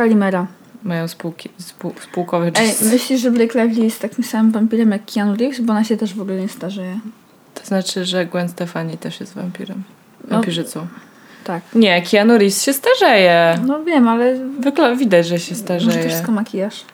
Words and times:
Kalimera. 0.00 0.46
Mają 0.82 1.08
spółki, 1.08 1.48
spół, 1.58 1.92
spółkowe 2.00 2.50
Ej, 2.54 2.74
myślisz, 2.82 3.20
że 3.20 3.30
Blake 3.30 3.62
Lively 3.64 3.84
jest 3.84 4.00
takim 4.00 4.24
samym 4.24 4.52
wampirem 4.52 4.90
jak 4.90 5.02
Keanu 5.14 5.36
Reeves? 5.36 5.60
Bo 5.60 5.72
ona 5.72 5.84
się 5.84 5.96
też 5.96 6.14
w 6.14 6.20
ogóle 6.20 6.36
nie 6.40 6.48
starzeje. 6.48 7.00
To 7.54 7.66
znaczy, 7.66 8.04
że 8.04 8.26
Gwen 8.26 8.48
Stefani 8.48 8.98
też 8.98 9.20
jest 9.20 9.34
wampirem. 9.34 9.82
No. 10.24 10.30
Wampirzycą. 10.30 10.86
Tak. 11.44 11.62
Nie, 11.74 12.02
Keanu 12.02 12.38
Reeves 12.38 12.62
się 12.62 12.72
starzeje. 12.72 13.58
No 13.66 13.84
wiem, 13.84 14.08
ale 14.08 14.34
Wykla- 14.60 14.98
widać, 14.98 15.26
że 15.26 15.38
się 15.38 15.54
może 15.54 15.64
to 15.64 15.80
starzeje. 15.80 16.08
wszystko 16.08 16.32
makijaż. 16.32 16.84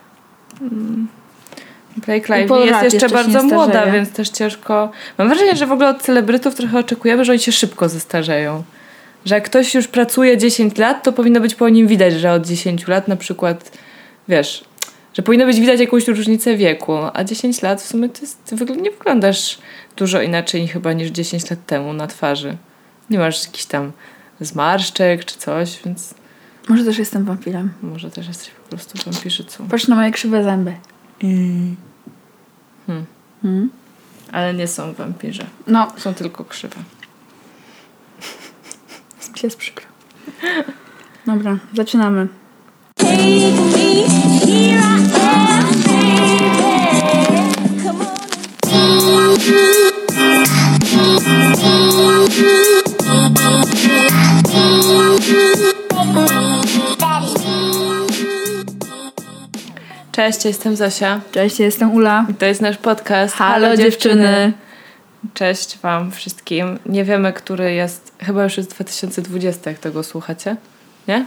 Blake 1.97 2.45
I 2.45 2.49
Paul 2.49 2.61
Lively 2.61 2.85
jest 2.85 2.95
jeszcze 2.95 3.09
bardzo 3.09 3.43
młoda, 3.43 3.73
starzeje. 3.73 3.93
więc 3.93 4.13
też 4.13 4.29
ciężko... 4.29 4.91
Mam 5.19 5.29
wrażenie, 5.29 5.57
że 5.57 5.67
w 5.67 5.73
ogóle 5.73 5.89
od 5.89 6.03
celebrytów 6.03 6.55
trochę 6.55 6.79
oczekujemy, 6.79 7.25
że 7.25 7.33
oni 7.33 7.41
się 7.41 7.53
szybko 7.53 7.89
zestarzeją. 7.89 8.63
Że 9.27 9.35
jak 9.35 9.45
ktoś 9.45 9.75
już 9.75 9.89
pracuje 9.89 10.39
10 10.39 10.79
lat, 10.79 11.05
to 11.05 11.13
powinno 11.13 11.41
być 11.41 11.55
po 11.55 11.69
nim 11.69 11.87
widać, 11.87 12.15
że 12.15 12.33
od 12.33 12.47
10 12.47 12.89
lat 12.89 13.09
na 13.09 13.17
przykład, 13.17 13.79
wiesz, 14.29 14.65
że 15.15 15.23
powinno 15.23 15.47
być 15.47 15.61
widać 15.61 15.81
jakąś 15.81 16.09
różnicę 16.09 16.57
wieku, 16.57 16.93
a 17.13 17.25
10 17.25 17.63
lat 17.63 17.83
w 17.83 17.87
sumie 17.87 18.09
to 18.09 18.21
jest, 18.21 18.53
nie 18.83 18.91
wyglądasz 18.91 19.59
dużo 19.97 20.23
inaczej 20.23 20.69
chyba 20.69 20.93
niż 20.93 21.11
10 21.11 21.51
lat 21.51 21.67
temu 21.67 21.93
na 21.93 22.07
twarzy. 22.07 22.57
Nie 23.11 23.19
masz 23.19 23.47
jakichś 23.47 23.65
tam 23.65 23.93
zmarszczek 24.41 25.25
czy 25.25 25.39
coś, 25.39 25.79
więc 25.85 26.15
Może 26.69 26.85
też 26.85 26.99
jestem 26.99 27.25
wampirem. 27.25 27.73
może 27.83 28.11
też 28.11 28.29
jesteś 28.29 28.51
po 28.51 28.69
prostu 28.69 29.11
wampirzycą. 29.11 29.69
Patrz 29.69 29.89
na 29.89 29.97
moje 29.97 30.11
krzywe 30.11 30.45
zęby. 30.45 30.73
Hmm. 31.21 31.77
Hmm? 33.43 33.71
Ale 34.33 34.55
nie 34.55 34.69
są 34.69 34.93
wampirze. 34.93 35.47
No, 35.67 35.93
Są 35.97 36.15
tylko 36.15 36.45
krzywe. 36.45 36.77
Jest 39.43 39.57
przykro. 39.57 39.87
Dobra, 41.27 41.57
zaczynamy. 41.75 42.29
Cześć, 60.13 60.45
jestem 60.45 60.77
Zosia. 60.77 61.21
Cześć, 61.33 61.61
jestem 61.61 61.95
Ula. 61.95 62.27
I 62.31 62.35
To 62.35 62.47
jest 62.47 62.61
nasz 62.61 62.77
podcast. 62.77 63.35
Halo, 63.35 63.77
dziewczyny. 63.77 64.53
Cześć 65.35 65.79
Wam 65.79 66.11
wszystkim. 66.11 66.79
Nie 66.87 67.05
wiemy, 67.05 67.33
który 67.33 67.75
jest. 67.75 68.15
Chyba 68.19 68.45
już 68.45 68.57
jest 68.57 68.71
2020, 68.71 69.71
jak 69.71 69.79
tego 69.79 70.03
słuchacie. 70.03 70.57
Nie? 71.09 71.27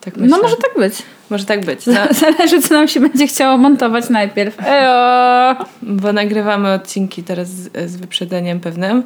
Tak 0.00 0.16
myślę. 0.16 0.36
No 0.36 0.42
może 0.42 0.56
tak 0.56 0.76
być. 0.76 1.02
Może 1.30 1.44
tak 1.44 1.64
być. 1.64 1.86
No, 1.86 1.94
Zależy, 2.20 2.60
co 2.62 2.74
nam 2.74 2.88
się 2.88 3.00
będzie 3.00 3.26
chciało 3.26 3.58
montować 3.58 4.10
najpierw. 4.10 4.56
Ejo! 4.66 5.56
bo 5.82 6.12
nagrywamy 6.12 6.72
odcinki 6.72 7.22
teraz 7.22 7.48
z, 7.48 7.90
z 7.90 7.96
wyprzedzeniem 7.96 8.60
pewnym. 8.60 9.02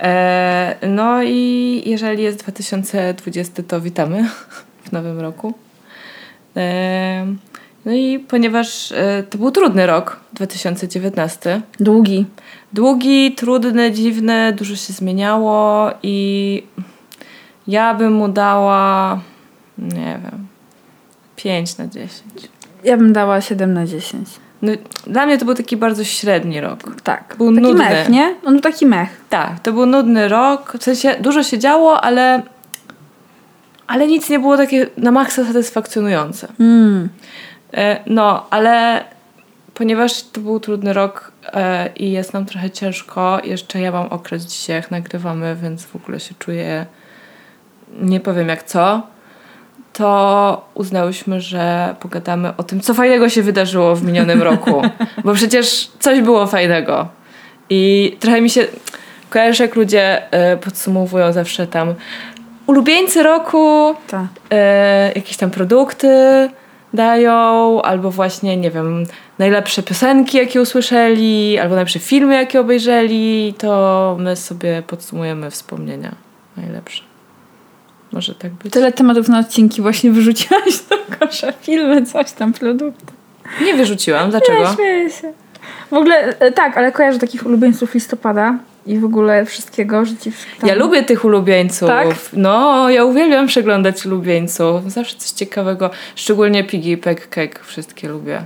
E, 0.00 0.76
no 0.88 1.22
i 1.22 1.82
jeżeli 1.86 2.22
jest 2.22 2.38
2020, 2.38 3.62
to 3.62 3.80
witamy 3.80 4.28
w 4.84 4.92
nowym 4.92 5.20
roku. 5.20 5.54
E, 6.56 7.26
no 7.84 7.92
i 7.92 8.18
ponieważ 8.18 8.92
e, 8.92 9.22
to 9.30 9.38
był 9.38 9.50
trudny 9.50 9.86
rok 9.86 10.20
2019. 10.32 11.60
Długi. 11.80 12.26
Długi, 12.72 13.32
trudny, 13.32 13.92
dziwny, 13.92 14.52
dużo 14.52 14.76
się 14.76 14.92
zmieniało 14.92 15.90
i 16.02 16.62
ja 17.68 17.94
bym 17.94 18.12
mu 18.12 18.28
dała, 18.28 19.20
nie 19.78 20.20
wiem, 20.24 20.46
5 21.36 21.78
na 21.78 21.86
10. 21.86 22.12
Ja 22.84 22.96
bym 22.96 23.12
dała 23.12 23.40
7 23.40 23.74
na 23.74 23.86
10. 23.86 24.28
No, 24.62 24.72
dla 25.06 25.26
mnie 25.26 25.38
to 25.38 25.44
był 25.44 25.54
taki 25.54 25.76
bardzo 25.76 26.04
średni 26.04 26.60
rok. 26.60 26.78
Tak. 27.02 27.34
Był 27.38 27.54
taki 27.54 27.62
nudny. 27.62 27.84
mech, 27.84 28.08
nie? 28.08 28.34
On 28.44 28.52
był 28.52 28.60
taki 28.60 28.86
mech. 28.86 29.08
Tak, 29.28 29.60
to 29.60 29.72
był 29.72 29.86
nudny 29.86 30.28
rok, 30.28 30.72
w 30.78 30.82
sensie 30.82 31.16
dużo 31.20 31.42
się 31.42 31.58
działo, 31.58 32.00
ale, 32.00 32.42
ale 33.86 34.06
nic 34.06 34.30
nie 34.30 34.38
było 34.38 34.56
takie 34.56 34.86
na 34.96 35.10
maksa 35.10 35.44
satysfakcjonujące. 35.44 36.48
Mm. 36.60 37.08
E, 37.74 38.00
No, 38.06 38.46
ale 38.50 39.04
ponieważ 39.74 40.22
to 40.22 40.40
był 40.40 40.60
trudny 40.60 40.92
rok 40.92 41.32
e, 41.52 41.90
i 41.96 42.12
jest 42.12 42.32
nam 42.32 42.46
trochę 42.46 42.70
ciężko, 42.70 43.40
jeszcze 43.44 43.80
ja 43.80 43.92
mam 43.92 44.06
okres 44.06 44.44
dzisiaj, 44.44 44.76
jak 44.76 44.90
nagrywamy, 44.90 45.56
więc 45.62 45.84
w 45.84 45.96
ogóle 45.96 46.20
się 46.20 46.34
czuję 46.38 46.86
nie 48.00 48.20
powiem 48.20 48.48
jak 48.48 48.62
co, 48.62 49.02
to 49.92 50.68
uznałyśmy, 50.74 51.40
że 51.40 51.94
pogadamy 52.00 52.56
o 52.56 52.62
tym, 52.62 52.80
co 52.80 52.94
fajnego 52.94 53.28
się 53.28 53.42
wydarzyło 53.42 53.96
w 53.96 54.04
minionym 54.04 54.42
roku. 54.52 54.82
Bo 55.24 55.34
przecież 55.34 55.90
coś 56.00 56.20
było 56.20 56.46
fajnego. 56.46 57.08
I 57.70 58.16
trochę 58.20 58.40
mi 58.40 58.50
się 58.50 58.66
kojarzy, 59.30 59.62
jak 59.62 59.76
ludzie 59.76 60.32
e, 60.32 60.56
podsumowują 60.56 61.32
zawsze 61.32 61.66
tam 61.66 61.94
ulubieńcy 62.66 63.22
roku, 63.22 63.94
e, 64.50 65.12
jakieś 65.14 65.36
tam 65.36 65.50
produkty 65.50 66.08
dają, 66.94 67.82
albo 67.82 68.10
właśnie, 68.10 68.56
nie 68.56 68.70
wiem, 68.70 69.04
najlepsze 69.38 69.82
piosenki, 69.82 70.36
jakie 70.36 70.60
usłyszeli, 70.60 71.58
albo 71.58 71.74
najlepsze 71.74 71.98
filmy, 71.98 72.34
jakie 72.34 72.60
obejrzeli, 72.60 73.54
to 73.58 74.16
my 74.20 74.36
sobie 74.36 74.82
podsumujemy 74.86 75.50
wspomnienia 75.50 76.14
najlepsze. 76.56 77.02
Może 78.12 78.34
tak 78.34 78.52
być? 78.52 78.72
Tyle 78.72 78.92
tematów 78.92 79.28
na 79.28 79.38
odcinki 79.38 79.82
właśnie 79.82 80.10
wyrzuciłaś 80.10 80.78
do 80.90 81.16
kosza. 81.18 81.52
Filmy, 81.52 82.06
coś 82.06 82.32
tam, 82.32 82.52
produkty. 82.52 83.12
Nie 83.64 83.74
wyrzuciłam. 83.74 84.30
Dlaczego? 84.30 84.68
Nie, 84.68 84.74
śmieję 84.74 85.10
się. 85.10 85.32
W 85.90 85.94
ogóle, 85.94 86.38
e, 86.38 86.52
tak, 86.52 86.76
ale 86.76 86.92
kojarzę 86.92 87.18
takich 87.18 87.46
ulubieńców 87.46 87.94
listopada 87.94 88.58
i 88.86 88.98
w 88.98 89.04
ogóle 89.04 89.44
wszystkiego, 89.44 90.04
że 90.04 90.16
ci 90.16 90.32
tam... 90.60 90.68
Ja 90.68 90.74
lubię 90.74 91.02
tych 91.02 91.24
ulubieńców. 91.24 91.88
Tak? 91.88 92.08
No, 92.32 92.90
ja 92.90 93.04
uwielbiam 93.04 93.46
przeglądać 93.46 94.06
ulubieńców. 94.06 94.92
Zawsze 94.92 95.16
coś 95.16 95.30
ciekawego. 95.30 95.90
Szczególnie 96.16 96.64
Piggy, 96.64 96.96
Peck, 96.96 97.28
Cake. 97.28 97.60
Wszystkie 97.64 98.08
lubię. 98.08 98.44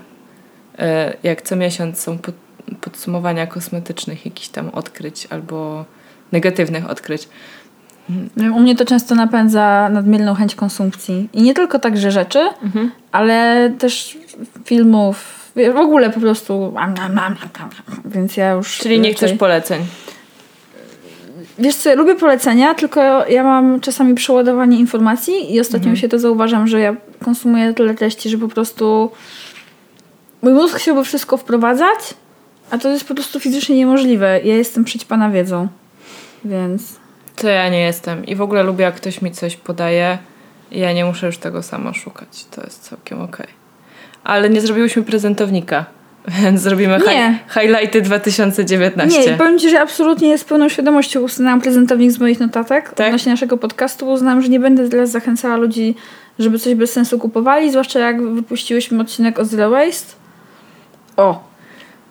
E, 0.78 1.14
Jak 1.22 1.42
co 1.42 1.56
miesiąc 1.56 2.00
są 2.00 2.18
pod, 2.18 2.34
podsumowania 2.80 3.46
kosmetycznych 3.46 4.24
jakichś 4.26 4.48
tam 4.48 4.68
odkryć 4.68 5.26
albo 5.30 5.84
negatywnych 6.32 6.90
odkryć. 6.90 7.28
U 8.54 8.60
mnie 8.60 8.76
to 8.76 8.84
często 8.84 9.14
napędza 9.14 9.88
nadmierną 9.88 10.34
chęć 10.34 10.54
konsumpcji. 10.54 11.28
I 11.32 11.42
nie 11.42 11.54
tylko 11.54 11.78
także 11.78 12.10
rzeczy, 12.10 12.38
Mhm. 12.62 12.90
ale 13.12 13.70
też 13.78 14.18
filmów. 14.64 15.34
W 15.74 15.76
ogóle 15.76 16.10
po 16.10 16.20
prostu. 16.20 16.74
Więc 18.04 18.36
ja 18.36 18.50
już. 18.50 18.78
Czyli 18.78 19.00
nie 19.00 19.10
raczej- 19.10 19.28
chcesz 19.28 19.38
poleceń. 19.38 19.86
Wiesz 21.58 21.74
co, 21.76 21.88
ja 21.88 21.94
lubię 21.94 22.14
polecenia, 22.14 22.74
tylko 22.74 23.26
ja 23.28 23.44
mam 23.44 23.80
czasami 23.80 24.14
przeładowanie 24.14 24.78
informacji 24.78 25.54
i 25.54 25.60
ostatnio 25.60 25.86
Mhm. 25.90 25.96
się 25.96 26.08
to 26.08 26.18
zauważam, 26.18 26.66
że 26.66 26.80
ja 26.80 26.96
konsumuję 27.24 27.74
tyle 27.74 27.94
treści, 27.94 28.28
że 28.28 28.38
po 28.38 28.48
prostu 28.48 29.10
mój 30.42 30.52
mózg 30.52 30.76
chciałby 30.76 31.04
wszystko 31.04 31.36
wprowadzać, 31.36 31.98
a 32.70 32.78
to 32.78 32.88
jest 32.88 33.08
po 33.08 33.14
prostu 33.14 33.40
fizycznie 33.40 33.76
niemożliwe. 33.76 34.40
Ja 34.44 34.56
jestem 34.56 34.84
przyćpana 34.84 35.30
wiedzą, 35.30 35.68
więc 36.44 36.82
To 37.36 37.48
ja 37.48 37.68
nie 37.68 37.80
jestem. 37.80 38.26
I 38.26 38.34
w 38.36 38.42
ogóle 38.42 38.62
lubię, 38.62 38.84
jak 38.84 38.94
ktoś 38.94 39.22
mi 39.22 39.30
coś 39.32 39.56
podaje 39.56 40.18
i 40.70 40.80
ja 40.80 40.92
nie 40.92 41.04
muszę 41.04 41.26
już 41.26 41.38
tego 41.38 41.62
sama 41.62 41.94
szukać. 41.94 42.44
To 42.50 42.62
jest 42.62 42.82
całkiem 42.88 43.20
okej. 43.22 43.46
Ale 44.24 44.50
nie 44.50 44.60
zrobiłyśmy 44.60 45.02
prezentownika, 45.02 45.84
więc 46.28 46.60
zrobimy 46.60 46.98
Nie. 46.98 47.38
hi- 47.48 47.60
highlighty 47.60 48.02
2019. 48.02 49.20
nie, 49.30 49.36
powiem 49.36 49.58
Ci, 49.58 49.70
że 49.70 49.80
absolutnie 49.80 50.38
z 50.38 50.44
pełną 50.44 50.68
świadomością 50.68 51.20
usunęłam 51.20 51.60
prezentownik 51.60 52.10
z 52.12 52.18
moich 52.20 52.40
notatek 52.40 52.92
Tak? 52.94 53.06
odnośnie 53.06 53.32
naszego 53.32 53.56
podcastu, 53.58 54.06
bo 54.06 54.12
uznałam, 54.12 54.42
że 54.42 54.48
nie 54.48 54.60
będę 54.60 54.88
teraz 54.88 55.10
zachęcała 55.10 55.56
ludzi, 55.56 55.94
żeby 56.38 56.58
coś 56.58 56.74
bez 56.74 56.92
sensu 56.92 57.18
kupowali, 57.18 57.70
zwłaszcza 57.70 57.98
jak 58.00 58.22
wypuściłyśmy 58.22 59.00
odcinek 59.00 59.38
o 59.38 59.44
Zero 59.44 59.70
Waste. 59.70 60.14
O, 61.16 61.44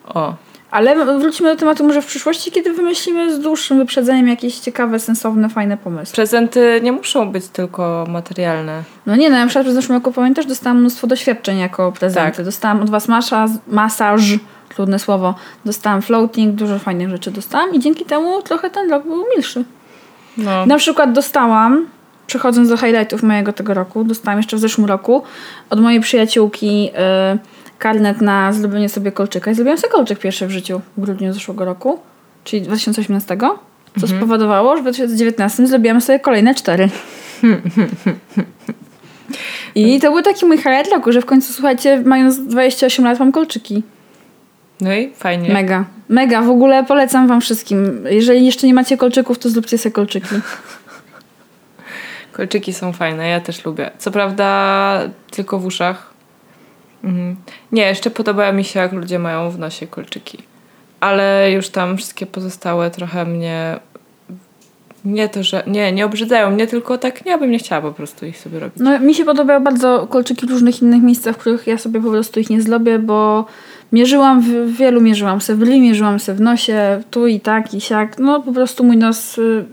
O, 0.07 0.35
Ale 0.75 1.19
wrócimy 1.19 1.49
do 1.49 1.55
tematu 1.55 1.83
może 1.83 2.01
w 2.01 2.05
przyszłości, 2.05 2.51
kiedy 2.51 2.73
wymyślimy 2.73 3.35
z 3.35 3.39
dłuższym 3.39 3.77
wyprzedzeniem 3.77 4.27
jakieś 4.27 4.59
ciekawe, 4.59 4.99
sensowne, 4.99 5.49
fajne 5.49 5.77
pomysły. 5.77 6.15
prezenty 6.15 6.79
nie 6.83 6.91
muszą 6.91 7.31
być 7.31 7.47
tylko 7.47 8.05
materialne. 8.09 8.83
No 9.05 9.15
nie, 9.15 9.29
no 9.29 9.35
na 9.35 9.47
przykład 9.47 9.67
w 9.67 9.71
zeszłym 9.71 9.97
roku 9.97 10.11
pamiętasz, 10.11 10.45
dostałam 10.45 10.79
mnóstwo 10.79 11.07
doświadczeń 11.07 11.59
jako 11.59 11.91
prezenty. 11.91 12.37
Tak. 12.37 12.45
Dostałam 12.45 12.81
od 12.81 12.89
was 12.89 13.07
masa, 13.07 13.45
masaż, 13.67 14.21
trudne 14.69 14.99
słowo. 14.99 15.35
Dostałam 15.65 16.01
floating, 16.01 16.55
dużo 16.55 16.79
fajnych 16.79 17.09
rzeczy 17.09 17.31
dostałam 17.31 17.73
i 17.73 17.79
dzięki 17.79 18.05
temu 18.05 18.41
trochę 18.41 18.69
ten 18.69 18.89
rok 18.89 19.03
był 19.03 19.25
milszy. 19.35 19.65
No. 20.37 20.65
Na 20.65 20.77
przykład 20.77 21.11
dostałam, 21.11 21.87
przechodząc 22.27 22.69
do 22.69 22.77
highlightów 22.77 23.23
mojego 23.23 23.53
tego 23.53 23.73
roku, 23.73 24.03
dostałam 24.03 24.39
jeszcze 24.39 24.57
w 24.57 24.59
zeszłym 24.59 24.87
roku 24.87 25.23
od 25.69 25.79
mojej 25.79 25.99
przyjaciółki 25.99 26.91
y, 27.33 27.55
karnet 27.79 28.21
na 28.21 28.53
zrobienie 28.53 28.89
sobie 28.89 29.11
kolczyka. 29.11 29.51
I 29.51 29.55
zrobiłam 29.55 29.77
sobie 29.77 29.91
kolczyk 29.91 30.19
pierwszy 30.19 30.47
w 30.47 30.51
życiu 30.51 30.81
w 30.97 31.01
grudniu 31.01 31.33
zeszłego 31.33 31.65
roku, 31.65 31.99
czyli 32.43 32.61
2018, 32.61 33.37
co 33.99 34.07
spowodowało, 34.07 34.75
że 34.75 34.81
w 34.81 34.83
2019 34.83 35.67
zrobiłam 35.67 36.01
sobie 36.01 36.19
kolejne 36.19 36.55
cztery. 36.55 36.89
I 39.75 39.99
to 39.99 40.11
był 40.11 40.21
taki 40.21 40.45
mój 40.45 40.57
highlight 40.57 40.91
roku, 40.91 41.11
że 41.11 41.21
w 41.21 41.25
końcu, 41.25 41.53
słuchajcie, 41.53 42.01
mając 42.05 42.39
28 42.39 43.05
lat 43.05 43.19
mam 43.19 43.31
kolczyki. 43.31 43.83
No 44.81 44.93
i 44.93 45.13
fajnie. 45.13 45.53
Mega. 45.53 45.85
Mega. 46.09 46.41
W 46.41 46.49
ogóle 46.49 46.83
polecam 46.83 47.27
wam 47.27 47.41
wszystkim. 47.41 48.05
Jeżeli 48.09 48.45
jeszcze 48.45 48.67
nie 48.67 48.73
macie 48.73 48.97
kolczyków, 48.97 49.39
to 49.39 49.49
zróbcie 49.49 49.77
sobie 49.77 49.93
kolczyki. 49.93 50.35
Kolczyki 52.31 52.73
są 52.73 52.93
fajne, 52.93 53.27
ja 53.27 53.39
też 53.39 53.65
lubię. 53.65 53.91
Co 53.97 54.11
prawda 54.11 54.99
tylko 55.31 55.59
w 55.59 55.65
uszach. 55.65 56.14
Mhm. 57.05 57.35
Nie, 57.71 57.83
jeszcze 57.83 58.09
podoba 58.09 58.51
mi 58.51 58.63
się, 58.63 58.79
jak 58.79 58.93
ludzie 58.93 59.19
mają 59.19 59.49
w 59.49 59.59
nosie 59.59 59.87
kolczyki. 59.87 60.37
Ale 60.99 61.51
już 61.51 61.69
tam 61.69 61.97
wszystkie 61.97 62.25
pozostałe 62.25 62.91
trochę 62.91 63.25
mnie... 63.25 63.79
Nie 65.05 65.29
to, 65.29 65.43
że... 65.43 65.63
Nie, 65.67 65.91
nie 65.91 66.05
obrzydzają 66.05 66.51
mnie, 66.51 66.67
tylko 66.67 66.97
tak 66.97 67.25
ja 67.25 67.37
bym 67.37 67.51
nie 67.51 67.59
chciała 67.59 67.81
po 67.81 67.91
prostu 67.91 68.25
ich 68.25 68.37
sobie 68.37 68.59
robić. 68.59 68.75
No, 68.79 68.99
mi 68.99 69.13
się 69.13 69.25
podobają 69.25 69.63
bardzo 69.63 70.07
kolczyki 70.07 70.47
w 70.47 70.49
różnych 70.49 70.81
innych 70.81 71.03
miejscach, 71.03 71.35
w 71.35 71.37
których 71.37 71.67
ja 71.67 71.77
sobie 71.77 72.01
po 72.01 72.09
prostu 72.09 72.39
ich 72.39 72.49
nie 72.49 72.61
zrobię, 72.61 72.99
bo 72.99 73.45
mierzyłam, 73.91 74.41
w 74.41 74.77
wielu 74.77 75.01
mierzyłam 75.01 75.41
se 75.41 75.55
w 75.55 75.63
ryj, 75.63 75.81
mierzyłam 75.81 76.19
se 76.19 76.33
w 76.33 76.41
nosie, 76.41 77.01
tu 77.11 77.27
i 77.27 77.39
tak, 77.39 77.73
i 77.73 77.81
siak. 77.81 78.19
No 78.19 78.41
po 78.41 78.53
prostu 78.53 78.83
mój 78.83 78.97
nos 78.97 79.37
y, 79.37 79.65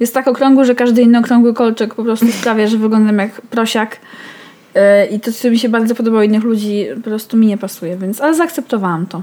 jest 0.00 0.14
tak 0.14 0.28
okrągły, 0.28 0.64
że 0.64 0.74
każdy 0.74 1.02
inny 1.02 1.18
okrągły 1.18 1.54
kolczyk 1.54 1.94
po 1.94 2.04
prostu 2.04 2.26
sprawia, 2.26 2.66
że 2.66 2.78
wyglądam 2.78 3.18
jak 3.18 3.40
prosiak. 3.40 3.96
Y, 4.76 5.06
I 5.06 5.20
to, 5.20 5.32
co 5.32 5.50
mi 5.50 5.58
się 5.58 5.68
bardzo 5.68 5.94
podobało 5.94 6.22
innych 6.22 6.44
ludzi, 6.44 6.86
po 6.94 7.00
prostu 7.00 7.36
mi 7.36 7.46
nie 7.46 7.58
pasuje, 7.58 7.96
więc, 7.96 8.20
ale 8.20 8.34
zaakceptowałam 8.34 9.06
to. 9.06 9.22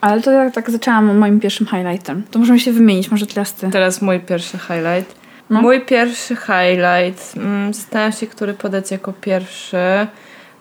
Ale 0.00 0.22
to 0.22 0.30
ja 0.30 0.50
tak 0.50 0.70
zaczęłam 0.70 1.18
moim 1.18 1.40
pierwszym 1.40 1.66
highlightem. 1.66 2.22
To 2.30 2.38
możemy 2.38 2.60
się 2.60 2.72
wymienić, 2.72 3.10
może 3.10 3.26
teraz 3.26 3.54
ty. 3.54 3.70
Teraz 3.70 4.02
mój 4.02 4.20
pierwszy 4.20 4.58
highlight. 4.58 5.14
No. 5.50 5.62
Mój 5.62 5.80
pierwszy 5.80 6.36
highlight. 6.36 7.36
Mm, 7.36 7.74
zastanawiam 7.74 8.12
się, 8.12 8.26
który 8.26 8.54
podać 8.54 8.90
jako 8.90 9.12
pierwszy. 9.12 10.06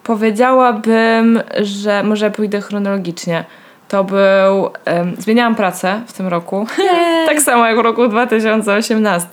Powiedziałabym, 0.03 1.39
że 1.61 2.03
może 2.03 2.31
pójdę 2.31 2.61
chronologicznie. 2.61 3.43
To 3.87 4.03
był. 4.03 4.69
em, 4.85 5.15
zmieniałam 5.17 5.55
pracę 5.55 6.01
w 6.07 6.13
tym 6.13 6.27
roku. 6.27 6.67
tak 7.29 7.41
samo 7.41 7.67
jak 7.67 7.77
w 7.77 7.79
roku 7.79 8.07
2018. 8.07 9.29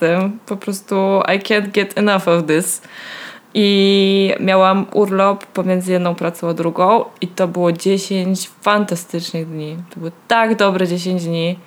Po 0.47 0.56
prostu 0.56 1.23
I 1.35 1.38
can't 1.41 1.69
get 1.69 1.99
enough 1.99 2.29
of 2.29 2.47
this. 2.47 2.83
I 3.58 4.35
miałam 4.41 4.87
urlop 4.93 5.47
pomiędzy 5.47 5.93
jedną 5.93 6.14
pracą 6.14 6.49
a 6.49 6.55
drugą, 6.55 7.05
i 7.20 7.29
to 7.29 7.49
było 7.49 7.73
10 7.73 8.49
fantastycznych 8.49 9.49
dni. 9.49 9.76
To 9.91 10.00
były 10.00 10.12
tak 10.29 10.56
dobre 10.56 10.87
10 10.87 11.25
dni, 11.25 11.58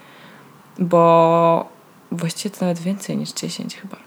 bo 0.80 1.70
właściwie 2.12 2.56
to 2.56 2.66
nawet 2.66 2.80
więcej 2.80 3.18
niż 3.18 3.34
10 3.34 3.76
chyba. 3.76 3.98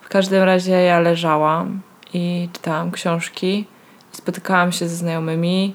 W 0.00 0.08
każdym 0.08 0.42
razie 0.42 0.72
ja 0.72 1.00
leżałam 1.00 1.80
i 2.14 2.48
czytałam 2.52 2.90
książki, 2.90 3.64
spotykałam 4.12 4.72
się 4.72 4.88
ze 4.88 4.96
znajomymi, 4.96 5.74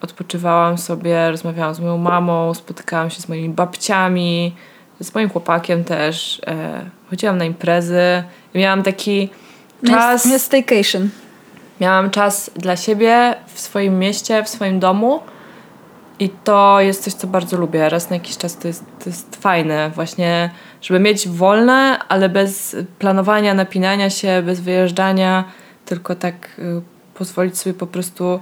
odpoczywałam 0.00 0.78
sobie, 0.78 1.30
rozmawiałam 1.30 1.74
z 1.74 1.80
moją 1.80 1.98
mamą, 1.98 2.54
spotykałam 2.54 3.10
się 3.10 3.20
z 3.22 3.28
moimi 3.28 3.48
babciami, 3.48 4.54
z 5.00 5.14
moim 5.14 5.28
chłopakiem 5.28 5.84
też. 5.84 6.40
E, 6.46 6.90
chodziłam 7.10 7.38
na 7.38 7.44
imprezy. 7.44 8.22
Miałam 8.54 8.82
taki 8.82 9.28
czas. 9.86 10.24
Jest 10.24 10.44
staycation. 10.44 11.10
Miałam 11.80 12.10
czas 12.10 12.50
dla 12.56 12.76
siebie 12.76 13.34
w 13.54 13.60
swoim 13.60 13.98
mieście, 13.98 14.44
w 14.44 14.48
swoim 14.48 14.80
domu. 14.80 15.20
I 16.20 16.28
to 16.44 16.80
jest 16.80 17.04
coś, 17.04 17.12
co 17.12 17.26
bardzo 17.26 17.56
lubię. 17.56 17.88
Raz 17.88 18.10
na 18.10 18.16
jakiś 18.16 18.36
czas 18.36 18.56
to 18.56 18.68
jest, 18.68 18.84
to 19.04 19.10
jest 19.10 19.36
fajne. 19.36 19.90
Właśnie, 19.94 20.50
żeby 20.80 21.00
mieć 21.00 21.28
wolne, 21.28 21.98
ale 22.08 22.28
bez 22.28 22.76
planowania, 22.98 23.54
napinania 23.54 24.10
się, 24.10 24.42
bez 24.46 24.60
wyjeżdżania, 24.60 25.44
tylko 25.84 26.14
tak 26.14 26.34
y, 26.58 26.82
pozwolić 27.14 27.58
sobie 27.58 27.74
po 27.74 27.86
prostu 27.86 28.40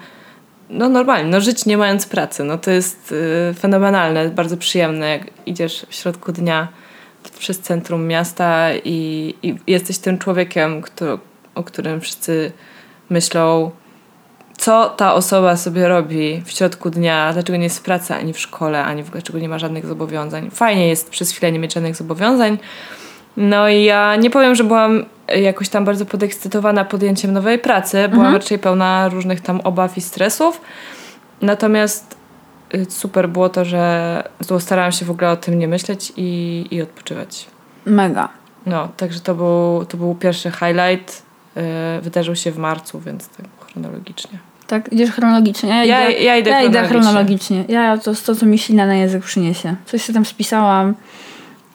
no 0.71 0.89
normalnie, 0.89 1.31
no 1.31 1.41
żyć 1.41 1.67
nie 1.67 1.77
mając 1.77 2.07
pracy. 2.07 2.45
No 2.45 2.59
to 2.59 2.71
jest 2.71 3.13
y, 3.51 3.55
fenomenalne, 3.55 4.29
bardzo 4.29 4.57
przyjemne, 4.57 5.09
jak 5.09 5.23
idziesz 5.47 5.87
w 5.89 5.95
środku 5.95 6.33
dnia 6.33 6.69
przez 7.31 7.59
centrum 7.59 8.07
miasta 8.07 8.69
i, 8.85 9.35
i 9.43 9.55
jesteś 9.67 9.99
tym 9.99 10.19
człowiekiem, 10.19 10.83
kto, 10.83 11.19
o 11.55 11.63
którym 11.63 12.01
wszyscy 12.01 12.53
myślą, 13.11 13.71
co 14.57 14.89
ta 14.89 15.15
osoba 15.15 15.57
sobie 15.57 15.89
robi 15.89 16.43
w 16.45 16.51
środku 16.51 16.91
dnia, 16.91 17.33
dlaczego 17.33 17.57
nie 17.57 17.65
jest 17.65 17.79
w 17.79 17.83
pracy, 17.83 18.15
ani 18.15 18.33
w 18.33 18.39
szkole, 18.39 18.85
ani 18.85 19.03
w 19.03 19.07
ogóle 19.07 19.21
dlaczego 19.21 19.39
nie 19.39 19.49
ma 19.49 19.59
żadnych 19.59 19.87
zobowiązań. 19.87 20.51
Fajnie 20.51 20.89
jest 20.89 21.11
przez 21.11 21.31
chwilę 21.31 21.53
nie 21.53 21.59
mieć 21.59 21.75
żadnych 21.75 21.97
zobowiązań. 21.97 22.59
No 23.37 23.69
i 23.69 23.85
ja 23.85 24.17
nie 24.17 24.31
powiem, 24.31 24.55
że 24.55 24.65
byłam 24.65 25.05
jakoś 25.37 25.69
tam 25.69 25.85
bardzo 25.85 26.07
podekscytowana 26.07 26.85
podjęciem 26.85 27.33
nowej 27.33 27.59
pracy. 27.59 28.09
Byłam 28.09 28.35
raczej 28.35 28.59
pełna 28.59 29.09
różnych 29.09 29.41
tam 29.41 29.61
obaw 29.61 29.97
i 29.97 30.01
stresów. 30.01 30.61
Natomiast 31.43 32.17
super 32.89 33.29
było 33.29 33.49
to, 33.49 33.65
że 33.65 34.23
starałam 34.59 34.93
się 34.93 35.05
w 35.05 35.11
ogóle 35.11 35.31
o 35.31 35.37
tym 35.37 35.59
nie 35.59 35.69
myśleć 35.69 36.13
i, 36.17 36.65
i 36.71 36.83
odpoczywać. 36.83 37.47
Mega. 37.87 38.29
No, 38.67 38.89
także 38.97 39.21
to 39.21 39.35
był, 39.35 39.85
to 39.89 39.97
był 39.97 40.15
pierwszy 40.15 40.51
highlight. 40.51 41.23
Yy, 41.57 41.63
wydarzył 42.03 42.37
się 42.37 42.53
w 42.53 42.59
marcu, 42.59 43.01
więc 43.01 43.29
tak 43.29 43.47
chronologicznie. 43.71 44.39
Tak, 44.67 44.93
idziesz 44.93 45.11
chronologicznie. 45.11 45.69
Ja, 45.69 45.85
Ja- 45.85 46.09
idę, 46.11 46.23
ja 46.23 46.37
idę 46.37 46.51
chronologicznie. 46.51 46.89
chronologicznie. 47.01 47.65
Ja 47.69 47.99
to 47.99 48.15
to, 48.27 48.35
co 48.35 48.47
mi 48.47 48.59
ślina 48.59 48.87
na 48.87 48.95
język 48.95 49.23
przyniesie. 49.23 49.77
Coś 49.87 50.03
się 50.05 50.13
tam 50.13 50.25
spisałam. 50.25 50.95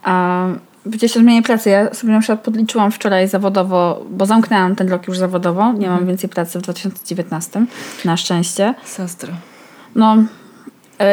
A 0.03 0.45
przecież 0.89 1.11
zmienię 1.13 1.41
pracę. 1.43 1.69
Ja 1.69 1.93
sobie 1.93 2.13
na 2.13 2.19
przykład 2.19 2.39
podliczyłam 2.41 2.91
wczoraj 2.91 3.27
zawodowo, 3.27 4.05
bo 4.09 4.25
zamknęłam 4.25 4.75
ten 4.75 4.89
rok 4.89 5.07
już 5.07 5.17
zawodowo. 5.17 5.61
Nie 5.65 5.71
Mhm. 5.77 5.93
mam 5.93 6.07
więcej 6.07 6.29
pracy 6.29 6.59
w 6.59 6.61
2019. 6.61 7.65
Na 8.05 8.17
szczęście. 8.17 8.73
Sastro. 8.85 9.33
No 9.95 10.15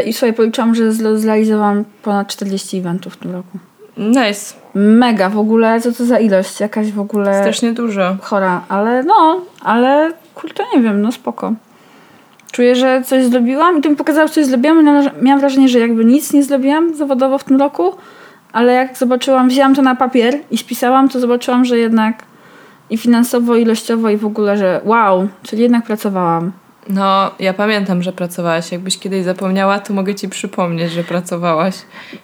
i 0.06 0.12
sobie 0.12 0.32
policzyłam, 0.32 0.74
że 0.74 0.92
zrealizowałam 0.92 1.84
ponad 2.02 2.28
40 2.28 2.78
eventów 2.78 3.14
w 3.14 3.16
tym 3.16 3.32
roku. 3.32 3.58
Nice. 3.96 4.54
Mega 4.74 5.28
w 5.28 5.38
ogóle, 5.38 5.80
co 5.80 5.92
to 5.92 6.04
za 6.04 6.18
ilość? 6.18 6.60
Jakaś 6.60 6.92
w 6.92 7.00
ogóle 7.00 7.40
Strasznie 7.40 7.72
dużo. 7.72 8.16
chora, 8.20 8.60
ale 8.68 9.02
no, 9.02 9.40
ale 9.62 10.12
kurczę, 10.34 10.62
nie 10.74 10.82
wiem, 10.82 11.02
no 11.02 11.12
spoko. 11.12 11.52
Czuję, 12.52 12.74
że 12.76 13.02
coś 13.06 13.24
zrobiłam 13.24 13.78
i 13.78 13.80
to 13.82 13.90
mi 13.90 13.96
pokazało, 13.96 14.28
coś 14.28 14.46
zrobiłam 14.46 14.84
miałam- 14.84 15.10
miałam 15.22 15.40
wrażenie, 15.40 15.68
że 15.68 15.78
jakby 15.78 16.04
nic 16.04 16.32
nie 16.32 16.42
zrobiłam 16.42 16.94
zawodowo 16.94 17.38
w 17.38 17.44
tym 17.44 17.56
roku, 17.56 17.92
ale 18.52 18.72
jak 18.72 18.96
zobaczyłam, 18.98 19.48
wzięłam 19.48 19.74
to 19.74 19.82
na 19.82 19.96
papier 19.96 20.34
i 20.50 20.58
spisałam, 20.58 21.08
to 21.08 21.20
zobaczyłam, 21.20 21.64
że 21.64 21.78
jednak 21.78 22.22
i 22.90 22.96
finansowo, 22.98 23.56
i 23.56 23.62
ilościowo, 23.62 24.10
i 24.10 24.16
w 24.16 24.26
ogóle, 24.26 24.56
że 24.56 24.80
wow, 24.84 25.28
czyli 25.42 25.62
jednak 25.62 25.84
pracowałam. 25.84 26.52
No, 26.88 27.30
ja 27.38 27.54
pamiętam, 27.54 28.02
że 28.02 28.12
pracowałaś. 28.12 28.72
Jakbyś 28.72 28.98
kiedyś 28.98 29.24
zapomniała, 29.24 29.78
to 29.78 29.94
mogę 29.94 30.14
ci 30.14 30.28
przypomnieć, 30.28 30.92
że 30.92 31.04
pracowałaś 31.04 31.74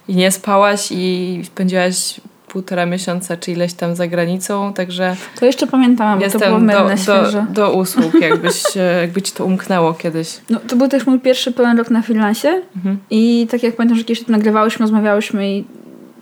i 0.08 0.16
nie 0.16 0.30
spałaś 0.30 0.88
i 0.90 1.40
spędziłaś 1.44 2.20
półtora 2.48 2.86
miesiąca 2.86 3.36
czy 3.36 3.52
ileś 3.52 3.72
tam 3.74 3.94
za 3.96 4.06
granicą, 4.06 4.72
także 4.72 5.16
To 5.40 5.46
jeszcze 5.46 5.66
pamiętałam, 5.66 6.18
bo 6.18 6.30
to 6.30 6.38
było 6.38 6.50
do, 6.50 6.58
mylne, 6.58 6.96
do, 6.96 6.96
świeże. 6.96 7.46
do 7.50 7.72
usług, 7.72 8.14
jakbyś, 8.20 8.62
e, 8.76 9.00
jakby 9.00 9.22
ci 9.22 9.32
to 9.32 9.44
umknęło 9.44 9.94
kiedyś. 9.94 10.40
No, 10.50 10.60
to 10.68 10.76
był 10.76 10.88
też 10.88 11.06
mój 11.06 11.20
pierwszy 11.20 11.52
pełen 11.52 11.78
rok 11.78 11.90
na 11.90 12.02
freelancie 12.02 12.62
Mhm. 12.76 12.98
i 13.10 13.46
tak 13.50 13.62
jak 13.62 13.76
pamiętam, 13.76 13.98
że 13.98 14.04
kiedyś 14.04 14.26
nagrywałyśmy, 14.26 14.82
rozmawiałyśmy 14.82 15.50
i 15.50 15.64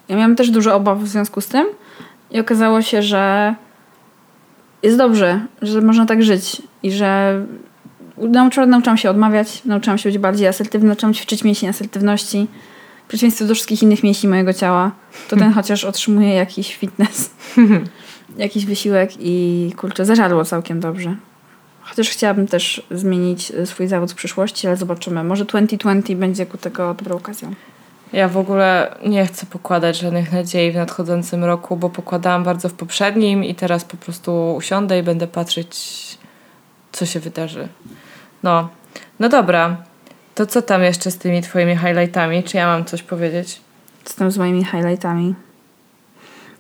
ja 0.09 0.17
miałam 0.17 0.37
też 0.37 0.50
dużo 0.50 0.75
obaw 0.75 0.99
w 0.99 1.09
związku 1.09 1.40
z 1.40 1.47
tym 1.47 1.67
i 2.31 2.40
okazało 2.40 2.83
się, 2.83 3.02
że 3.02 3.55
jest 4.83 4.99
dobrze, 4.99 5.40
że 5.62 5.81
można 5.81 6.07
tak 6.07 6.23
żyć 6.23 6.62
i 6.83 6.93
że 6.93 7.40
nauczyłam, 8.16 8.71
nauczyłam 8.71 8.97
się 8.97 9.11
odmawiać, 9.11 9.64
nauczyłam 9.64 9.99
się 9.99 10.09
być 10.09 10.19
bardziej 10.19 10.49
asertywna, 10.49 10.88
nauczyłam 10.88 11.14
się 11.14 11.21
ćwiczyć 11.21 11.45
mięsień 11.45 11.69
asertywności. 11.69 12.47
W 13.04 13.09
przeciwieństwie 13.09 13.45
do 13.45 13.54
wszystkich 13.54 13.83
innych 13.83 14.02
mięśni 14.02 14.28
mojego 14.28 14.52
ciała, 14.52 14.90
to 15.28 15.37
ten 15.37 15.52
chociaż 15.59 15.85
otrzymuje 15.85 16.35
jakiś 16.35 16.76
fitness, 16.76 17.31
jakiś 18.37 18.66
wysiłek 18.66 19.11
i 19.21 19.73
kurczę, 19.76 20.04
zażarło 20.04 20.45
całkiem 20.45 20.81
dobrze. 20.81 21.16
Chociaż 21.83 22.09
chciałabym 22.09 22.47
też 22.47 22.87
zmienić 22.90 23.50
e, 23.50 23.66
swój 23.66 23.88
zawód 23.88 24.12
w 24.12 24.14
przyszłości, 24.14 24.66
ale 24.66 24.76
zobaczymy. 24.76 25.25
Może 25.25 25.45
2020 25.45 26.14
będzie 26.21 26.47
ku 26.47 26.59
tego 26.59 26.95
dobrą 26.95 27.16
okazją. 27.16 27.54
Ja 28.12 28.28
w 28.28 28.37
ogóle 28.37 28.95
nie 29.07 29.26
chcę 29.26 29.47
pokładać 29.47 29.99
żadnych 29.99 30.33
nadziei 30.33 30.73
w 30.73 30.75
nadchodzącym 30.75 31.45
roku, 31.45 31.76
bo 31.76 31.90
pokładałam 31.90 32.45
bardzo 32.45 32.69
w 32.69 32.73
poprzednim 32.73 33.45
i 33.45 33.54
teraz 33.54 33.85
po 33.85 33.97
prostu 33.97 34.54
usiądę 34.54 34.99
i 34.99 35.02
będę 35.02 35.26
patrzeć, 35.26 35.78
co 36.92 37.07
się 37.07 37.21
wydarzy. 37.21 37.69
No, 38.43 38.69
no 39.21 39.29
dobra. 39.29 39.77
To 40.35 40.47
co 40.47 40.63
tam 40.63 40.83
jeszcze 40.83 41.11
z 41.11 41.19
tymi 41.19 41.43
twoimi 41.43 41.77
highlightami? 41.77 42.43
Czy 42.43 42.57
ja 42.57 42.67
mam 42.67 42.85
coś 42.85 43.03
powiedzieć? 43.03 43.61
Co 44.05 44.17
tam 44.17 44.31
z 44.31 44.39
moimi 44.39 44.65
highlightami? 44.65 45.35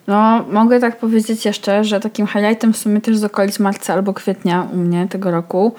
No, 0.06 0.44
mogę 0.50 0.80
tak 0.80 0.98
powiedzieć 0.98 1.44
jeszcze, 1.44 1.84
że 1.84 2.00
takim 2.00 2.26
highlightem 2.26 2.72
w 2.72 2.76
sumie 2.76 3.00
też 3.00 3.16
z 3.16 3.24
okolic 3.24 3.58
marca 3.58 3.94
albo 3.94 4.14
kwietnia 4.14 4.66
u 4.72 4.76
mnie 4.76 5.08
tego 5.08 5.30
roku 5.30 5.74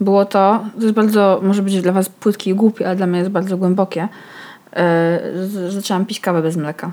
było 0.00 0.24
to, 0.24 0.64
to 0.76 0.82
jest 0.82 0.94
bardzo, 0.94 1.40
może 1.42 1.62
być 1.62 1.82
dla 1.82 1.92
was 1.92 2.08
płytkie 2.08 2.50
i 2.50 2.54
głupie, 2.54 2.86
ale 2.86 2.96
dla 2.96 3.06
mnie 3.06 3.18
jest 3.18 3.30
bardzo 3.30 3.56
głębokie. 3.56 4.08
Yy, 4.76 5.70
zaczęłam 5.70 6.06
pić 6.06 6.20
kawę 6.20 6.42
bez 6.42 6.56
mleka. 6.56 6.90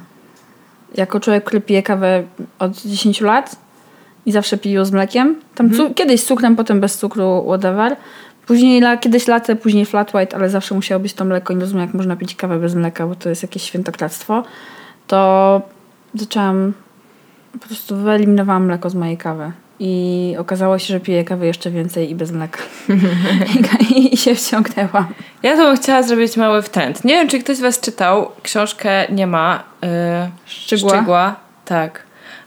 Jako 0.96 1.20
człowiek, 1.20 1.44
który 1.44 1.62
pije 1.62 1.84
kawę 1.84 2.24
od 2.60 2.82
10 2.82 3.22
lat 3.22 3.56
i 4.26 4.32
zawsze 4.32 4.58
ją 4.66 4.86
z 4.86 4.92
mlekiem. 4.92 5.36
Tam 5.56 5.74
cu- 5.74 5.94
kiedyś 5.94 6.22
z 6.22 6.26
cukrem, 6.26 6.56
potem 6.56 6.80
bez 6.80 6.98
cukru, 6.98 7.44
whatever. 7.48 7.96
Później 8.52 8.82
la- 8.82 8.98
kiedyś 8.98 9.28
latte, 9.28 9.56
później 9.56 9.86
flat 9.86 10.14
white, 10.14 10.38
ale 10.38 10.50
zawsze 10.50 10.76
musiało 10.76 11.00
być 11.00 11.14
to 11.14 11.26
mleko. 11.26 11.54
Nie 11.54 11.60
rozumiem, 11.60 11.86
jak 11.86 11.94
można 11.94 12.16
pić 12.16 12.36
kawę 12.36 12.60
bez 12.60 12.76
mleka, 12.76 13.08
bo 13.08 13.16
to 13.16 13.30
jest 13.30 13.42
jakieś 13.42 13.64
świętokradztwo. 13.64 14.44
To 15.08 15.62
zaczęłam, 16.14 16.74
po 17.54 17.68
prostu 17.68 17.96
wyeliminowałam 17.96 18.66
mleko 18.66 18.90
z 18.90 18.96
mojej 18.96 19.18
kawy. 19.18 19.52
I 19.80 20.36
okazało 20.40 20.80
się, 20.80 20.94
że 20.94 21.00
piję 21.00 21.24
kawę 21.24 21.48
jeszcze 21.48 21.72
więcej 21.72 22.12
i 22.12 22.16
bez 22.16 22.32
mleka. 22.32 22.60
I, 23.96 24.14
I 24.14 24.18
się 24.18 24.36
wciągnęłam. 24.36 25.08
Ja 25.44 25.58
to 25.58 25.64
bym 25.64 25.78
chciała 25.78 26.04
zrobić 26.04 26.38
mały 26.38 26.62
wtręt. 26.62 27.04
Nie 27.04 27.14
wiem, 27.14 27.28
czy 27.28 27.40
ktoś 27.40 27.58
z 27.58 27.62
Was 27.62 27.80
czytał 27.80 28.32
książkę 28.44 29.08
Nie 29.12 29.28
ma. 29.28 29.64
Yy, 29.82 29.90
Szczegóła? 30.46 31.36
Tak. 31.66 32.04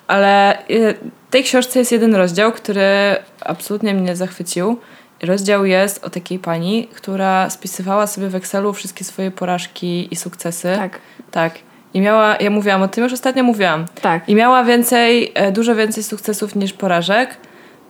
Ale 0.07 0.59
yy, 0.69 0.95
w 1.29 1.31
tej 1.31 1.45
książce 1.45 1.79
jest 1.79 1.93
jeden 1.93 2.15
rozdział, 2.15 2.53
który 2.53 3.17
absolutnie 3.41 3.95
mnie 3.95 4.17
zachwycił. 4.17 4.79
Rozdział 5.23 5.67
jest 5.67 6.05
o 6.05 6.11
takiej 6.11 6.39
pani, 6.39 6.89
która 6.95 7.51
spisywała 7.51 8.07
sobie 8.07 8.29
w 8.29 8.35
Excelu 8.35 8.73
wszystkie 8.73 9.05
swoje 9.05 9.31
porażki 9.31 10.09
i 10.11 10.17
sukcesy. 10.17 10.75
Tak, 10.77 10.99
Tak. 11.31 11.55
I 11.95 12.01
miała, 12.01 12.37
ja 12.37 12.51
mówiłam 12.51 12.83
o 12.83 12.89
tym, 12.89 13.05
już 13.05 13.13
ostatnio 13.13 13.43
mówiłam. 13.45 13.87
tak. 14.03 14.29
I 14.29 14.35
miała 14.35 14.65
więcej, 14.65 15.33
e, 15.35 15.53
dużo 15.53 15.75
więcej 15.75 16.03
sukcesów 16.03 16.55
niż 16.55 16.73
porażek. 16.73 17.37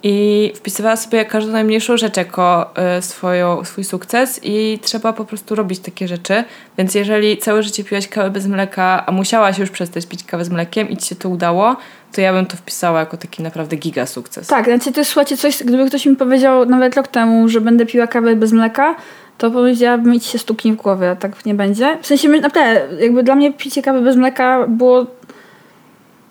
I 0.06 0.52
wpisywała 0.56 0.96
sobie 0.96 1.24
każdą 1.24 1.52
najmniejszą 1.52 1.96
rzecz 1.96 2.16
jako 2.16 2.76
e, 2.76 3.02
swoją, 3.02 3.64
swój 3.64 3.84
sukces 3.84 4.40
i 4.42 4.78
trzeba 4.82 5.12
po 5.12 5.24
prostu 5.24 5.54
robić 5.54 5.78
takie 5.80 6.08
rzeczy. 6.08 6.44
Więc 6.78 6.94
jeżeli 6.94 7.38
całe 7.38 7.62
życie 7.62 7.84
piłaś 7.84 8.08
kawę 8.08 8.30
bez 8.30 8.46
mleka, 8.46 9.06
a 9.06 9.12
musiałaś 9.12 9.58
już 9.58 9.70
przestać 9.70 10.06
pić 10.06 10.24
kawę 10.24 10.44
z 10.44 10.48
mlekiem 10.50 10.88
i 10.90 10.96
ci 10.96 11.08
się 11.08 11.16
to 11.16 11.28
udało, 11.28 11.76
to 12.14 12.20
ja 12.20 12.32
bym 12.32 12.46
to 12.46 12.56
wpisała 12.56 13.00
jako 13.00 13.16
taki 13.16 13.42
naprawdę 13.42 13.76
giga 13.76 14.06
sukces. 14.06 14.46
Tak, 14.46 14.64
znaczy 14.64 14.92
to 14.92 15.00
jest, 15.00 15.10
słuchajcie, 15.10 15.36
coś, 15.36 15.62
gdyby 15.64 15.86
ktoś 15.86 16.06
mi 16.06 16.16
powiedział 16.16 16.66
nawet 16.66 16.96
rok 16.96 17.08
temu, 17.08 17.48
że 17.48 17.60
będę 17.60 17.86
piła 17.86 18.06
kawę 18.06 18.36
bez 18.36 18.52
mleka, 18.52 18.94
to 19.38 19.50
powiedziałabym, 19.50 20.14
idź 20.14 20.26
się 20.26 20.38
stuknij 20.38 20.74
w 20.74 20.76
głowę, 20.76 21.10
a 21.10 21.16
tak 21.16 21.46
nie 21.46 21.54
będzie. 21.54 21.98
W 22.02 22.06
sensie, 22.06 22.28
naprawdę, 22.28 22.80
jakby 23.00 23.22
dla 23.22 23.34
mnie 23.34 23.52
picie 23.52 23.82
kawy 23.82 24.00
bez 24.00 24.16
mleka 24.16 24.66
było 24.68 25.06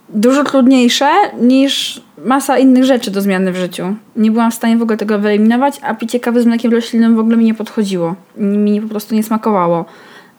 dużo 0.09 0.43
trudniejsze 0.43 1.09
niż 1.39 2.01
masa 2.25 2.57
innych 2.57 2.83
rzeczy 2.83 3.11
do 3.11 3.21
zmiany 3.21 3.51
w 3.51 3.55
życiu. 3.55 3.95
Nie 4.15 4.31
byłam 4.31 4.51
w 4.51 4.53
stanie 4.53 4.77
w 4.77 4.81
ogóle 4.81 4.97
tego 4.97 5.19
wyeliminować, 5.19 5.79
a 5.81 5.93
picie 5.93 6.19
kawy 6.19 6.41
z 6.41 6.45
mlekiem 6.45 6.71
roślinnym 6.71 7.15
w 7.15 7.19
ogóle 7.19 7.37
mi 7.37 7.45
nie 7.45 7.53
podchodziło. 7.53 8.15
Mi 8.37 8.81
po 8.81 8.89
prostu 8.89 9.15
nie 9.15 9.23
smakowało. 9.23 9.85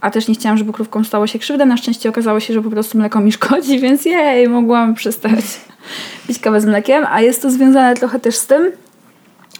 A 0.05 0.11
też 0.11 0.29
nie 0.29 0.35
chciałam, 0.35 0.59
żeby 0.59 0.73
krówkom 0.73 1.05
stało 1.05 1.27
się 1.27 1.39
krzywda. 1.39 1.65
Na 1.65 1.77
szczęście 1.77 2.09
okazało 2.09 2.41
się, 2.41 2.55
że 2.55 2.63
po 2.63 2.71
prostu 2.71 2.99
mleko 2.99 3.21
mi 3.21 3.33
szkodzi, 3.33 3.81
więc 3.85 4.05
jej, 4.05 4.49
mogłam 4.49 4.95
przestać 4.95 5.45
pić 6.29 6.39
kawę 6.39 6.61
z 6.61 6.67
mlekiem. 6.67 7.05
A 7.11 7.21
jest 7.21 7.43
to 7.43 7.51
związane 7.51 7.95
trochę 7.95 8.21
też 8.21 8.37
z 8.37 8.47
tym, 8.47 8.73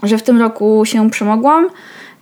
że 0.03 0.19
w 0.19 0.23
tym 0.23 0.41
roku 0.41 0.85
się 0.85 1.11
przemogłam 1.11 1.67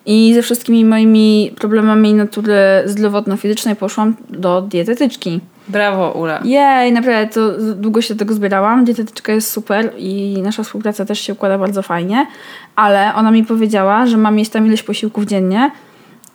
i 0.07 0.35
ze 0.35 0.43
wszystkimi 0.43 0.85
moimi 0.85 1.53
problemami 1.61 2.15
natury 2.15 2.55
zdrowotno-fizycznej 2.85 3.77
poszłam 3.77 4.17
do 4.31 4.63
dietetyczki. 4.63 5.41
Brawo, 5.69 6.13
Ula. 6.13 6.41
Jej, 6.45 6.93
naprawdę, 6.93 7.35
to 7.35 7.75
długo 7.75 8.03
się 8.03 8.15
do 8.15 8.19
tego 8.19 8.35
zbierałam. 8.35 8.85
Dietetyczka 8.85 9.33
jest 9.33 9.51
super 9.51 9.93
i 9.99 10.39
nasza 10.43 10.63
współpraca 10.63 11.05
też 11.05 11.21
się 11.21 11.33
układa 11.33 11.59
bardzo 11.59 11.83
fajnie, 11.83 12.27
ale 12.77 13.15
ona 13.15 13.31
mi 13.31 13.45
powiedziała, 13.45 14.07
że 14.07 14.17
mam 14.17 14.39
jeść 14.39 14.51
tam 14.51 14.67
ileś 14.67 14.83
posiłków 14.83 15.25
dziennie 15.25 15.71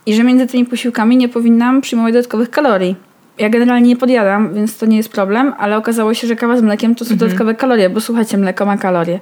i 0.08 0.14
że 0.14 0.24
między 0.24 0.48
tymi 0.48 0.66
posiłkami 0.66 1.18
nie 1.18 1.30
powinnam 1.30 1.82
przyjmować 1.82 2.14
dodatkowych 2.14 2.50
kalorii. 2.50 2.96
Ja 3.38 3.50
generalnie 3.50 3.88
nie 3.88 3.96
podjadam, 3.96 4.54
więc 4.54 4.78
to 4.78 4.86
nie 4.86 4.98
jest 4.98 5.10
problem, 5.10 5.54
ale 5.58 5.78
okazało 5.78 6.14
się, 6.14 6.28
że 6.28 6.36
kawa 6.36 6.58
z 6.58 6.62
mlekiem 6.62 6.96
to 6.96 7.06
są 7.06 7.16
dodatkowe 7.16 7.56
kalorie, 7.56 7.90
bo 7.90 8.02
słuchajcie, 8.02 8.38
mleko 8.38 8.66
ma 8.66 8.78
kalorie. 8.78 9.20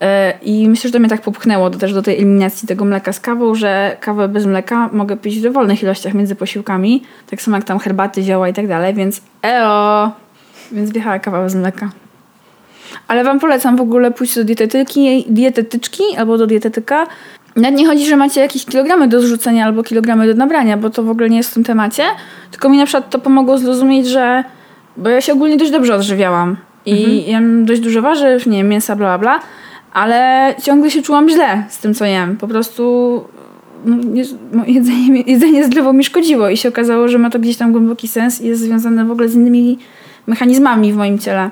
E, 0.00 0.38
I 0.42 0.68
myślę, 0.68 0.88
że 0.88 0.92
to 0.92 0.98
mnie 0.98 1.08
tak 1.08 1.20
popchnęło 1.20 1.70
do, 1.70 1.78
też 1.78 1.92
do 1.92 2.02
tej 2.02 2.16
eliminacji 2.16 2.68
tego 2.68 2.84
mleka 2.84 3.12
z 3.12 3.20
kawą, 3.20 3.54
że 3.54 3.96
kawę 4.00 4.28
bez 4.28 4.46
mleka 4.46 4.90
mogę 4.92 5.16
pić 5.16 5.38
w 5.38 5.42
dowolnych 5.42 5.82
ilościach 5.82 6.14
między 6.14 6.34
posiłkami, 6.34 7.02
tak 7.30 7.42
samo 7.42 7.56
jak 7.56 7.64
tam 7.64 7.78
herbaty, 7.78 8.22
zioła 8.22 8.48
i 8.48 8.52
tak 8.52 8.68
dalej, 8.68 8.94
więc 8.94 9.22
eo! 9.42 10.10
Więc 10.72 10.90
wjechała 10.90 11.18
kawa 11.18 11.42
bez 11.42 11.54
mleka. 11.54 11.90
Ale 13.08 13.24
wam 13.24 13.40
polecam 13.40 13.76
w 13.76 13.80
ogóle 13.80 14.10
pójść 14.10 14.34
do 14.34 14.44
dietetyki, 14.44 15.24
dietetyczki 15.28 16.02
albo 16.16 16.38
do 16.38 16.46
dietetyka. 16.46 17.06
Nawet 17.58 17.78
nie 17.78 17.86
chodzi, 17.86 18.06
że 18.06 18.16
macie 18.16 18.40
jakieś 18.40 18.64
kilogramy 18.64 19.08
do 19.08 19.20
zrzucenia 19.20 19.64
albo 19.64 19.82
kilogramy 19.82 20.26
do 20.26 20.34
nabrania, 20.34 20.76
bo 20.76 20.90
to 20.90 21.02
w 21.02 21.10
ogóle 21.10 21.30
nie 21.30 21.36
jest 21.36 21.50
w 21.50 21.54
tym 21.54 21.64
temacie. 21.64 22.02
Tylko 22.50 22.68
mi 22.68 22.78
na 22.78 22.86
przykład 22.86 23.10
to 23.10 23.18
pomogło 23.18 23.58
zrozumieć, 23.58 24.06
że... 24.06 24.44
Bo 24.96 25.08
ja 25.08 25.20
się 25.20 25.32
ogólnie 25.32 25.56
dość 25.56 25.70
dobrze 25.70 25.94
odżywiałam. 25.94 26.56
I 26.86 27.30
jem 27.30 27.64
dość 27.64 27.80
dużo 27.80 28.02
warzyw, 28.02 28.46
nie 28.46 28.58
wiem, 28.58 28.68
mięsa, 28.68 28.96
bla, 28.96 29.06
bla, 29.06 29.18
bla. 29.18 29.40
Ale 29.92 30.54
ciągle 30.62 30.90
się 30.90 31.02
czułam 31.02 31.28
źle 31.28 31.64
z 31.68 31.78
tym, 31.78 31.94
co 31.94 32.04
jem. 32.04 32.36
Po 32.36 32.48
prostu 32.48 33.24
no, 33.84 33.96
jedzenie, 34.66 35.20
jedzenie 35.26 35.64
zdrowo 35.64 35.92
mi 35.92 36.04
szkodziło 36.04 36.48
i 36.48 36.56
się 36.56 36.68
okazało, 36.68 37.08
że 37.08 37.18
ma 37.18 37.30
to 37.30 37.38
gdzieś 37.38 37.56
tam 37.56 37.72
głęboki 37.72 38.08
sens 38.08 38.40
i 38.40 38.46
jest 38.46 38.60
związane 38.62 39.04
w 39.04 39.10
ogóle 39.10 39.28
z 39.28 39.34
innymi 39.34 39.78
mechanizmami 40.26 40.92
w 40.92 40.96
moim 40.96 41.18
ciele. 41.18 41.50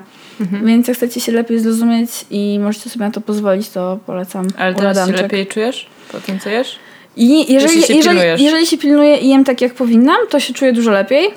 Więc 0.65 0.87
jak 0.87 0.97
chcecie 0.97 1.19
się 1.21 1.31
lepiej 1.31 1.59
zrozumieć 1.59 2.09
i 2.31 2.59
możecie 2.59 2.89
sobie 2.89 3.05
na 3.05 3.11
to 3.11 3.21
pozwolić, 3.21 3.69
to 3.69 3.99
polecam 4.05 4.47
Ale 4.57 4.75
teraz 4.75 4.97
się 4.97 5.01
uradanczek. 5.03 5.21
lepiej 5.21 5.47
czujesz 5.47 5.87
po 6.11 6.19
tym, 6.19 6.39
co 6.39 6.49
jesz? 6.49 6.79
I 7.15 7.53
jeżeli, 7.53 7.73
się 7.73 7.93
jeżeli, 7.93 8.01
pilnujesz. 8.01 8.41
jeżeli 8.41 8.65
się 8.67 8.77
pilnuję 8.77 9.17
i 9.17 9.29
jem 9.29 9.43
tak, 9.43 9.61
jak 9.61 9.73
powinnam, 9.73 10.17
to 10.29 10.39
się 10.39 10.53
czuję 10.53 10.73
dużo 10.73 10.91
lepiej. 10.91 11.29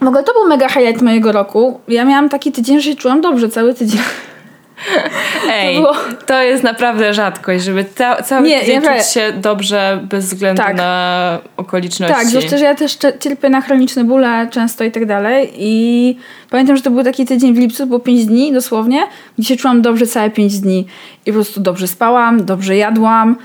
W 0.00 0.06
ogóle 0.06 0.24
to 0.24 0.32
był 0.32 0.48
mega 0.48 0.68
highlight 0.68 1.02
mojego 1.02 1.32
roku. 1.32 1.80
Ja 1.88 2.04
miałam 2.04 2.28
taki 2.28 2.52
tydzień, 2.52 2.80
że 2.80 2.90
się 2.90 2.96
czułam 2.96 3.20
dobrze 3.20 3.48
cały 3.48 3.74
tydzień. 3.74 4.00
Ej, 5.50 5.76
było- 5.76 5.94
to 6.26 6.42
jest 6.42 6.62
naprawdę 6.62 7.14
rzadkość, 7.14 7.64
żeby 7.64 7.84
ca- 7.94 8.22
cały 8.22 8.48
Nie, 8.48 8.58
naprawdę. 8.74 8.98
czuć 9.02 9.12
się 9.12 9.32
dobrze 9.36 10.00
bez 10.02 10.24
względu 10.26 10.62
Tak. 10.62 10.76
na 10.76 11.38
okoliczności. 11.56 12.14
Tak, 12.16 12.26
zwłaszcza, 12.26 12.58
że 12.58 12.64
ja 12.64 12.74
też 12.74 12.98
cierpię 13.20 13.48
na 13.48 13.60
chroniczne 13.60 14.04
bóle 14.04 14.48
często 14.50 14.84
i 14.84 14.90
tak 14.90 15.06
dalej. 15.06 15.52
I 15.56 16.16
pamiętam, 16.50 16.76
że 16.76 16.82
to 16.82 16.90
był 16.90 17.04
taki 17.04 17.26
tydzień 17.26 17.54
w 17.54 17.58
lipcu, 17.58 17.86
było 17.86 18.00
5 18.00 18.26
dni 18.26 18.52
dosłownie, 18.52 19.02
gdzie 19.38 19.48
się 19.48 19.56
czułam 19.56 19.82
dobrze 19.82 20.06
całe 20.06 20.30
5 20.30 20.58
dni. 20.60 20.86
I 21.26 21.30
po 21.32 21.34
prostu 21.34 21.60
dobrze 21.60 21.88
spałam, 21.88 22.44
dobrze 22.44 22.76
jadłam, 22.76 23.36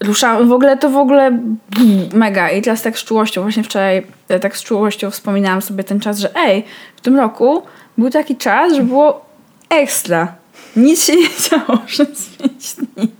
ruszałam. 0.00 0.48
W 0.48 0.52
ogóle 0.52 0.76
to 0.76 0.90
w 0.90 0.96
ogóle 0.96 1.30
bum, 1.30 2.08
mega. 2.14 2.50
I 2.50 2.62
teraz 2.62 2.82
tak 2.82 2.98
z 2.98 3.04
czułością, 3.04 3.42
właśnie 3.42 3.62
wczoraj 3.62 4.02
e, 4.28 4.40
tak 4.40 4.56
z 4.56 4.64
czułością 4.64 5.10
wspominałam 5.10 5.62
sobie 5.62 5.84
ten 5.84 6.00
czas, 6.00 6.18
że 6.18 6.36
ej, 6.36 6.64
w 6.96 7.00
tym 7.00 7.16
roku 7.16 7.62
był 7.98 8.10
taki 8.10 8.36
czas, 8.36 8.72
że 8.72 8.82
było 8.82 9.24
ekstra. 9.70 10.32
Nic 10.76 11.06
się 11.06 11.16
nie 11.16 11.28
działo 11.50 11.78
przez 11.86 12.26
5 12.26 12.74
dni. 12.74 13.12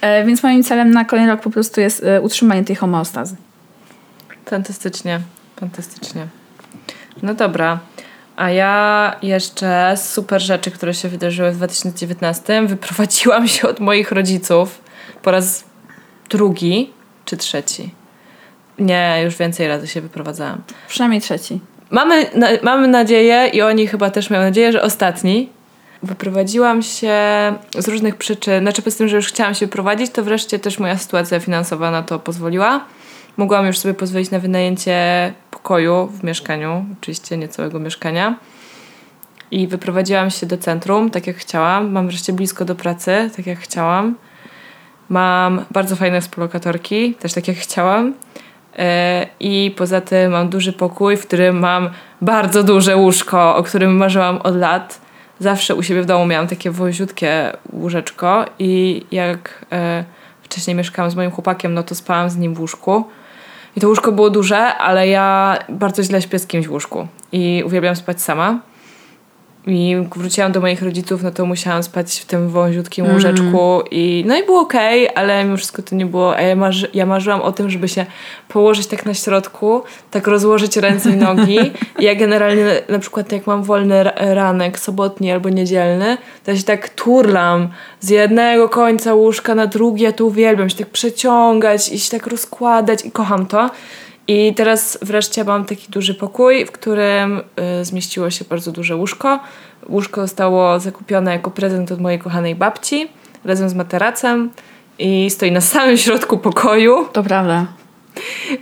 E, 0.00 0.24
więc 0.24 0.42
moim 0.42 0.64
celem 0.64 0.90
na 0.90 1.04
kolejny 1.04 1.32
rok 1.32 1.40
po 1.40 1.50
prostu 1.50 1.80
jest 1.80 2.04
e, 2.04 2.20
utrzymanie 2.20 2.64
tej 2.64 2.76
homeostazy. 2.76 3.36
Fantastycznie, 4.46 5.20
fantastycznie. 5.60 6.26
No 7.22 7.34
dobra. 7.34 7.78
A 8.36 8.50
ja 8.50 9.16
jeszcze 9.22 9.94
z 9.96 10.12
super 10.12 10.42
rzeczy, 10.42 10.70
które 10.70 10.94
się 10.94 11.08
wydarzyły 11.08 11.52
w 11.52 11.56
2019, 11.56 12.66
wyprowadziłam 12.66 13.48
się 13.48 13.68
od 13.68 13.80
moich 13.80 14.12
rodziców 14.12 14.80
po 15.22 15.30
raz 15.30 15.64
drugi 16.30 16.90
czy 17.24 17.36
trzeci. 17.36 17.94
Nie, 18.78 19.20
już 19.24 19.36
więcej 19.36 19.68
razy 19.68 19.86
się 19.86 20.00
wyprowadzałam. 20.00 20.62
Przynajmniej 20.88 21.20
trzeci. 21.20 21.60
Mamy, 21.90 22.26
na, 22.34 22.48
mamy 22.62 22.88
nadzieję 22.88 23.50
i 23.52 23.62
oni 23.62 23.86
chyba 23.86 24.10
też 24.10 24.30
mają 24.30 24.42
nadzieję, 24.42 24.72
że 24.72 24.82
ostatni. 24.82 25.48
Wyprowadziłam 26.02 26.82
się 26.82 27.14
z 27.78 27.88
różnych 27.88 28.16
przyczyn. 28.16 28.60
Znaczy, 28.60 28.82
poza 28.82 28.98
tym, 28.98 29.08
że 29.08 29.16
już 29.16 29.26
chciałam 29.26 29.54
się 29.54 29.66
wyprowadzić, 29.66 30.10
to 30.10 30.24
wreszcie 30.24 30.58
też 30.58 30.78
moja 30.78 30.98
sytuacja 30.98 31.40
finansowa 31.40 31.90
na 31.90 32.02
to 32.02 32.18
pozwoliła. 32.18 32.84
Mogłam 33.36 33.66
już 33.66 33.78
sobie 33.78 33.94
pozwolić 33.94 34.30
na 34.30 34.38
wynajęcie 34.38 35.32
pokoju 35.50 36.06
w 36.06 36.24
mieszkaniu, 36.24 36.86
oczywiście 37.00 37.36
nie 37.36 37.48
całego 37.48 37.78
mieszkania. 37.78 38.38
I 39.50 39.66
wyprowadziłam 39.66 40.30
się 40.30 40.46
do 40.46 40.58
centrum, 40.58 41.10
tak 41.10 41.26
jak 41.26 41.36
chciałam. 41.36 41.90
Mam 41.90 42.08
wreszcie 42.08 42.32
blisko 42.32 42.64
do 42.64 42.74
pracy, 42.74 43.30
tak 43.36 43.46
jak 43.46 43.58
chciałam. 43.58 44.14
Mam 45.08 45.64
bardzo 45.70 45.96
fajne 45.96 46.20
współlokatorki, 46.20 47.14
też 47.14 47.32
tak 47.32 47.48
jak 47.48 47.56
chciałam. 47.56 48.14
E, 48.78 49.26
I 49.40 49.74
poza 49.76 50.00
tym 50.00 50.32
mam 50.32 50.48
duży 50.48 50.72
pokój, 50.72 51.16
w 51.16 51.26
którym 51.26 51.58
mam 51.58 51.90
bardzo 52.20 52.62
duże 52.62 52.96
łóżko, 52.96 53.56
o 53.56 53.62
którym 53.62 53.96
marzyłam 53.96 54.36
od 54.36 54.56
lat. 54.56 55.07
Zawsze 55.40 55.74
u 55.74 55.82
siebie 55.82 56.02
w 56.02 56.06
domu 56.06 56.26
miałam 56.26 56.46
takie 56.46 56.70
wąziutkie 56.70 57.52
łóżeczko 57.72 58.44
i 58.58 59.04
jak 59.10 59.64
e, 59.72 60.04
wcześniej 60.42 60.76
mieszkałam 60.76 61.10
z 61.10 61.14
moim 61.14 61.30
chłopakiem, 61.30 61.74
no 61.74 61.82
to 61.82 61.94
spałam 61.94 62.30
z 62.30 62.36
nim 62.36 62.54
w 62.54 62.60
łóżku. 62.60 63.04
I 63.76 63.80
to 63.80 63.88
łóżko 63.88 64.12
było 64.12 64.30
duże, 64.30 64.58
ale 64.58 65.08
ja 65.08 65.58
bardzo 65.68 66.02
źle 66.02 66.22
śpię 66.22 66.38
z 66.38 66.46
kimś 66.46 66.66
w 66.66 66.72
łóżku 66.72 67.06
i 67.32 67.62
uwielbiam 67.66 67.96
spać 67.96 68.22
sama. 68.22 68.60
I 69.68 69.96
wróciłam 70.16 70.52
do 70.52 70.60
moich 70.60 70.82
rodziców, 70.82 71.22
no 71.22 71.30
to 71.30 71.46
musiałam 71.46 71.82
spać 71.82 72.20
w 72.20 72.24
tym 72.24 72.48
wąziutkim 72.48 73.04
Mm. 73.04 73.16
łóżeczku 73.16 73.82
i 73.90 74.24
no 74.26 74.36
i 74.36 74.44
było 74.46 74.60
okej, 74.60 75.08
ale 75.14 75.44
mimo 75.44 75.56
wszystko 75.56 75.82
to 75.82 75.94
nie 75.96 76.06
było, 76.06 76.36
a 76.36 76.40
ja, 76.42 76.56
marzy, 76.56 76.88
ja 76.94 77.06
marzyłam 77.06 77.40
o 77.40 77.52
tym, 77.52 77.70
żeby 77.70 77.88
się 77.88 78.06
położyć 78.48 78.86
tak 78.86 79.06
na 79.06 79.14
środku, 79.14 79.82
tak 80.10 80.26
rozłożyć 80.26 80.76
ręce 80.76 81.10
i 81.10 81.16
nogi 81.16 81.58
i 81.98 82.04
ja 82.04 82.14
generalnie 82.14 82.64
na, 82.88 82.98
przykład 82.98 83.32
jak 83.32 83.46
mam 83.46 83.62
wolny 83.62 84.04
ra- 84.04 84.12
ranek 84.16 84.78
sobotni 84.78 85.32
albo 85.32 85.48
niedzielny, 85.48 86.16
to 86.44 86.50
ja 86.50 86.56
się 86.56 86.62
tak 86.64 86.88
turlam 86.88 87.68
z 88.00 88.08
jednego 88.10 88.68
końca 88.68 89.14
łóżka 89.14 89.54
na 89.54 89.66
drugi, 89.66 90.02
ja 90.04 90.12
to 90.12 90.24
uwielbiam, 90.24 90.70
się 90.70 90.76
tak 90.76 90.88
przeciągać 90.90 91.88
i 91.92 91.98
się 92.00 92.10
tak 92.10 92.26
rozkładać 92.26 93.04
i 93.04 93.10
kocham 93.10 93.46
to. 93.46 93.70
I 94.28 94.54
teraz 94.54 94.98
wreszcie 95.02 95.44
mam 95.44 95.64
taki 95.64 95.90
duży 95.90 96.14
pokój, 96.14 96.66
w 96.66 96.72
którym 96.72 97.42
y, 97.80 97.84
zmieściło 97.84 98.30
się 98.30 98.44
bardzo 98.44 98.72
duże 98.72 98.96
łóżko. 98.96 99.40
Łóżko 99.88 100.20
zostało 100.20 100.80
zakupione 100.80 101.32
jako 101.32 101.50
prezent 101.50 101.92
od 101.92 102.00
mojej 102.00 102.18
kochanej 102.18 102.54
babci 102.54 103.08
razem 103.44 103.68
z 103.68 103.74
materacem 103.74 104.50
i 104.98 105.30
stoi 105.30 105.52
na 105.52 105.60
samym 105.60 105.96
środku 106.06 106.38
pokoju 106.38 107.06
To 107.12 107.22
prawda. 107.22 107.66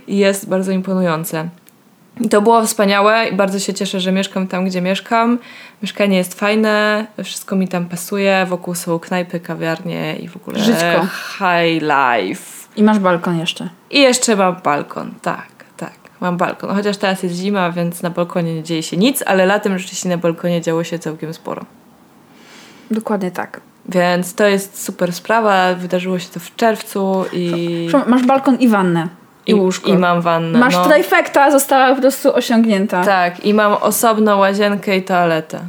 i 0.07 0.17
jest 0.17 0.49
bardzo 0.49 0.71
imponujące. 0.71 1.49
I 2.21 2.29
to 2.29 2.41
było 2.41 2.65
wspaniałe 2.65 3.27
i 3.27 3.35
bardzo 3.35 3.59
się 3.59 3.73
cieszę, 3.73 3.99
że 3.99 4.11
mieszkam 4.11 4.47
tam, 4.47 4.65
gdzie 4.65 4.81
mieszkam. 4.81 5.37
Mieszkanie 5.81 6.17
jest 6.17 6.39
fajne, 6.39 7.05
wszystko 7.23 7.55
mi 7.55 7.67
tam 7.67 7.85
pasuje, 7.85 8.45
wokół 8.49 8.75
są 8.75 8.99
knajpy, 8.99 9.39
kawiarnie 9.39 10.15
i 10.15 10.27
w 10.27 10.35
ogóle 10.35 10.59
Żyćko. 10.59 11.07
high 11.37 11.81
life. 11.83 12.43
I 12.75 12.83
masz 12.83 12.99
balkon 12.99 13.39
jeszcze. 13.39 13.69
I 13.91 14.01
jeszcze 14.01 14.35
mam 14.35 14.55
balkon, 14.63 15.11
tak, 15.21 15.47
tak. 15.47 15.56
Mam 16.21 16.37
balkon. 16.37 16.75
Chociaż 16.75 16.97
teraz 16.97 17.23
jest 17.23 17.35
zima, 17.35 17.71
więc 17.71 18.01
na 18.01 18.09
balkonie 18.09 18.55
nie 18.55 18.63
dzieje 18.63 18.83
się 18.83 18.97
nic, 18.97 19.23
ale 19.25 19.45
latem 19.45 19.79
rzeczywiście 19.79 20.09
na 20.09 20.17
balkonie 20.17 20.61
działo 20.61 20.83
się 20.83 20.99
całkiem 20.99 21.33
sporo. 21.33 21.65
Dokładnie 22.91 23.31
tak. 23.31 23.61
Więc 23.89 24.33
to 24.33 24.45
jest 24.45 24.83
super 24.83 25.13
sprawa. 25.13 25.73
Wydarzyło 25.73 26.19
się 26.19 26.29
to 26.29 26.39
w 26.39 26.55
czerwcu 26.55 27.25
i. 27.33 27.89
Masz 28.07 28.25
balkon 28.25 28.59
i 28.59 28.67
wannę. 28.67 29.07
I, 29.47 29.53
łóżko. 29.53 29.89
I 29.89 29.97
mam 29.97 30.21
wannę. 30.21 30.59
Masz 30.59 30.73
no. 30.73 30.89
trifecta, 30.89 31.51
została 31.51 31.95
po 31.95 32.01
prostu 32.01 32.35
osiągnięta. 32.35 33.03
Tak, 33.03 33.45
i 33.45 33.53
mam 33.53 33.73
osobną 33.73 34.37
łazienkę 34.37 34.97
i 34.97 35.03
toaletę. 35.03 35.59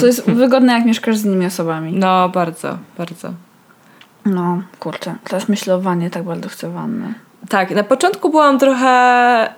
To 0.00 0.06
jest 0.06 0.30
wygodne, 0.30 0.72
jak 0.72 0.84
mieszkasz 0.84 1.16
z 1.16 1.24
innymi 1.24 1.46
osobami. 1.46 1.92
No, 1.92 2.28
bardzo, 2.28 2.78
bardzo. 2.98 3.32
No, 4.24 4.62
kurczę. 4.78 5.14
Teraz 5.24 5.48
myślę 5.48 5.74
o 5.74 5.80
wannie, 5.80 6.10
tak 6.10 6.22
bardzo 6.22 6.48
chcę 6.48 6.70
wannę. 6.70 7.14
Tak, 7.48 7.70
na 7.70 7.84
początku 7.84 8.30
byłam 8.30 8.58
trochę. 8.58 9.54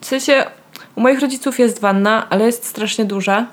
W 0.00 0.06
sensie, 0.06 0.44
u 0.94 1.00
moich 1.00 1.20
rodziców 1.20 1.58
jest 1.58 1.80
wanna, 1.80 2.26
ale 2.30 2.46
jest 2.46 2.64
strasznie 2.64 3.04
duża 3.04 3.46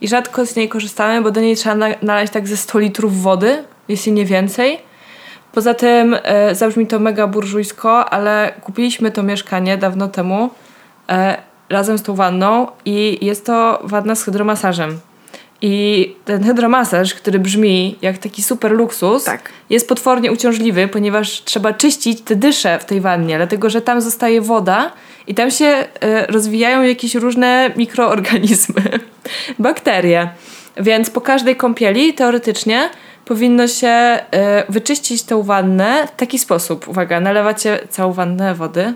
i 0.00 0.08
rzadko 0.08 0.46
z 0.46 0.56
niej 0.56 0.68
korzystamy, 0.68 1.22
bo 1.22 1.30
do 1.30 1.40
niej 1.40 1.56
trzeba 1.56 1.74
na, 1.74 1.86
nalać 2.02 2.30
tak 2.30 2.48
ze 2.48 2.56
100 2.56 2.78
litrów 2.78 3.22
wody, 3.22 3.64
jeśli 3.88 4.12
nie 4.12 4.24
więcej. 4.24 4.78
Poza 5.52 5.74
tym 5.74 6.16
e, 6.22 6.54
zabrzmi 6.54 6.86
to 6.86 6.98
mega 6.98 7.26
burżujsko, 7.26 8.10
ale 8.10 8.52
kupiliśmy 8.62 9.10
to 9.10 9.22
mieszkanie 9.22 9.76
dawno 9.76 10.08
temu 10.08 10.50
e, 11.08 11.36
razem 11.68 11.98
z 11.98 12.02
tą 12.02 12.14
wanną 12.14 12.66
i 12.84 13.26
jest 13.26 13.46
to 13.46 13.80
wanna 13.84 14.14
z 14.14 14.24
hydromasażem. 14.24 15.00
I 15.68 16.14
ten 16.24 16.44
hydromasaż, 16.44 17.14
który 17.14 17.38
brzmi 17.38 17.98
jak 18.02 18.18
taki 18.18 18.42
super 18.42 18.72
luksus, 18.72 19.24
Tak. 19.24 19.48
jest 19.70 19.88
potwornie 19.88 20.32
uciążliwy, 20.32 20.88
ponieważ 20.88 21.42
trzeba 21.44 21.72
czyścić 21.72 22.20
te 22.20 22.36
dysze 22.36 22.78
w 22.78 22.84
tej 22.84 23.00
wannie, 23.00 23.36
dlatego 23.36 23.70
że 23.70 23.82
tam 23.82 24.00
zostaje 24.00 24.40
woda 24.40 24.92
i 25.26 25.34
tam 25.34 25.50
się 25.50 25.66
e, 25.66 26.26
rozwijają 26.26 26.82
jakieś 26.82 27.14
różne 27.14 27.70
mikroorganizmy, 27.76 28.82
bakterie. 29.58 30.28
Więc 30.76 31.10
po 31.10 31.20
każdej 31.20 31.56
kąpieli 31.56 32.14
teoretycznie 32.14 32.90
powinno 33.24 33.68
się 33.68 33.88
e, 33.88 34.22
wyczyścić 34.68 35.22
tą 35.22 35.42
wannę 35.42 36.08
w 36.14 36.16
taki 36.16 36.38
sposób. 36.38 36.88
Uwaga, 36.88 37.20
nalewacie 37.20 37.78
całą 37.90 38.12
wannę 38.12 38.54
wody, 38.54 38.94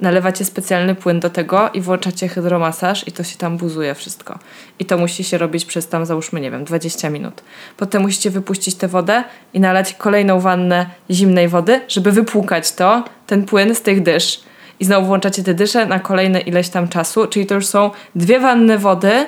nalewacie 0.00 0.44
specjalny 0.44 0.94
płyn 0.94 1.20
do 1.20 1.30
tego 1.30 1.70
i 1.74 1.80
włączacie 1.80 2.28
hydromasaż 2.28 3.08
i 3.08 3.12
to 3.12 3.24
się 3.24 3.36
tam 3.36 3.56
buzuje 3.56 3.94
wszystko. 3.94 4.38
I 4.78 4.84
to 4.84 4.98
musi 4.98 5.24
się 5.24 5.38
robić 5.38 5.64
przez 5.64 5.88
tam 5.88 6.06
załóżmy, 6.06 6.40
nie 6.40 6.50
wiem, 6.50 6.64
20 6.64 7.10
minut. 7.10 7.42
Potem 7.76 8.02
musicie 8.02 8.30
wypuścić 8.30 8.74
tę 8.74 8.88
wodę 8.88 9.24
i 9.54 9.60
nalać 9.60 9.94
kolejną 9.94 10.40
wannę 10.40 10.86
zimnej 11.10 11.48
wody, 11.48 11.80
żeby 11.88 12.12
wypłukać 12.12 12.72
to, 12.72 13.04
ten 13.26 13.44
płyn 13.44 13.74
z 13.74 13.82
tych 13.82 14.02
dysz. 14.02 14.40
I 14.80 14.84
znowu 14.84 15.06
włączacie 15.06 15.42
te 15.42 15.54
dysze 15.54 15.86
na 15.86 16.00
kolejne 16.00 16.40
ileś 16.40 16.68
tam 16.68 16.88
czasu, 16.88 17.26
czyli 17.26 17.46
to 17.46 17.54
już 17.54 17.66
są 17.66 17.90
dwie 18.14 18.40
wanny 18.40 18.78
wody 18.78 19.26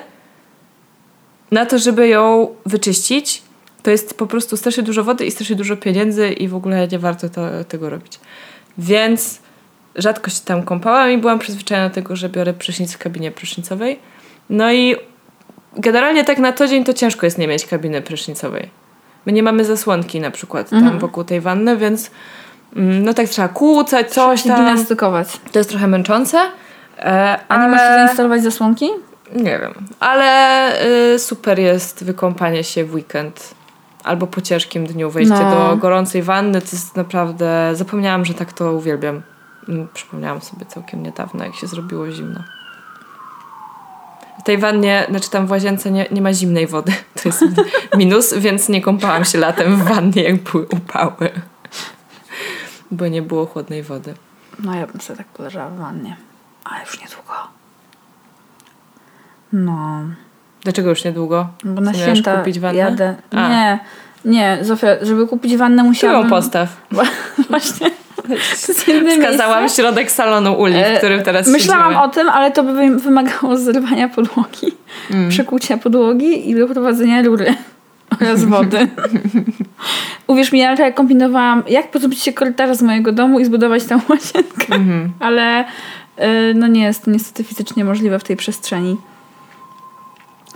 na 1.51 1.65
to, 1.65 1.79
żeby 1.79 2.07
ją 2.07 2.47
wyczyścić. 2.65 3.41
To 3.83 3.91
jest 3.91 4.17
po 4.17 4.27
prostu 4.27 4.57
strasznie 4.57 4.83
dużo 4.83 5.03
wody 5.03 5.25
i 5.25 5.31
strasznie 5.31 5.55
dużo 5.55 5.77
pieniędzy 5.77 6.29
i 6.29 6.47
w 6.47 6.55
ogóle 6.55 6.87
nie 6.87 6.99
warto 6.99 7.29
to, 7.29 7.41
tego 7.67 7.89
robić. 7.89 8.19
Więc 8.77 9.39
rzadko 9.95 10.29
się 10.31 10.41
tam 10.45 10.63
kąpałam 10.63 11.11
i 11.11 11.17
byłam 11.17 11.39
przyzwyczajona 11.39 11.89
do 11.89 11.95
tego, 11.95 12.15
że 12.15 12.29
biorę 12.29 12.53
prysznic 12.53 12.93
w 12.93 12.97
kabinie 12.97 13.31
prysznicowej. 13.31 13.99
No 14.49 14.71
i 14.71 14.95
generalnie 15.77 16.23
tak 16.23 16.37
na 16.37 16.53
co 16.53 16.67
dzień 16.67 16.83
to 16.83 16.93
ciężko 16.93 17.25
jest 17.25 17.37
nie 17.37 17.47
mieć 17.47 17.65
kabiny 17.65 18.01
prysznicowej. 18.01 18.69
My 19.25 19.31
nie 19.31 19.43
mamy 19.43 19.65
zasłonki 19.65 20.19
na 20.19 20.31
przykład 20.31 20.69
tam 20.69 20.99
wokół 20.99 21.23
tej 21.23 21.41
wanny, 21.41 21.77
więc 21.77 22.11
mm, 22.75 23.03
no 23.03 23.13
tak 23.13 23.29
trzeba 23.29 23.47
kłócać, 23.47 24.13
coś 24.13 24.43
tam. 24.43 24.55
gimnastykować. 24.55 25.27
To 25.51 25.59
jest 25.59 25.69
trochę 25.69 25.87
męczące. 25.87 26.37
E, 26.99 27.39
A 27.47 27.57
nie 27.57 27.63
ale... 27.63 27.71
masz 27.71 27.81
zainstalować 27.81 28.43
zasłonki? 28.43 28.89
Nie 29.35 29.59
wiem, 29.59 29.73
ale 29.99 30.73
y, 31.13 31.19
super 31.19 31.59
jest 31.59 32.03
wykąpanie 32.03 32.63
się 32.63 32.85
w 32.85 32.93
weekend. 32.93 33.55
Albo 34.03 34.27
po 34.27 34.41
ciężkim 34.41 34.87
dniu 34.87 35.09
wejście 35.11 35.33
No. 35.33 35.69
do 35.69 35.77
gorącej 35.77 36.23
wanny. 36.23 36.61
To 36.61 36.67
jest 36.71 36.95
naprawdę... 36.95 37.71
Zapomniałam, 37.73 38.25
że 38.25 38.33
tak 38.33 38.53
to 38.53 38.73
uwielbiam. 38.73 39.21
Przypomniałam 39.93 40.41
sobie 40.41 40.65
całkiem 40.65 41.03
niedawno, 41.03 41.45
jak 41.45 41.55
się 41.55 41.67
zrobiło 41.67 42.11
zimno. 42.11 42.43
W 44.39 44.43
tej 44.43 44.57
wannie, 44.57 45.05
znaczy 45.09 45.29
tam 45.29 45.47
w 45.47 45.51
łazience 45.51 45.91
nie, 45.91 46.05
nie 46.11 46.21
ma 46.21 46.33
zimnej 46.33 46.67
wody. 46.67 46.91
To 47.23 47.29
jest 47.29 47.43
minus, 47.97 48.33
więc 48.33 48.69
nie 48.69 48.81
kąpałam 48.81 49.25
się 49.25 49.37
latem 49.37 49.75
w 49.75 49.83
wannie, 49.83 50.23
jak 50.23 50.43
były 50.43 50.67
upały. 50.67 51.29
Bo 52.91 53.07
nie 53.07 53.21
było 53.21 53.45
chłodnej 53.45 53.83
wody. 53.83 54.13
No 54.59 54.75
ja 54.75 54.87
bym 54.87 55.01
sobie 55.01 55.17
tak 55.17 55.27
poleżała 55.27 55.69
w 55.69 55.77
wannie. 55.77 56.15
Ale 56.63 56.79
już 56.79 57.01
niedługo. 57.01 57.33
No. 59.53 60.01
Dlaczego 60.63 60.89
już 60.89 61.03
niedługo? 61.03 61.47
Bo 61.63 61.81
na 61.81 61.93
święta 61.93 62.37
kupić 62.37 62.59
wannę? 62.59 62.77
jadę. 62.77 63.15
A. 63.31 63.49
Nie, 63.49 63.79
nie, 64.25 64.57
Zofia, 64.61 64.87
żeby 65.01 65.27
kupić 65.27 65.57
wannę 65.57 65.83
ją 65.83 65.89
musiałabym... 65.89 66.29
postaw. 66.29 66.81
Właśnie. 67.49 67.91
Wskazałam 68.55 69.59
miejsce. 69.61 69.81
środek 69.81 70.11
salonu 70.11 70.53
Uli, 70.59 70.73
w 70.73 70.77
E, 70.77 70.97
którym 70.97 71.23
teraz 71.23 71.47
Myślałam 71.47 71.83
siedzimy. 71.85 72.01
o 72.03 72.07
tym, 72.09 72.29
ale 72.29 72.51
to 72.51 72.63
by 72.63 72.73
wy- 72.73 72.95
wymagało 72.99 73.57
zrywania 73.57 74.09
podłogi, 74.09 74.67
Mm. 75.11 75.29
przekucia 75.29 75.77
podłogi 75.77 76.49
i 76.49 76.55
doprowadzenia 76.55 77.21
rury 77.21 77.53
oraz 78.21 78.45
wody. 78.45 78.87
Uwierz 80.27 80.51
mi, 80.51 80.59
ja 80.59 80.77
tak 80.77 80.95
kombinowałam, 80.95 81.63
jak 81.67 81.91
pozbyć 81.91 82.21
się 82.21 82.33
korytarza 82.33 82.73
z 82.75 82.81
mojego 82.81 83.11
domu 83.11 83.39
i 83.39 83.45
zbudować 83.45 83.83
tam 83.83 84.01
łazienkę, 84.09 84.75
Mhm. 84.75 85.11
ale 85.19 85.63
y, 85.63 85.65
no 86.55 86.67
nie 86.67 86.83
jest 86.83 87.05
to 87.05 87.11
niestety 87.11 87.43
fizycznie 87.43 87.85
możliwe 87.85 88.19
w 88.19 88.23
tej 88.23 88.35
przestrzeni. 88.37 88.97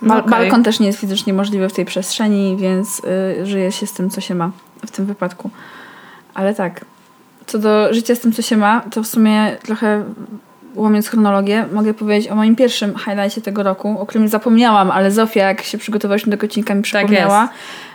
Bal- 0.01 0.19
Okej. 0.19 0.29
Balkon 0.31 0.63
też 0.63 0.79
nie 0.79 0.87
jest 0.87 0.99
fizycznie 0.99 1.33
możliwy 1.33 1.69
w 1.69 1.73
tej 1.73 1.85
przestrzeni, 1.85 2.57
więc 2.59 3.01
y, 3.39 3.45
żyje 3.45 3.71
się 3.71 3.87
z 3.87 3.93
tym, 3.93 4.09
co 4.09 4.21
się 4.21 4.35
ma 4.35 4.51
w 4.85 4.91
tym 4.91 5.05
wypadku. 5.05 5.49
Ale 6.33 6.55
tak, 6.55 6.85
co 7.47 7.59
do 7.59 7.93
życia 7.93 8.15
z 8.15 8.19
tym, 8.19 8.31
co 8.31 8.41
się 8.41 8.57
ma, 8.57 8.81
to 8.91 9.03
w 9.03 9.07
sumie 9.07 9.57
trochę 9.63 10.03
łamiąc 10.75 11.07
chronologię, 11.07 11.65
mogę 11.71 11.93
powiedzieć 11.93 12.31
o 12.31 12.35
moim 12.35 12.55
pierwszym 12.55 12.95
highlightie 12.97 13.41
tego 13.41 13.63
roku, 13.63 13.99
o 13.99 14.05
którym 14.05 14.27
zapomniałam, 14.27 14.91
ale 14.91 15.11
Zofia, 15.11 15.47
jak 15.47 15.61
się 15.61 15.77
przygotowałyśmy 15.77 16.37
do 16.37 16.45
odcinka, 16.45 16.75
mi 16.75 16.81
przypomniała, 16.81 17.49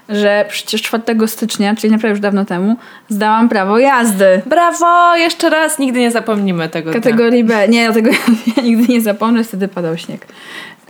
że 0.08 0.44
przecież 0.48 0.82
4 0.82 1.02
stycznia, 1.26 1.74
czyli 1.74 1.90
naprawdę 1.92 2.10
już 2.10 2.20
dawno 2.20 2.44
temu, 2.44 2.76
zdałam 3.08 3.48
prawo 3.48 3.78
jazdy. 3.78 4.42
Brawo! 4.46 5.16
Jeszcze 5.16 5.50
raz, 5.50 5.78
nigdy 5.78 6.00
nie 6.00 6.10
zapomnimy 6.10 6.68
tego 6.68 6.90
dnia. 6.90 7.00
Kategorii 7.00 7.44
B. 7.44 7.68
Nie, 7.68 7.82
ja 7.82 7.92
tego 7.92 8.10
ja 8.56 8.62
nigdy 8.62 8.92
nie 8.92 9.00
zapomnę, 9.00 9.44
wtedy 9.44 9.68
padał 9.68 9.96
śnieg. 9.96 10.26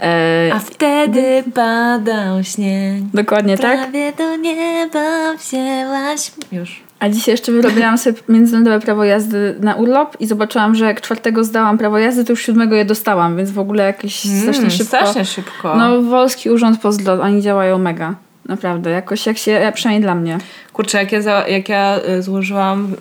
E, 0.01 0.51
A 0.55 0.59
wtedy 0.59 1.45
padał 1.55 2.45
śnieg. 2.45 3.03
dokładnie 3.15 3.59
tak. 3.59 3.79
Prawie 3.79 4.13
do 4.13 4.37
nieba 4.37 5.35
wzięłaś... 5.39 6.33
Już. 6.53 6.90
A 7.01 7.09
dzisiaj 7.09 7.33
jeszcze 7.33 7.53
wyrobiłam 7.53 7.99
sobie 7.99 8.19
międzynarodowe 8.29 8.81
prawo 8.81 9.05
jazdy 9.05 9.57
na 9.61 9.75
urlop 9.75 10.21
i 10.21 10.27
zobaczyłam, 10.27 10.75
że 10.75 10.85
jak 10.85 11.01
czwartego 11.01 11.45
zdałam 11.45 11.79
prawo 11.79 11.99
jazdy, 11.99 12.25
to 12.25 12.33
już 12.33 12.43
siódmego 12.43 12.77
je 12.77 12.85
dostałam, 12.85 13.37
więc 13.37 13.51
w 13.51 13.59
ogóle 13.59 13.85
jakieś 13.85 14.15
strasznie 14.19 14.59
Mm, 14.59 14.71
szybko. 14.71 14.97
Strasznie 14.97 15.25
szybko. 15.25 15.77
No, 15.77 16.03
Wolski 16.03 16.51
Urząd 16.51 16.81
Pozdro, 16.81 17.13
oni 17.13 17.43
działają 17.43 17.79
mega. 17.79 18.15
Naprawdę, 18.49 18.91
jakoś 18.91 19.27
jak 19.27 19.39
się, 19.39 19.73
przynajmniej 19.75 20.03
dla 20.03 20.15
mnie. 20.15 20.39
Kurczę, 20.73 20.99
jak 20.99 21.13
ja, 21.13 21.23
za, 21.23 21.49
jak 21.49 21.69
ja 21.69 22.01
y, 22.09 22.23
złożyłam 22.23 22.95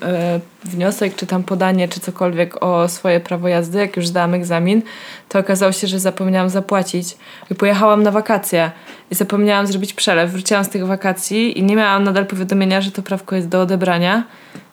y, 0.66 0.68
wniosek, 0.70 1.16
czy 1.16 1.28
tam 1.28 1.44
podanie, 1.44 1.88
czy 1.88 2.00
cokolwiek 2.00 2.64
o 2.64 2.88
swoje 2.88 3.20
prawo 3.20 3.48
jazdy, 3.48 3.80
jak 3.80 3.98
już 3.98 4.08
zdałam 4.08 4.34
egzamin, 4.34 4.82
to 5.30 5.40
okazało 5.40 5.72
się, 5.72 5.88
że 5.88 6.00
zapomniałam 6.00 6.50
zapłacić. 6.50 7.18
I 7.52 7.56
pojechałam 7.56 8.04
na 8.04 8.12
wakacje 8.12 8.72
i 9.12 9.16
zapomniałam 9.16 9.68
zrobić 9.68 9.94
przelew. 9.94 10.32
Wróciłam 10.32 10.64
z 10.64 10.70
tych 10.70 10.86
wakacji 10.86 11.60
i 11.60 11.64
nie 11.64 11.76
miałam 11.76 12.04
nadal 12.04 12.26
powiadomienia, 12.26 12.82
że 12.82 12.92
to 12.92 13.02
prawko 13.02 13.36
jest 13.36 13.48
do 13.48 13.62
odebrania, 13.62 14.24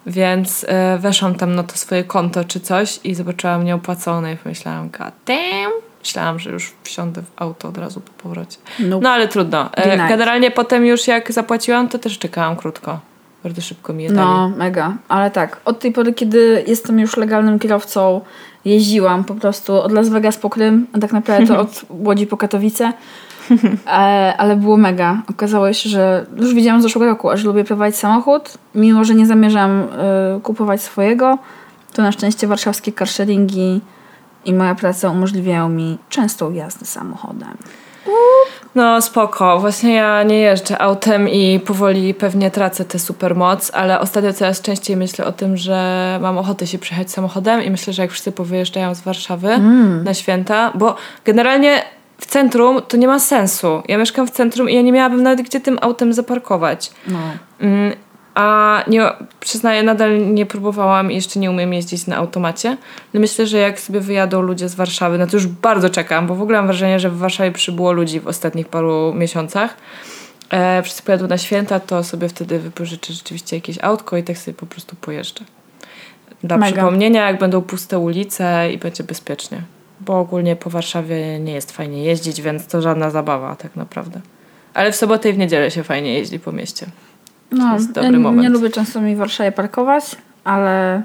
więc 0.06 0.64
y, 0.64 0.98
weszłam 0.98 1.34
tam 1.34 1.54
na 1.54 1.62
to 1.62 1.76
swoje 1.76 2.04
konto 2.04 2.44
czy 2.44 2.60
coś 2.60 3.00
i 3.04 3.14
zobaczyłam 3.14 3.64
nieopłacone 3.64 4.32
i 4.32 4.36
pomyślałam, 4.36 4.90
god 4.90 5.12
damn. 5.26 5.85
Myślałam, 6.06 6.38
że 6.38 6.50
już 6.50 6.72
wsiądę 6.82 7.22
w 7.22 7.42
auto 7.42 7.68
od 7.68 7.78
razu 7.78 8.00
po 8.00 8.22
powrocie. 8.22 8.58
Nope. 8.78 9.02
No 9.02 9.10
ale 9.10 9.28
trudno. 9.28 9.72
E. 9.72 10.08
Generalnie 10.08 10.50
potem 10.50 10.86
już 10.86 11.06
jak 11.06 11.32
zapłaciłam, 11.32 11.88
to 11.88 11.98
też 11.98 12.18
czekałam 12.18 12.56
krótko. 12.56 13.00
Bardzo 13.44 13.62
szybko 13.62 13.92
mi 13.92 14.04
je 14.04 14.10
dali. 14.10 14.20
No, 14.20 14.48
mega. 14.48 14.96
Ale 15.08 15.30
tak, 15.30 15.60
od 15.64 15.78
tej 15.78 15.92
pory, 15.92 16.12
kiedy 16.12 16.64
jestem 16.66 17.00
już 17.00 17.16
legalnym 17.16 17.58
kierowcą, 17.58 18.20
jeździłam 18.64 19.24
po 19.24 19.34
prostu 19.34 19.74
od 19.74 19.92
Las 19.92 20.08
Vegas 20.08 20.36
po 20.36 20.50
Krym, 20.50 20.86
a 20.92 20.98
tak 20.98 21.12
naprawdę 21.12 21.46
to 21.46 21.60
od 21.64 21.84
Łodzi 21.88 22.26
po 22.26 22.36
Katowice. 22.36 22.92
E, 23.86 23.90
ale 24.38 24.56
było 24.56 24.76
mega. 24.76 25.22
Okazało 25.30 25.72
się, 25.72 25.88
że 25.88 26.26
już 26.36 26.54
widziałam 26.54 26.80
z 26.80 26.82
zeszłego 26.82 27.06
roku, 27.06 27.30
aż 27.30 27.44
lubię 27.44 27.64
prowadzić 27.64 28.00
samochód. 28.00 28.58
Mimo, 28.74 29.04
że 29.04 29.14
nie 29.14 29.26
zamierzam 29.26 29.70
e, 29.80 30.40
kupować 30.42 30.82
swojego, 30.82 31.38
to 31.92 32.02
na 32.02 32.12
szczęście 32.12 32.46
warszawskie 32.46 32.92
carsharingi 32.92 33.80
i 34.46 34.54
moja 34.54 34.74
praca 34.74 35.10
umożliwiają 35.10 35.68
mi 35.68 35.98
częstą 36.08 36.52
jazdę 36.52 36.86
samochodem. 36.86 37.56
No 38.74 39.00
spoko. 39.00 39.60
Właśnie 39.60 39.94
ja 39.94 40.22
nie 40.22 40.38
jeżdżę 40.38 40.82
autem 40.82 41.28
i 41.28 41.60
powoli 41.60 42.14
pewnie 42.14 42.50
tracę 42.50 42.84
tę 42.84 42.98
supermoc, 42.98 43.70
ale 43.74 44.00
ostatnio 44.00 44.32
coraz 44.32 44.62
częściej 44.62 44.96
myślę 44.96 45.24
o 45.24 45.32
tym, 45.32 45.56
że 45.56 46.18
mam 46.22 46.38
ochotę 46.38 46.66
się 46.66 46.78
przejechać 46.78 47.10
samochodem 47.10 47.62
i 47.62 47.70
myślę, 47.70 47.92
że 47.92 48.02
jak 48.02 48.10
wszyscy 48.10 48.32
powyjeżdżają 48.32 48.94
z 48.94 49.00
Warszawy 49.00 49.58
na 50.04 50.14
święta, 50.14 50.72
bo 50.74 50.96
generalnie 51.24 51.82
w 52.18 52.26
centrum 52.26 52.82
to 52.88 52.96
nie 52.96 53.06
ma 53.06 53.18
sensu. 53.18 53.82
Ja 53.88 53.98
mieszkam 53.98 54.26
w 54.26 54.30
centrum 54.30 54.70
i 54.70 54.74
ja 54.74 54.82
nie 54.82 54.92
miałabym 54.92 55.22
nawet 55.22 55.46
gdzie 55.46 55.60
tym 55.60 55.78
autem 55.80 56.12
zaparkować. 56.12 56.90
No. 57.08 57.18
Mm, 57.60 57.92
A 58.36 58.84
nie, 58.88 59.02
przyznaję, 59.40 59.82
nadal 59.82 60.34
nie 60.34 60.46
próbowałam 60.46 61.12
i 61.12 61.14
jeszcze 61.14 61.40
nie 61.40 61.50
umiem 61.50 61.72
jeździć 61.72 62.06
na 62.06 62.16
automacie. 62.16 62.76
No 63.14 63.20
myślę, 63.20 63.46
że 63.46 63.58
jak 63.58 63.80
sobie 63.80 64.00
wyjadą 64.00 64.40
ludzie 64.40 64.68
z 64.68 64.74
Warszawy, 64.74 65.18
no 65.18 65.26
to 65.26 65.36
już 65.36 65.46
bardzo 65.46 65.90
czekam, 65.90 66.26
bo 66.26 66.34
w 66.34 66.42
ogóle 66.42 66.58
mam 66.58 66.66
wrażenie, 66.66 67.00
że 67.00 67.10
w 67.10 67.18
Warszawie 67.18 67.52
przybyło 67.52 67.92
ludzi 67.92 68.20
w 68.20 68.26
ostatnich 68.26 68.68
paru 68.68 69.14
miesiącach. 69.14 69.76
E, 70.50 70.82
wszyscy 70.82 71.02
pojadą 71.02 71.26
na 71.26 71.38
święta, 71.38 71.80
to 71.80 72.04
sobie 72.04 72.28
wtedy 72.28 72.58
wypożyczę 72.58 73.12
rzeczywiście 73.12 73.56
jakieś 73.56 73.78
autko 73.82 74.16
i 74.16 74.22
tak 74.22 74.38
sobie 74.38 74.54
po 74.54 74.66
prostu 74.66 74.96
pojeżdżę. 74.96 75.44
Dla 76.42 76.56
Mega. 76.56 76.72
przypomnienia, 76.72 77.26
jak 77.26 77.38
będą 77.38 77.62
puste 77.62 77.98
ulice 77.98 78.72
i 78.72 78.78
będzie 78.78 79.04
bezpiecznie. 79.04 79.62
Bo 80.00 80.20
ogólnie 80.20 80.56
po 80.56 80.70
Warszawie 80.70 81.40
nie 81.40 81.52
jest 81.52 81.72
fajnie 81.72 82.04
jeździć, 82.04 82.42
więc 82.42 82.66
to 82.66 82.82
żadna 82.82 83.10
zabawa 83.10 83.56
tak 83.56 83.76
naprawdę. 83.76 84.20
Ale 84.74 84.92
w 84.92 84.96
sobotę 84.96 85.28
i 85.30 85.32
w 85.32 85.38
niedzielę 85.38 85.70
się 85.70 85.82
fajnie 85.82 86.14
jeździ 86.14 86.38
po 86.38 86.52
mieście. 86.52 86.86
No, 87.50 87.74
jest 87.74 87.92
dobry 87.92 88.12
ja 88.12 88.18
moment. 88.18 88.42
nie 88.42 88.48
lubię 88.48 88.70
często 88.70 89.00
mi 89.00 89.14
w 89.14 89.18
Warszawie 89.18 89.52
parkować, 89.52 90.04
ale 90.44 91.02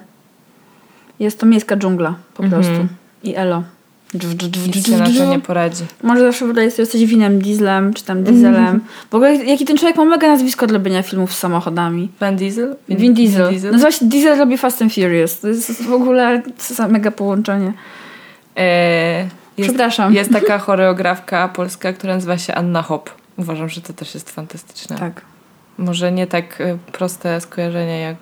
jest 1.20 1.40
to 1.40 1.46
miejska 1.46 1.78
dżungla 1.78 2.16
po 2.34 2.44
Mhm. 2.44 2.62
prostu. 2.64 2.88
I 3.24 3.36
elo. 3.36 3.64
Dż, 4.14 4.28
dż, 4.36 4.48
dż, 4.48 4.68
Nic 4.68 4.76
dż, 4.76 4.90
się 4.92 4.98
na 4.98 5.06
to 5.26 5.32
nie 5.32 5.40
poradzi. 5.40 5.84
Może 6.04 6.22
zawsze 6.22 6.48
wydaje 6.48 6.72
sobie 6.72 6.82
jesteś 6.84 7.06
winem, 7.06 7.42
dieslem, 7.42 7.94
czy 7.94 8.04
tam 8.06 8.24
dieselem. 8.24 8.80
W 9.12 9.16
ogóle 9.16 9.36
jaki 9.36 9.66
ten 9.66 9.78
człowiek 9.78 9.98
ma 9.98 10.06
mega 10.06 10.28
nazwisko 10.28 10.68
dla 10.68 10.78
robienia 10.78 11.04
filmów 11.04 11.34
z 11.34 11.38
samochodami. 11.38 12.10
Van 12.20 12.36
Diesel? 12.36 12.76
Vin, 12.90 13.14
Diesel. 13.14 13.44
Vin 13.50 13.52
Diesel? 13.52 13.72
Nazywa 13.72 13.92
się 13.92 14.06
Diesel 14.06 14.38
robi 14.38 14.58
Fast 14.58 14.82
and 14.82 14.94
Furious. 14.94 15.40
To 15.40 15.48
jest 15.48 15.84
w 15.84 15.94
ogóle 15.94 16.42
mega 16.90 17.12
połączenie. 17.12 17.74
E, 18.58 19.18
jest, 19.58 19.70
Przepraszam. 19.70 20.14
Jest 20.14 20.32
taka 20.34 20.58
choreografka 20.58 21.48
polska, 21.48 21.94
która 21.94 22.14
nazywa 22.16 22.38
się 22.38 22.56
Anna 22.56 22.82
Hop. 22.82 23.10
Uważam, 23.38 23.70
że 23.70 23.82
to 23.82 23.94
też 23.94 24.14
jest 24.14 24.30
fantastyczne. 24.30 24.98
Tak. 24.98 25.22
Może 25.82 26.12
nie 26.12 26.28
tak 26.28 26.62
e, 26.62 26.78
proste 26.92 27.42
skojarzenie 27.42 28.00
jak 28.00 28.18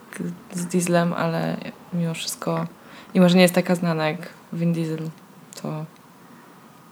z 0.53 0.65
Dieslem, 0.65 1.13
ale 1.13 1.57
mimo 1.93 2.13
wszystko... 2.13 2.67
I 3.13 3.19
może 3.19 3.35
nie 3.35 3.41
jest 3.41 3.53
taka 3.55 3.75
znana 3.75 4.07
jak 4.07 4.17
Vin 4.53 4.73
Diesel. 4.73 5.09
To 5.61 5.85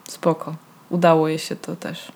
spoko. 0.07 0.55
Udało 0.89 1.27
jej 1.27 1.39
się 1.39 1.55
to 1.55 1.75
też. 1.75 2.11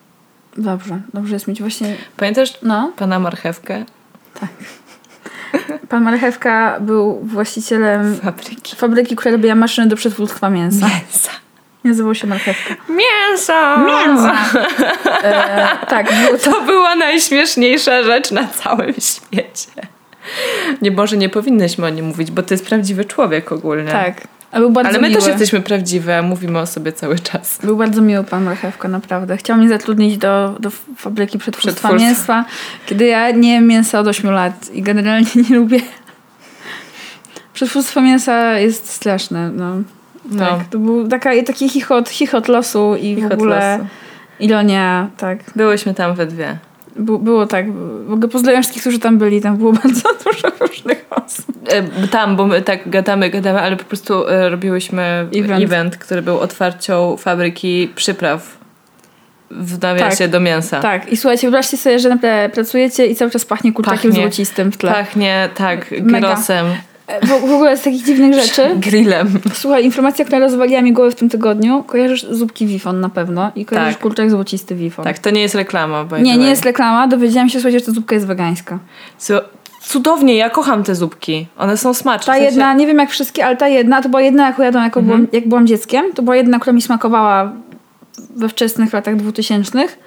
Dobrze. 0.58 1.02
Dobrze 1.14 1.34
jest 1.34 1.48
mieć 1.48 1.62
właśnie... 1.62 1.96
Pamiętasz 2.18 2.60
No, 2.64 2.92
pana 2.96 3.20
Marchewkę? 3.20 3.86
pan 5.90 6.04
Marchewka 6.04 6.80
był 6.80 7.20
właścicielem 7.24 8.16
Fabryki. 8.16 8.76
fabryki, 8.76 9.16
która 9.16 9.32
robiła 9.32 9.56
maszyny 9.56 9.88
do 9.88 9.96
przetwórstwa 9.96 10.50
mięsa. 10.50 10.88
Mięsa. 10.88 11.32
Nazywał 11.84 12.16
się 12.16 12.28
Marchewka. 12.28 12.76
Mięso! 12.90 13.54
E, 15.24 15.68
tak, 15.90 16.08
było 16.16 16.38
to... 16.38 16.52
To 16.52 16.62
była 16.62 16.96
najśmieszniejsza 16.96 18.04
rzecz 18.04 18.32
na 18.32 18.48
całym 18.48 18.94
świecie. 18.94 19.88
Nie, 20.82 20.92
może 20.92 21.18
nie 21.18 21.30
powinnyśmy 21.30 21.86
o 21.86 21.90
nim 21.90 22.06
mówić, 22.06 22.32
bo 22.32 22.44
to 22.44 22.54
jest 22.54 22.66
prawdziwy 22.66 23.06
człowiek 23.06 23.52
ogólnie. 23.52 23.92
Tak. 23.92 24.28
A 24.52 24.60
był 24.60 24.72
bardzo 24.72 24.90
Ale 24.90 25.00
my 25.02 25.10
miły. 25.10 25.20
też 25.20 25.30
jesteśmy 25.30 25.62
prawdziwe, 25.62 26.22
mówimy 26.22 26.60
o 26.60 26.68
sobie 26.68 26.92
cały 26.94 27.20
czas. 27.20 27.60
Był 27.64 27.78
bardzo 27.78 28.02
miły 28.02 28.24
pan 28.24 28.44
Marchewka, 28.44 28.88
naprawdę. 28.88 29.38
Chciał 29.38 29.58
mnie 29.58 29.70
zatrudnić 29.70 30.18
do, 30.18 30.56
do 30.60 30.70
fabryki 30.98 31.38
przetwórstwa 31.38 31.88
Przetwórstwa. 31.90 32.38
mięsa, 32.38 32.46
kiedy 32.86 33.06
ja 33.06 33.32
nie 33.32 33.54
jem 33.54 33.68
mięsa 33.68 34.00
od 34.00 34.08
8 34.08 34.32
lat 34.32 34.70
i 34.74 34.82
generalnie 34.82 35.28
nie 35.50 35.56
lubię. 35.56 35.80
Przetwórstwo 37.54 38.02
mięsa 38.02 38.60
jest 38.60 38.90
straszne. 38.90 39.50
No. 39.52 39.76
No. 40.32 40.46
Tak, 40.46 40.68
to 40.70 40.80
był 40.80 41.08
taka, 41.08 41.30
taki 41.48 41.70
chichot, 41.70 42.10
chichot 42.10 42.48
losu 42.48 42.96
i 42.96 43.14
w 43.16 43.18
Chichot 43.18 43.34
ogóle 43.34 43.78
losu. 43.78 43.90
ironia, 44.40 45.10
tak. 45.18 45.40
Byłyśmy 45.56 45.94
tam 45.94 46.16
we 46.16 46.26
dwie. 46.26 46.58
Bu- 47.00 47.20
było 47.20 47.46
tak. 47.48 47.72
W 48.06 48.14
ogóle 48.14 48.28
pozdrawiam 48.28 48.62
wszystkich, 48.64 48.82
którzy 48.84 49.00
tam 49.00 49.18
byli. 49.18 49.42
Tam 49.42 49.58
było 49.58 49.74
bardzo 49.84 50.10
dużo 50.26 50.48
różnych 50.60 51.06
osób. 51.10 51.46
E, 51.70 52.08
Tam, 52.08 52.36
bo 52.36 52.46
my 52.48 52.62
tak 52.62 52.90
gadamy, 52.90 53.30
gadamy, 53.30 53.62
ale 53.62 53.76
po 53.78 53.84
prostu 53.84 54.28
e, 54.28 54.50
robiłyśmy 54.50 55.28
Event. 55.36 55.64
event, 55.64 55.98
który 55.98 56.22
był 56.22 56.40
otwarcią 56.40 57.18
fabryki 57.18 57.92
przypraw 57.96 58.58
w 59.52 59.82
nawiasie 59.82 60.18
Tak. 60.18 60.30
do 60.30 60.40
mięsa. 60.40 60.80
Tak, 60.80 61.10
i 61.12 61.18
słuchajcie, 61.18 61.42
wyobraźcie 61.42 61.78
sobie, 61.78 62.00
że 62.00 62.10
naprawdę 62.10 62.50
pracujecie 62.54 63.08
i 63.08 63.16
cały 63.16 63.32
czas 63.32 63.46
pachnie 63.46 63.74
kurczakiem 63.74 64.12
Pachnie. 64.12 64.22
złocistym 64.24 64.72
w 64.72 64.78
tle. 64.78 64.92
Pachnie, 64.92 65.50
tak, 65.56 65.92
Mega. 66.02 66.28
grosem, 66.34 66.66
W, 67.24 67.28
w 67.48 67.54
ogóle 67.54 67.78
z 67.78 67.82
takich 67.82 68.04
dziwnych 68.04 68.34
rzeczy. 68.34 68.70
grillem. 68.90 69.40
Słuchaj, 69.54 69.86
informacja, 69.86 70.26
która 70.26 70.40
rozwaliła 70.40 70.82
mi 70.82 70.94
głowę 70.94 71.12
w 71.12 71.16
tym 71.16 71.30
tygodniu. 71.30 71.84
Kojarzysz 71.84 72.26
zupki 72.32 72.68
Wifon 72.68 73.00
na 73.00 73.10
pewno 73.10 73.52
i 73.56 73.66
kojarzysz 73.66 73.94
Tak. 73.94 74.02
kurczak 74.04 74.32
złocisty 74.32 74.76
Wifon. 74.76 75.06
Tak, 75.06 75.20
to 75.20 75.30
nie 75.30 75.42
jest 75.42 75.56
reklama. 75.56 76.06
Nie, 76.22 76.38
nie 76.38 76.50
jest 76.50 76.66
reklama. 76.66 77.08
Dowiedziałam 77.08 77.50
się, 77.50 77.60
słuchajcie, 77.60 77.80
że 77.80 77.86
ta 77.86 77.92
zupka 77.92 78.16
jest 78.16 78.28
wegańska. 78.28 78.80
Cudownie, 79.82 80.36
ja 80.36 80.50
kocham 80.50 80.84
te 80.84 80.96
zupki. 80.96 81.48
One 81.58 81.78
są 81.78 81.94
smaczne. 81.94 82.26
Ta 82.26 82.32
W 82.34 82.36
sensie- 82.36 82.48
Mhm. 82.48 82.54
jedna, 82.56 82.74
nie 82.74 82.88
wiem 82.88 82.98
jak 82.98 83.10
wszystkie, 83.10 83.46
ale 83.46 83.58
ta 83.58 83.68
jedna, 83.68 84.02
to 84.02 84.10
była 84.10 84.22
jedna, 84.22 84.48
jaką 84.48 84.64
jadłam, 84.64 84.84
jako 84.84 85.02
byłam, 85.02 85.28
jak 85.32 85.48
byłam 85.48 85.68
dzieckiem. 85.68 86.06
To 86.16 86.22
była 86.22 86.36
jedna, 86.36 86.60
która 86.60 86.74
mi 86.74 86.82
smakowała 86.82 87.52
we 88.36 88.50
wczesnych 88.50 88.94
latach 88.94 89.16
dwutysięcznych. 89.16 90.00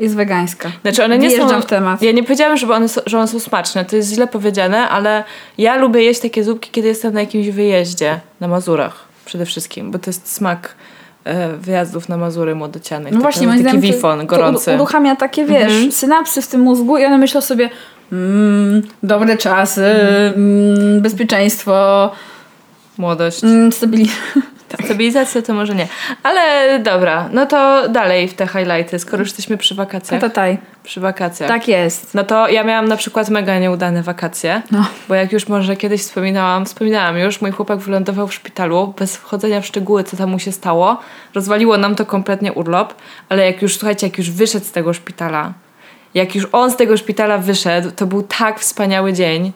Jest 0.00 0.16
wegańska. 0.16 0.70
Znaczy 0.82 1.04
one 1.04 1.18
nie 1.18 1.28
Wjeżdżam 1.28 1.48
są... 1.50 1.60
w 1.62 1.66
temat. 1.66 2.02
Ja 2.02 2.12
nie 2.12 2.22
powiedziałam, 2.22 2.56
żeby 2.56 2.74
one, 2.74 2.88
są- 2.88 3.00
że 3.06 3.18
one 3.18 3.28
są 3.28 3.40
smaczne. 3.40 3.84
To 3.84 3.96
jest 3.96 4.14
źle 4.14 4.26
powiedziane, 4.26 4.88
ale 4.88 5.24
ja 5.58 5.76
lubię 5.76 6.02
jeść 6.02 6.20
takie 6.20 6.44
zupki, 6.44 6.70
kiedy 6.70 6.88
jestem 6.88 7.14
na 7.14 7.20
jakimś 7.20 7.48
wyjeździe 7.48 8.20
na 8.40 8.48
Mazurach 8.48 9.04
przede 9.24 9.46
wszystkim, 9.46 9.90
bo 9.90 9.98
to 9.98 10.10
jest 10.10 10.32
smak 10.32 10.74
e, 11.24 11.48
wyjazdów 11.56 12.08
na 12.08 12.16
Mazury 12.16 12.54
młodocianych. 12.54 13.12
No 13.12 13.20
właśnie, 13.20 13.48
taki 13.48 13.62
to- 13.76 13.78
wifon 13.78 14.20
to 14.20 14.26
gorący. 14.26 14.70
u- 14.70 14.74
uruchamia 14.74 15.16
takie, 15.16 15.44
wiesz, 15.44 15.72
Mhm. 15.72 15.92
synapsy 15.92 16.42
w 16.42 16.46
tym 16.46 16.60
mózgu 16.60 16.98
i 16.98 17.04
one 17.04 17.18
myślą 17.18 17.40
sobie 17.40 17.70
mm, 18.12 18.82
dobre 19.02 19.36
czasy, 19.36 19.84
mm, 20.36 21.00
bezpieczeństwo, 21.00 22.10
Młodość. 22.98 23.44
mm, 23.44 23.72
stabili- 24.76 24.84
Stabilizacja 24.86 25.42
to 25.42 25.54
może 25.54 25.74
nie. 25.74 25.88
Ale 26.22 26.78
dobra, 26.78 27.28
no 27.32 27.46
to 27.46 27.88
dalej 27.88 28.28
w 28.28 28.34
te 28.34 28.46
highlighty, 28.46 28.98
skoro 28.98 29.18
już 29.18 29.28
jesteśmy 29.28 29.56
przy 29.56 29.74
wakacjach. 29.74 30.20
Tatataj. 30.20 30.58
Przy 30.82 31.00
wakacjach. 31.00 31.48
Tak 31.48 31.68
jest. 31.68 32.14
No 32.14 32.24
to 32.24 32.48
ja 32.48 32.64
miałam 32.64 32.88
na 32.88 32.96
przykład 32.96 33.28
mega 33.30 33.58
nieudane 33.58 34.02
wakacje, 34.02 34.62
No. 34.70 34.86
bo 35.08 35.14
jak 35.14 35.32
już 35.32 35.48
może 35.48 35.76
kiedyś 35.76 36.00
wspominałam, 36.00 36.66
wspominałam 36.66 37.18
już, 37.18 37.40
mój 37.40 37.50
chłopak 37.50 37.78
wylądował 37.78 38.28
w 38.28 38.34
szpitalu, 38.34 38.94
bez 38.98 39.16
wchodzenia 39.16 39.60
w 39.60 39.66
szczegóły, 39.66 40.04
co 40.04 40.16
tam 40.16 40.30
mu 40.30 40.38
się 40.38 40.52
stało. 40.52 40.96
Rozwaliło 41.34 41.76
nam 41.78 41.94
to 41.94 42.06
kompletnie 42.06 42.52
urlop, 42.52 42.94
ale 43.28 43.46
jak 43.46 43.62
już, 43.62 43.76
słuchajcie, 43.78 44.06
jak 44.06 44.18
już 44.18 44.30
wyszedł 44.30 44.66
z 44.66 44.72
tego 44.72 44.92
szpitala, 44.94 45.52
jak 46.14 46.34
już 46.34 46.46
on 46.52 46.70
z 46.70 46.76
tego 46.76 46.96
szpitala 46.96 47.38
wyszedł, 47.38 47.90
to 47.90 48.06
był 48.06 48.22
tak 48.22 48.60
wspaniały 48.60 49.12
dzień. 49.12 49.52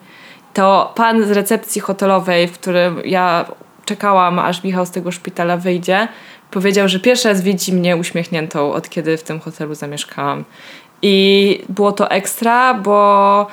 To 0.53 0.93
pan 0.95 1.23
z 1.23 1.31
recepcji 1.31 1.81
hotelowej, 1.81 2.47
w 2.47 2.51
którym 2.53 3.01
ja 3.05 3.45
czekałam, 3.87 4.39
aż 4.39 4.63
Michał 4.63 4.85
z 4.85 4.91
tego 4.91 5.11
szpitala 5.11 5.57
wyjdzie, 5.57 6.07
powiedział, 6.51 6.87
że 6.87 6.99
pierwszy 6.99 7.27
raz 7.27 7.41
widzi 7.41 7.73
mnie 7.73 7.97
uśmiechniętą, 7.97 8.73
od 8.73 8.89
kiedy 8.89 9.17
w 9.17 9.23
tym 9.23 9.39
hotelu 9.39 9.75
zamieszkałam. 9.75 10.43
I 11.01 11.63
było 11.69 11.91
to 11.91 12.11
ekstra, 12.11 12.73
bo 12.73 13.47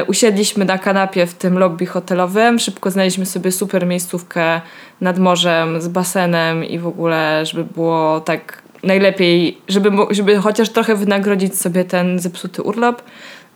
y, 0.00 0.04
usiedliśmy 0.04 0.64
na 0.64 0.78
kanapie 0.78 1.26
w 1.26 1.34
tym 1.34 1.58
lobby 1.58 1.86
hotelowym. 1.86 2.58
Szybko 2.58 2.90
znaleźliśmy 2.90 3.26
sobie 3.26 3.52
super 3.52 3.86
miejscówkę 3.86 4.60
nad 5.00 5.18
morzem 5.18 5.80
z 5.80 5.88
basenem 5.88 6.64
i 6.64 6.78
w 6.78 6.86
ogóle, 6.86 7.46
żeby 7.46 7.64
było 7.64 8.20
tak 8.20 8.62
najlepiej, 8.82 9.58
żeby, 9.68 9.90
żeby 10.10 10.36
chociaż 10.36 10.68
trochę 10.68 10.94
wynagrodzić 10.94 11.60
sobie 11.60 11.84
ten 11.84 12.18
zepsuty 12.18 12.62
urlop. 12.62 13.02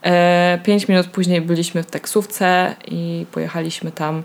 E, 0.03 0.59
pięć 0.65 0.89
minut 0.89 1.07
później 1.07 1.41
byliśmy 1.41 1.83
w 1.83 1.87
taksówce 1.87 2.75
i 2.89 3.27
pojechaliśmy 3.33 3.93
tam 3.93 4.23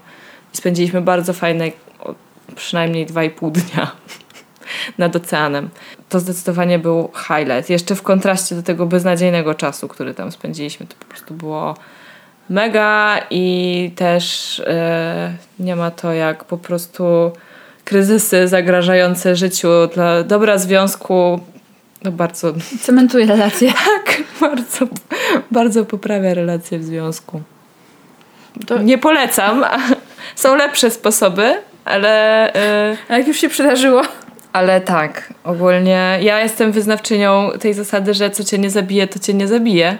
i 0.55 0.57
spędziliśmy 0.57 1.01
bardzo 1.01 1.33
fajne, 1.33 1.71
przynajmniej 2.55 3.05
dwa 3.05 3.23
i 3.23 3.29
pół 3.29 3.51
dnia 3.51 3.91
nad 4.97 5.15
oceanem. 5.15 5.69
To 6.09 6.19
zdecydowanie 6.19 6.79
był 6.79 7.11
highlight. 7.27 7.69
Jeszcze 7.69 7.95
w 7.95 8.01
kontraście 8.01 8.55
do 8.55 8.63
tego 8.63 8.85
beznadziejnego 8.85 9.53
czasu, 9.53 9.87
który 9.87 10.13
tam 10.13 10.31
spędziliśmy, 10.31 10.85
to 10.85 10.95
po 10.99 11.05
prostu 11.05 11.33
było 11.33 11.75
mega 12.49 13.19
i 13.29 13.91
też 13.95 14.59
e, 14.67 15.33
nie 15.59 15.75
ma 15.75 15.91
to 15.91 16.13
jak 16.13 16.43
po 16.43 16.57
prostu 16.57 17.31
kryzysy 17.85 18.47
zagrażające 18.47 19.35
życiu 19.35 19.67
dla 19.93 20.23
dobra 20.23 20.57
związku 20.57 21.39
no 22.03 22.11
bardzo, 22.11 22.53
Cementuje 22.81 23.25
relacje. 23.25 23.71
tak, 23.73 24.23
bardzo, 24.41 24.87
bardzo 25.51 25.85
poprawia 25.85 26.33
relacje 26.33 26.79
w 26.79 26.83
związku. 26.83 27.41
To- 28.67 28.77
Nie 28.77 28.97
polecam. 28.97 29.65
Są 30.35 30.55
lepsze 30.55 30.91
sposoby, 30.91 31.53
ale, 31.85 32.53
e, 32.53 32.97
A 33.09 33.17
jak 33.17 33.27
już 33.27 33.37
się 33.37 33.49
przydarzyło? 33.49 34.01
ale 34.53 34.81
tak, 34.81 35.33
ogólnie 35.43 36.17
ja 36.21 36.39
jestem 36.39 36.71
wyznawczynią 36.71 37.49
tej 37.59 37.73
zasady, 37.73 38.13
że 38.13 38.29
co 38.29 38.43
cię 38.43 38.57
nie 38.57 38.69
zabije, 38.69 39.07
to 39.07 39.19
cię 39.19 39.33
nie 39.33 39.47
zabije. 39.47 39.97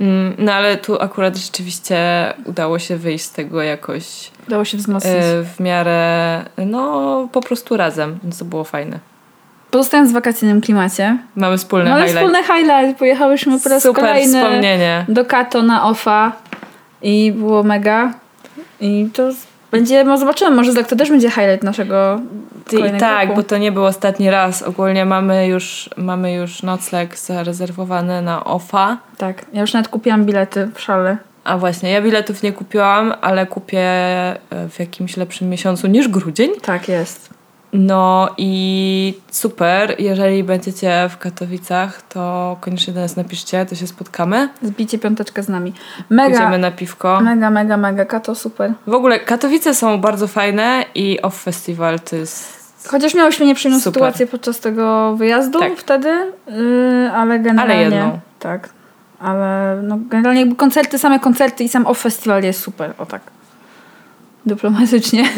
Mm, 0.00 0.34
No 0.38 0.52
ale 0.52 0.76
tu 0.76 1.00
akurat 1.02 1.36
rzeczywiście 1.36 1.96
udało 2.44 2.78
się 2.78 2.96
wyjść 2.96 3.24
z 3.24 3.32
tego 3.32 3.62
jakoś 3.62 4.30
Udało 4.48 4.64
się 4.64 4.76
wzmocnić. 4.78 5.12
e, 5.14 5.42
w 5.56 5.60
miarę, 5.60 6.42
no 6.66 7.28
po 7.32 7.40
prostu 7.40 7.76
razem, 7.76 8.18
więc 8.22 8.38
to 8.38 8.44
było 8.44 8.64
fajne. 8.64 8.98
Pozostając 9.70 10.10
w 10.10 10.12
wakacyjnym 10.12 10.60
klimacie. 10.60 11.16
Mamy 11.36 11.58
wspólny 11.58 11.90
Mamy 11.90 12.02
highlight. 12.06 12.28
wspólny 12.28 12.44
highlight. 12.44 12.98
Pojechałyśmy 12.98 13.60
po 13.60 13.68
raz 13.68 13.82
Super 13.82 14.04
kolejny 14.04 14.40
wspomnienie. 14.42 15.04
do 15.08 15.24
Kato 15.24 15.62
na 15.62 15.84
OFA 15.84 16.32
i 17.02 17.32
było 17.32 17.62
mega. 17.62 18.12
I 18.80 19.08
to 19.12 19.30
będzie, 19.70 20.04
no 20.04 20.18
zobaczymy, 20.18 20.56
może 20.56 20.74
tak 20.74 20.88
to 20.88 20.96
też 20.96 21.10
będzie 21.10 21.30
highlight 21.30 21.62
naszego 21.62 22.20
kolejnego 22.70 22.98
tak, 22.98 23.28
roku. 23.28 23.36
bo 23.36 23.42
to 23.42 23.58
nie 23.58 23.72
był 23.72 23.84
ostatni 23.84 24.30
raz. 24.30 24.62
Ogólnie 24.62 25.04
mamy 25.04 25.46
już, 25.46 25.90
mamy 25.96 26.32
już 26.32 26.62
nocleg 26.62 27.18
zarezerwowany 27.18 28.22
na 28.22 28.44
OFA. 28.44 28.98
Tak, 29.18 29.44
ja 29.52 29.60
już 29.60 29.72
nawet 29.72 29.88
kupiłam 29.88 30.24
bilety 30.24 30.68
w 30.74 30.80
szale. 30.80 31.16
A 31.44 31.58
właśnie, 31.58 31.90
ja 31.90 32.02
biletów 32.02 32.42
nie 32.42 32.52
kupiłam, 32.52 33.14
ale 33.20 33.46
kupię 33.46 33.80
e, 33.80 34.38
w 34.70 34.78
jakimś 34.78 35.16
lepszym 35.16 35.48
miesiącu 35.48 35.86
niż 35.86 36.08
grudzień. 36.08 36.50
Tak 36.62 36.88
jest. 36.88 37.41
No 37.72 38.28
i 38.38 39.14
super, 39.30 39.94
jeżeli 39.98 40.44
będziecie 40.44 41.08
w 41.10 41.18
Katowicach, 41.18 42.02
to 42.02 42.56
koniecznie 42.60 42.92
do 42.94 43.00
nas 43.00 43.16
napiszcie, 43.16 43.66
to 43.66 43.74
się 43.74 43.86
spotkamy. 43.86 44.48
Zbijcie 44.62 44.98
piąteczkę 44.98 45.42
z 45.42 45.48
nami. 45.48 45.72
Mega, 46.10 46.28
Pójdziemy 46.28 46.58
na 46.58 46.70
piwko. 46.70 47.20
mega, 47.20 47.50
mega, 47.50 47.76
mega. 47.76 48.04
Kato 48.04 48.34
super. 48.34 48.72
W 48.86 48.94
ogóle 48.94 49.20
Katowice 49.20 49.74
są 49.74 49.98
bardzo 50.00 50.26
fajne 50.28 50.84
i 50.94 51.22
Off 51.22 51.42
Festival 51.42 52.00
to 52.00 52.16
jest... 52.16 52.62
Chociaż 52.88 53.14
miałyśmy 53.14 53.46
nieprzyjemną 53.46 53.80
Super. 53.80 53.92
sytuację 53.94 54.26
podczas 54.26 54.60
tego 54.60 55.16
wyjazdu 55.16 55.58
Tak. 55.58 55.76
wtedy, 55.76 56.08
yy, 56.48 57.10
ale 57.14 57.38
generalnie... 57.38 57.74
Ale 57.74 57.82
jedną. 57.84 58.20
Tak. 58.38 58.68
Ale 59.20 59.80
no, 59.82 59.98
generalnie 60.08 60.40
jakby 60.40 60.56
koncerty, 60.56 60.98
same 60.98 61.20
koncerty 61.20 61.64
i 61.64 61.68
sam 61.68 61.86
off 61.86 62.00
festiwal 62.00 62.42
jest 62.42 62.60
super. 62.60 62.92
O 62.98 63.06
tak. 63.06 63.22
Dyplomatycznie. 64.46 65.24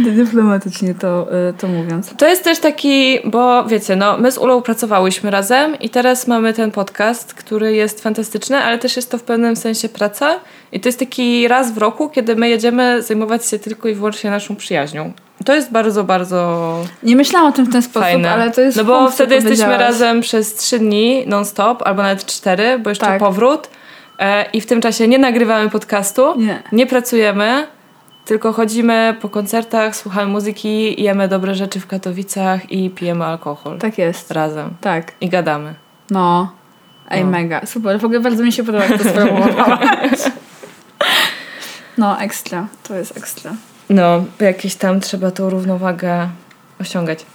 Dyplomatycznie 0.00 0.94
to, 0.94 1.26
y, 1.50 1.52
to 1.52 1.68
mówiąc. 1.68 2.14
To 2.18 2.26
jest 2.28 2.44
też 2.44 2.58
taki, 2.58 3.18
bo 3.24 3.64
wiecie, 3.64 3.96
no 3.96 4.18
my 4.18 4.32
z 4.32 4.38
Ulą 4.38 4.62
pracowałyśmy 4.62 5.30
razem 5.30 5.78
i 5.78 5.90
teraz 5.90 6.26
mamy 6.26 6.52
ten 6.52 6.70
podcast, 6.70 7.34
który 7.34 7.72
jest 7.72 8.02
fantastyczny, 8.02 8.56
ale 8.58 8.78
też 8.78 8.96
jest 8.96 9.10
to 9.10 9.18
w 9.18 9.22
pewnym 9.22 9.56
sensie 9.56 9.88
praca 9.88 10.40
i 10.72 10.80
to 10.80 10.88
jest 10.88 10.98
taki 10.98 11.48
raz 11.48 11.72
w 11.72 11.78
roku, 11.78 12.08
kiedy 12.08 12.36
my 12.36 12.48
jedziemy 12.48 13.02
zajmować 13.02 13.46
się 13.48 13.58
tylko 13.58 13.88
i 13.88 13.94
wyłącznie 13.94 14.30
naszą 14.30 14.56
przyjaźnią. 14.56 15.12
To 15.44 15.54
jest 15.54 15.70
bardzo, 15.72 16.04
bardzo 16.04 16.78
Nie 17.02 17.16
myślałam 17.16 17.48
o 17.48 17.52
tym 17.52 17.64
w 17.66 17.72
ten 17.72 17.82
sposób, 17.82 18.02
fajne. 18.02 18.30
ale 18.30 18.50
to 18.50 18.60
jest 18.60 18.76
no 18.76 18.84
bo 18.84 19.10
wtedy 19.10 19.34
jesteśmy 19.34 19.78
razem 19.78 20.20
przez 20.20 20.54
trzy 20.54 20.78
dni 20.78 21.24
non-stop, 21.26 21.82
albo 21.82 22.02
nawet 22.02 22.26
cztery, 22.26 22.78
bo 22.78 22.90
jeszcze 22.90 23.06
Tak. 23.06 23.18
powrót 23.20 23.68
i 24.52 24.60
w 24.60 24.66
tym 24.66 24.80
czasie 24.80 25.08
nie 25.08 25.18
nagrywamy 25.18 25.70
podcastu, 25.70 26.40
Nie. 26.40 26.62
nie 26.72 26.86
pracujemy, 26.86 27.66
tylko 28.24 28.52
chodzimy 28.52 29.16
po 29.20 29.28
koncertach, 29.28 29.96
słuchamy 29.96 30.32
muzyki, 30.32 31.02
jemy 31.02 31.28
dobre 31.28 31.54
rzeczy 31.54 31.80
w 31.80 31.86
Katowicach 31.86 32.72
i 32.72 32.90
pijemy 32.90 33.24
alkohol. 33.24 33.78
Tak 33.78 33.98
jest. 33.98 34.30
Razem. 34.30 34.70
Tak. 34.80 35.12
I 35.20 35.28
gadamy. 35.28 35.74
No. 36.10 36.52
Ej, 37.10 37.24
No. 37.24 37.30
mega. 37.30 37.66
Super. 37.66 38.00
W 38.00 38.04
ogóle 38.04 38.20
bardzo 38.20 38.42
mi 38.42 38.52
się 38.52 38.64
podoba, 38.64 38.84
jak 38.84 39.02
to 39.02 39.08
sformułowałaś. 39.08 39.80
No, 41.98 42.20
ekstra. 42.20 42.66
To 42.88 42.94
jest 42.94 43.16
ekstra. 43.16 43.52
No, 43.90 44.24
jakieś 44.40 44.74
tam 44.74 45.00
trzeba 45.00 45.30
tą 45.30 45.50
równowagę 45.50 46.28
osiągać. 46.80 47.26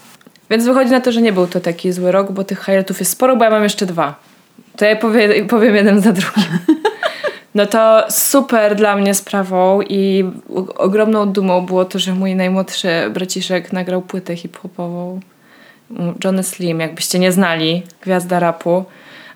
Więc 0.49 0.65
wychodzi 0.65 0.91
na 0.91 1.01
to, 1.01 1.11
że 1.11 1.21
nie 1.21 1.33
był 1.33 1.47
to 1.47 1.59
taki 1.59 1.91
zły 1.91 2.11
rok, 2.11 2.31
bo 2.31 2.43
tych 2.43 2.59
highlightów 2.59 2.99
jest 2.99 3.11
sporo, 3.11 3.35
bo 3.35 3.43
ja 3.43 3.49
mam 3.49 3.63
jeszcze 3.63 3.85
dwa. 3.85 4.15
To 4.79 4.85
ja 4.85 4.95
powiem, 4.95 5.47
powiem 5.47 5.75
jeden 5.75 6.01
za 6.01 6.11
drugim. 6.11 6.43
No 7.55 7.65
to 7.65 8.05
super 8.09 8.75
dla 8.75 8.95
mnie 8.95 9.13
sprawą 9.13 9.81
i 9.81 10.31
ogromną 10.77 11.25
dumą 11.31 11.65
było 11.65 11.85
to, 11.85 11.99
że 11.99 12.13
mój 12.13 12.35
najmłodszy 12.35 12.89
braciszek 13.13 13.73
nagrał 13.73 14.01
płytę 14.01 14.35
hip-hopową. 14.35 15.19
Johnny 16.23 16.43
Slim, 16.43 16.79
jakbyście 16.79 17.19
nie 17.19 17.31
znali, 17.31 17.83
gwiazda 18.01 18.39
rapu. 18.39 18.85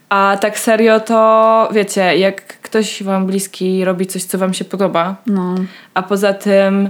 A 0.10 0.38
tak 0.42 0.60
serio 0.60 1.00
to 1.00 1.70
wiecie, 1.74 2.18
jak 2.18 2.42
ktoś 2.62 3.04
wam 3.04 3.26
bliski 3.26 3.86
robi 3.86 4.08
coś, 4.08 4.24
co 4.24 4.38
wam 4.38 4.54
się 4.54 4.66
podoba, 4.66 5.16
No. 5.28 5.56
a 5.94 6.04
poza 6.04 6.34
tym 6.34 6.90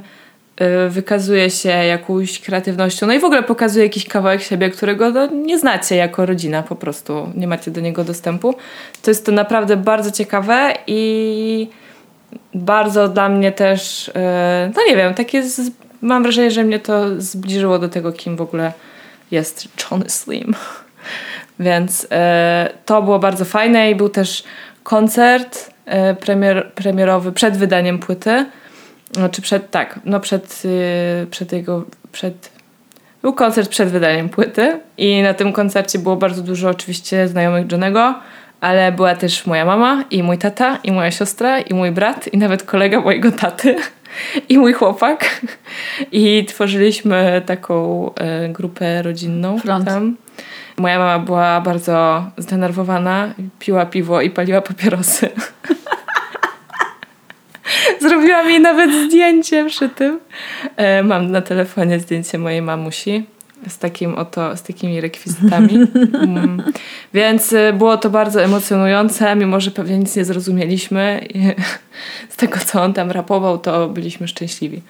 wykazuje 0.90 1.50
się 1.50 1.70
jakąś 1.70 2.40
kreatywnością, 2.40 3.08
no 3.08 3.14
i 3.14 3.20
w 3.20 3.24
ogóle 3.24 3.44
pokazuje 3.44 3.86
jakiś 3.86 4.08
kawałek 4.08 4.42
siebie, 4.42 4.70
którego 4.70 5.10
no, 5.10 5.28
nie 5.28 5.60
znacie 5.60 5.96
jako 5.96 6.26
rodzina, 6.26 6.64
po 6.64 6.76
prostu 6.76 7.30
nie 7.36 7.48
macie 7.48 7.72
do 7.72 7.82
niego 7.82 8.04
dostępu. 8.04 8.56
To 9.02 9.12
jest 9.12 9.26
to 9.26 9.32
naprawdę 9.32 9.78
bardzo 9.78 10.12
ciekawe 10.12 10.74
i 10.88 11.70
bardzo 12.54 13.08
dla 13.08 13.30
mnie 13.30 13.52
też, 13.52 14.08
y, 14.08 14.14
no 14.76 14.82
nie 14.88 14.96
wiem, 14.96 15.14
takie 15.14 15.44
z, 15.44 15.72
mam 16.02 16.24
wrażenie, 16.24 16.52
że 16.52 16.64
mnie 16.64 16.80
to 16.80 17.22
zbliżyło 17.22 17.80
do 17.80 17.90
tego, 17.90 18.12
kim 18.12 18.36
w 18.36 18.42
ogóle 18.42 18.74
jest 19.32 19.68
Johnny 19.84 20.10
Slim. 20.10 20.56
Więc 21.60 22.08
e, 22.12 22.70
to 22.86 23.02
było 23.02 23.20
bardzo 23.20 23.46
fajne 23.46 23.92
i 23.92 23.96
był 23.96 24.10
też 24.10 24.44
koncert 24.84 25.74
premier, 26.20 26.72
premierowy 26.76 27.32
przed 27.32 27.58
wydaniem 27.58 28.00
płyty. 28.00 28.46
Znaczy 29.14 29.42
przed, 29.42 29.72
tak, 29.72 30.00
no 30.06 30.20
przed, 30.20 30.64
y, 30.66 31.28
przed 31.32 31.52
jego, 31.52 31.86
przed, 32.12 32.52
był 33.22 33.34
koncert 33.34 33.70
przed 33.70 33.90
wydaniem 33.90 34.30
płyty 34.30 34.80
i 34.98 35.22
na 35.22 35.34
tym 35.34 35.54
koncercie 35.54 36.00
było 36.00 36.16
bardzo 36.16 36.42
dużo 36.42 36.70
oczywiście 36.70 37.28
znajomych 37.28 37.72
Johnego, 37.72 38.16
ale 38.62 38.92
była 38.92 39.16
też 39.16 39.46
moja 39.46 39.66
mama 39.66 40.04
i 40.12 40.24
mój 40.24 40.38
tata 40.38 40.80
i 40.84 40.92
moja 40.92 41.12
siostra 41.12 41.60
i 41.60 41.74
mój 41.74 41.92
brat 41.92 42.28
i 42.34 42.38
nawet 42.38 42.64
kolega 42.64 43.02
mojego 43.02 43.32
taty 43.32 43.76
i 44.50 44.58
mój 44.58 44.74
chłopak 44.74 45.42
i 46.12 46.46
tworzyliśmy 46.46 47.42
taką 47.46 48.10
e, 48.16 48.50
grupę 48.50 49.02
rodzinną 49.02 49.60
Front. 49.60 49.86
tam. 49.86 50.18
Moja 50.78 51.00
mama 51.00 51.20
była 51.20 51.62
bardzo 51.62 52.26
zdenerwowana, 52.38 53.34
piła 53.60 53.86
piwo 53.86 54.22
i 54.22 54.30
paliła 54.30 54.62
papierosy. 54.62 55.30
Zrobiła 58.24 58.44
mi 58.44 58.60
nawet 58.60 58.92
zdjęcie 58.92 59.66
przy 59.66 59.90
tym. 59.90 60.20
E, 60.78 61.04
mam 61.04 61.32
na 61.32 61.42
telefonie 61.42 62.00
zdjęcie 62.00 62.38
mojej 62.38 62.62
mamusi 62.62 63.26
z 63.68 63.78
takim 63.78 64.16
oto, 64.16 64.58
z 64.58 64.64
takimi 64.64 65.02
rekwizytami. 65.02 65.88
Mm. 66.14 66.64
Więc 67.14 67.54
e, 67.54 67.74
było 67.74 67.98
to 67.98 68.10
bardzo 68.10 68.44
emocjonujące, 68.44 69.36
mimo 69.36 69.60
że 69.60 69.72
pewnie 69.72 69.98
nic 69.98 70.16
nie 70.16 70.26
zrozumieliśmy. 70.26 71.26
I 71.34 71.42
z 72.34 72.36
tego, 72.36 72.60
co 72.66 72.84
on 72.84 72.94
tam 72.94 73.12
rapował, 73.12 73.58
to 73.58 73.90
byliśmy 73.90 74.28
szczęśliwi. 74.28 74.82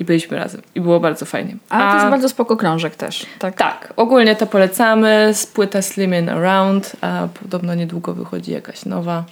I 0.00 0.04
byliśmy 0.04 0.36
razem. 0.36 0.62
I 0.74 0.80
było 0.80 1.00
bardzo 1.00 1.26
fajnie. 1.26 1.56
Ale 1.68 1.90
to 1.90 1.96
jest 1.96 2.10
bardzo 2.10 2.28
spoko 2.28 2.56
krążek 2.56 2.96
też. 2.96 3.26
Tak. 3.38 3.56
Tak, 3.56 3.92
ogólnie 3.96 4.36
to 4.36 4.46
polecamy. 4.46 5.30
Z 5.34 5.46
płyta 5.46 5.82
Slimin 5.82 6.28
Around, 6.28 6.96
a 7.00 7.28
podobno 7.42 7.74
niedługo 7.74 8.14
wychodzi 8.14 8.52
jakaś 8.52 8.84
nowa. 8.84 9.24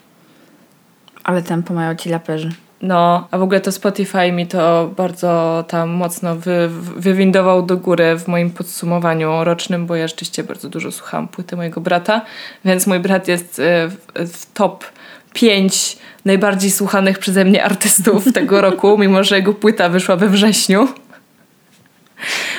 Ale 1.24 1.42
tempo 1.42 1.74
mają 1.74 1.94
ci 1.94 2.08
laperzy. 2.08 2.50
No, 2.82 3.28
a 3.30 3.38
w 3.38 3.42
ogóle 3.42 3.60
to 3.60 3.72
Spotify 3.72 4.32
mi 4.32 4.46
to 4.46 4.90
bardzo 4.96 5.64
tam 5.68 5.90
mocno 5.90 6.36
wy, 6.36 6.68
wywindował 6.96 7.62
do 7.62 7.76
góry 7.76 8.18
w 8.18 8.28
moim 8.28 8.50
podsumowaniu 8.50 9.44
rocznym, 9.44 9.86
bo 9.86 9.96
ja 9.96 10.08
rzeczywiście 10.08 10.44
bardzo 10.44 10.68
dużo 10.68 10.92
słuchałam 10.92 11.28
płyty 11.28 11.56
mojego 11.56 11.80
brata, 11.80 12.20
więc 12.64 12.86
mój 12.86 13.00
brat 13.00 13.28
jest 13.28 13.58
e, 13.58 13.88
w, 13.88 13.96
w 14.32 14.52
top 14.52 14.84
5 15.32 15.98
najbardziej 16.24 16.70
słuchanych 16.70 17.18
przeze 17.18 17.44
mnie 17.44 17.64
artystów 17.64 18.32
tego 18.32 18.60
roku, 18.70 18.98
mimo 18.98 19.24
że 19.24 19.36
jego 19.36 19.54
płyta 19.54 19.88
wyszła 19.88 20.16
we 20.16 20.28
wrześniu. 20.28 20.88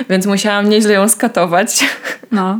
Więc 0.10 0.26
musiałam 0.26 0.70
nieźle 0.70 0.94
ją 0.94 1.10
skatować. 1.10 1.86
No. 2.32 2.60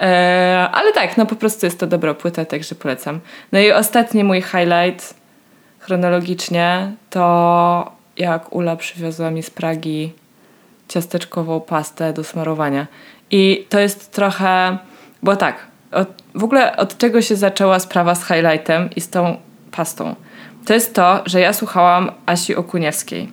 E, 0.00 0.68
ale 0.72 0.92
tak, 0.92 1.16
no 1.16 1.26
po 1.26 1.36
prostu 1.36 1.66
jest 1.66 1.80
to 1.80 1.86
dobra 1.86 2.14
płyta, 2.14 2.44
także 2.44 2.74
polecam. 2.74 3.20
No 3.52 3.58
i 3.58 3.72
ostatni 3.72 4.24
mój 4.24 4.42
highlight 4.42 5.14
chronologicznie 5.88 6.92
to 7.10 7.92
jak 8.16 8.52
Ula 8.52 8.76
przywiozła 8.76 9.30
mi 9.30 9.42
z 9.42 9.50
Pragi 9.50 10.12
ciasteczkową 10.88 11.60
pastę 11.60 12.12
do 12.12 12.24
smarowania. 12.24 12.86
I 13.30 13.66
to 13.68 13.78
jest 13.78 14.12
trochę, 14.12 14.78
bo 15.22 15.36
tak, 15.36 15.66
od, 15.92 16.08
w 16.34 16.44
ogóle 16.44 16.76
od 16.76 16.98
czego 16.98 17.22
się 17.22 17.36
zaczęła 17.36 17.78
sprawa 17.78 18.14
z 18.14 18.26
highlightem 18.26 18.90
i 18.96 19.00
z 19.00 19.10
tą 19.10 19.36
pastą? 19.70 20.14
To 20.66 20.74
jest 20.74 20.94
to, 20.94 21.22
że 21.26 21.40
ja 21.40 21.52
słuchałam 21.52 22.10
Asi 22.26 22.56
Okuniewskiej. 22.56 23.32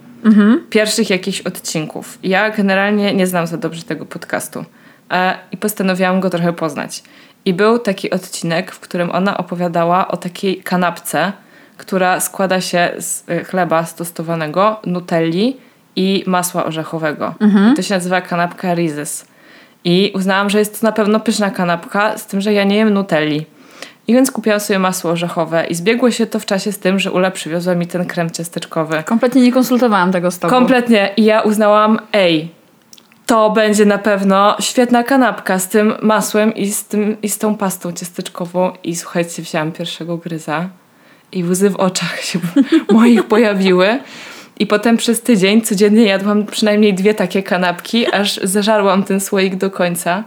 Pierwszych 0.70 1.10
jakichś 1.10 1.42
odcinków. 1.42 2.20
Ja 2.24 2.50
generalnie 2.50 3.14
nie 3.14 3.28
znam 3.28 3.48
za 3.48 3.58
dobrze 3.58 3.84
tego 3.84 4.06
podcastu. 4.06 4.66
E, 5.12 5.38
I 5.52 5.58
postanowiłam 5.58 6.20
go 6.20 6.30
trochę 6.30 6.54
poznać. 6.54 7.04
I 7.46 7.54
był 7.54 7.80
taki 7.80 8.10
odcinek, 8.10 8.72
w 8.72 8.80
którym 8.80 9.12
ona 9.12 9.38
opowiadała 9.38 10.08
o 10.08 10.18
takiej 10.18 10.58
kanapce, 10.58 11.32
która 11.78 12.20
składa 12.20 12.62
się 12.62 12.92
z 13.00 13.24
e, 13.30 13.44
chleba 13.44 13.86
stostowanego, 13.86 14.80
nutelli 14.86 15.58
i 15.96 16.24
masła 16.28 16.66
orzechowego. 16.66 17.36
I 17.72 17.76
to 17.76 17.82
się 17.82 17.94
nazywa 17.94 18.22
kanapka 18.22 18.74
Rizes. 18.74 19.26
I 19.84 20.12
uznałam, 20.16 20.50
że 20.50 20.60
jest 20.60 20.82
to 20.82 20.88
na 20.88 20.92
pewno 20.92 21.20
pyszna 21.20 21.52
kanapka, 21.52 22.18
z 22.18 22.26
tym, 22.26 22.42
że 22.42 22.54
ja 22.54 22.64
nie 22.64 22.76
jem 22.76 22.90
nutelli. 22.90 23.46
I 24.08 24.14
więc 24.14 24.32
kupiłam 24.32 24.60
sobie 24.60 24.80
masło 24.80 25.12
orzechowe 25.12 25.66
i 25.66 25.76
zbiegło 25.76 26.12
się 26.12 26.28
to 26.28 26.40
w 26.40 26.46
czasie 26.46 26.72
z 26.72 26.80
tym, 26.80 27.00
że 27.00 27.12
Ula 27.12 27.32
przywiozła 27.32 27.76
mi 27.76 27.88
ten 27.88 28.06
krem 28.06 28.30
ciasteczkowy. 28.30 29.04
Kompletnie 29.06 29.42
nie 29.42 29.52
konsultowałam 29.52 30.12
tego 30.12 30.32
z 30.32 30.40
tobą. 30.40 30.54
Kompletnie. 30.54 31.10
I 31.18 31.24
ja 31.24 31.42
uznałam, 31.42 32.00
ej, 32.14 32.50
to 33.26 33.50
będzie 33.50 33.86
na 33.86 33.98
pewno 33.98 34.56
świetna 34.60 35.04
kanapka 35.04 35.60
z 35.60 35.68
tym 35.68 35.94
masłem 36.02 36.56
i 36.56 36.68
z, 36.68 36.88
tym, 36.88 37.18
i 37.22 37.30
z 37.30 37.38
tą 37.38 37.58
pastą 37.58 37.92
ciasteczkową. 37.92 38.72
I 38.84 38.96
słuchajcie, 38.96 39.42
wzięłam 39.42 39.72
pierwszego 39.72 40.18
gryza 40.18 40.70
i 41.36 41.44
łzy 41.44 41.70
w 41.70 41.76
oczach 41.76 42.22
się 42.22 42.40
moich 42.92 43.24
pojawiły. 43.24 44.00
I 44.60 44.68
potem 44.68 44.98
przez 44.98 45.22
tydzień 45.22 45.62
codziennie 45.62 46.04
jadłam 46.04 46.46
przynajmniej 46.46 46.94
dwie 46.94 47.14
takie 47.14 47.44
kanapki, 47.44 48.14
aż 48.14 48.40
zeżarłam 48.44 49.04
ten 49.04 49.20
słoik 49.20 49.56
do 49.56 49.72
końca. 49.72 50.24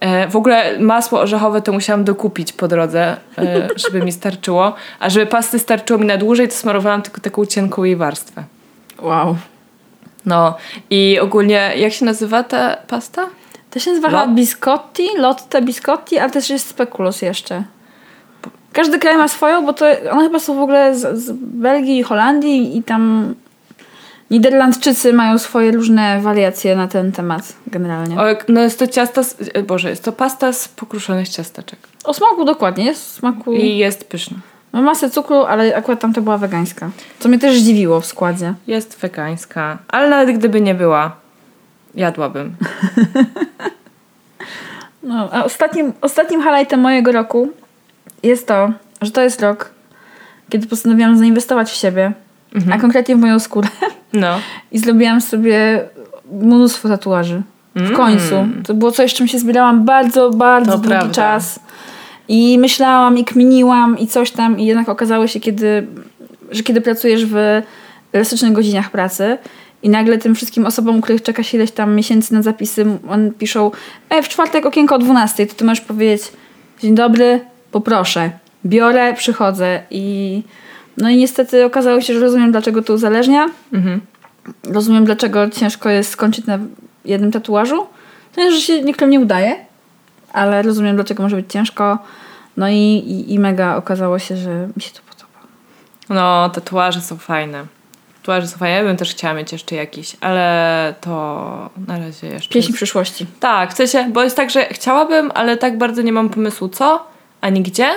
E, 0.00 0.28
w 0.28 0.36
ogóle 0.36 0.78
masło 0.78 1.20
orzechowe 1.20 1.62
to 1.62 1.72
musiałam 1.72 2.04
dokupić 2.04 2.52
po 2.52 2.68
drodze, 2.68 3.16
e, 3.38 3.68
żeby 3.76 4.02
mi 4.02 4.12
starczyło. 4.12 4.74
A 5.00 5.10
żeby 5.10 5.26
pasty 5.26 5.58
starczyło 5.58 6.00
mi 6.00 6.06
na 6.06 6.16
dłużej, 6.16 6.48
to 6.48 6.54
smarowałam 6.54 7.02
tylko 7.02 7.20
taką 7.20 7.46
cienką 7.46 7.84
jej 7.84 7.96
warstwę. 7.96 8.44
Wow. 9.02 9.36
No 10.26 10.56
i 10.90 11.18
ogólnie, 11.22 11.72
jak 11.76 11.92
się 11.92 12.04
nazywa 12.04 12.42
ta 12.42 12.76
pasta? 12.76 13.26
To 13.70 13.78
się 13.78 13.90
nazywa 13.90 14.08
Lot- 14.08 14.34
biscotti, 14.34 15.08
lotte 15.16 15.62
biscotti, 15.62 16.18
ale 16.18 16.30
też 16.30 16.50
jest 16.50 16.68
speculoos 16.68 17.22
jeszcze. 17.22 17.62
Każdy 18.78 18.98
kraj 18.98 19.16
ma 19.16 19.28
swoją, 19.28 19.66
bo 19.66 19.72
to 19.72 19.86
one 20.10 20.22
chyba 20.22 20.38
są 20.38 20.54
w 20.54 20.60
ogóle 20.60 20.94
z, 20.94 21.18
z 21.18 21.32
Belgii 21.40 21.98
i 21.98 22.02
Holandii 22.02 22.76
i 22.76 22.82
tam 22.82 23.34
Niderlandczycy 24.30 25.12
mają 25.12 25.38
swoje 25.38 25.72
różne 25.72 26.20
wariacje 26.20 26.76
na 26.76 26.88
ten 26.88 27.12
temat 27.12 27.52
generalnie. 27.66 28.20
O, 28.20 28.24
no 28.48 28.60
jest 28.60 28.78
to 28.78 28.86
ciasta, 28.86 29.22
z, 29.22 29.36
e, 29.54 29.62
Boże, 29.62 29.90
jest 29.90 30.04
to 30.04 30.12
pasta 30.12 30.52
z 30.52 30.68
pokruszonych 30.68 31.28
ciasteczek. 31.28 31.78
O 32.04 32.14
smaku 32.14 32.44
dokładnie, 32.44 32.84
jest 32.84 33.12
smaku... 33.12 33.52
I 33.52 33.76
jest 33.76 34.08
pyszna. 34.08 34.36
Ma 34.72 34.82
masę 34.82 35.10
cukru, 35.10 35.36
ale 35.36 35.76
akurat 35.76 36.00
tam 36.00 36.12
to 36.12 36.22
była 36.22 36.38
wegańska. 36.38 36.90
Co 37.18 37.28
mnie 37.28 37.38
też 37.38 37.60
zdziwiło 37.60 38.00
w 38.00 38.06
składzie. 38.06 38.54
Jest 38.66 38.98
wegańska, 38.98 39.78
ale 39.88 40.10
nawet 40.10 40.36
gdyby 40.38 40.60
nie 40.60 40.74
była, 40.74 41.16
jadłabym. 41.94 42.56
No, 45.02 45.28
a 45.32 45.44
ostatnim, 45.44 45.92
ostatnim 46.00 46.42
highlightem 46.42 46.80
mojego 46.80 47.12
roku 47.12 47.48
jest 48.22 48.46
to, 48.48 48.70
że 49.02 49.10
to 49.10 49.22
jest 49.22 49.40
rok, 49.42 49.70
kiedy 50.50 50.66
postanowiłam 50.66 51.18
zainwestować 51.18 51.70
w 51.70 51.74
siebie, 51.74 52.12
a 52.72 52.78
konkretnie 52.78 53.16
w 53.16 53.18
moją 53.18 53.38
skórę. 53.38 53.68
No. 54.12 54.40
I 54.72 54.78
zrobiłam 54.78 55.20
sobie 55.20 55.80
mnóstwo 56.32 56.88
tatuaży. 56.88 57.42
W 57.74 57.80
Mm. 57.80 57.94
końcu. 57.96 58.34
To 58.66 58.74
było 58.74 58.92
coś, 58.92 59.14
czym 59.14 59.28
się 59.28 59.38
zbierałam 59.38 59.84
bardzo, 59.84 60.30
bardzo 60.30 60.70
To 60.72 60.76
długi 60.78 60.88
prawda. 60.88 61.14
czas. 61.14 61.60
I 62.28 62.58
myślałam, 62.58 63.18
i 63.18 63.24
kminiłam, 63.24 63.98
i 63.98 64.06
coś 64.06 64.30
tam. 64.30 64.60
I 64.60 64.66
jednak 64.66 64.88
okazało 64.88 65.26
się, 65.26 65.40
kiedy, 65.40 65.86
że 66.50 66.62
kiedy 66.62 66.80
pracujesz 66.80 67.26
w 67.26 67.36
elastycznych 68.12 68.52
godzinach 68.52 68.90
pracy 68.90 69.38
i 69.82 69.88
nagle 69.88 70.18
tym 70.18 70.34
wszystkim 70.34 70.66
osobom, 70.66 71.00
których 71.00 71.22
czeka 71.22 71.42
się 71.42 71.56
ileś 71.58 71.70
tam 71.70 71.94
miesięcy 71.94 72.34
na 72.34 72.42
zapisy, 72.42 72.86
on 73.08 73.32
piszą 73.32 73.70
e, 74.10 74.22
w 74.22 74.28
czwartek 74.28 74.66
okienko 74.66 74.94
o 74.94 74.98
12, 74.98 75.46
to 75.46 75.54
ty 75.54 75.64
możesz 75.64 75.80
powiedzieć 75.84 76.22
dzień 76.82 76.94
dobry, 76.94 77.40
poproszę. 77.70 78.30
Biorę, 78.66 79.14
przychodzę 79.14 79.82
i 79.90 80.42
no 80.96 81.10
i 81.10 81.16
niestety 81.16 81.64
okazało 81.64 82.00
się, 82.00 82.14
że 82.14 82.20
rozumiem, 82.20 82.50
dlaczego 82.52 82.82
to 82.82 82.92
uzależnia. 82.92 83.46
Mhm. 83.72 84.00
Rozumiem, 84.64 85.04
dlaczego 85.04 85.50
ciężko 85.50 85.88
jest 85.88 86.10
skończyć 86.10 86.46
na 86.46 86.58
jednym 87.04 87.32
tatuażu. 87.32 87.86
To 88.34 88.40
nie, 88.40 88.52
że 88.52 88.60
się 88.60 88.82
niektórym 88.82 89.10
nie 89.10 89.20
udaje, 89.20 89.56
ale 90.32 90.62
rozumiem, 90.62 90.96
dlaczego 90.96 91.22
może 91.22 91.36
być 91.36 91.52
ciężko. 91.52 91.98
No 92.56 92.68
i, 92.68 92.74
i, 92.74 93.34
i 93.34 93.38
mega 93.38 93.76
okazało 93.76 94.18
się, 94.18 94.36
że 94.36 94.68
mi 94.76 94.82
się 94.82 94.90
to 94.90 95.00
podoba. 95.10 95.38
No, 96.08 96.50
tatuaże 96.50 97.00
są 97.00 97.16
fajne. 97.16 97.64
Tatuaże 98.20 98.46
są 98.46 98.58
fajne. 98.58 98.76
Ja 98.76 98.84
bym 98.84 98.96
też 98.96 99.10
chciała 99.10 99.34
mieć 99.34 99.52
jeszcze 99.52 99.74
jakiś, 99.76 100.16
ale 100.20 100.94
to 101.00 101.70
na 101.88 101.98
razie 101.98 102.26
jeszcze. 102.26 102.54
Pieśń 102.54 102.68
jest- 102.68 102.76
przyszłości. 102.76 103.26
Tak, 103.40 103.72
w 103.72 103.76
sensie, 103.76 104.10
bo 104.12 104.24
jest 104.24 104.36
tak, 104.36 104.50
że 104.50 104.64
chciałabym, 104.64 105.30
ale 105.34 105.56
tak 105.56 105.78
bardzo 105.78 106.02
nie 106.02 106.12
mam 106.12 106.28
pomysłu 106.30 106.68
co, 106.68 107.06
ani 107.40 107.62
gdzie. 107.62 107.88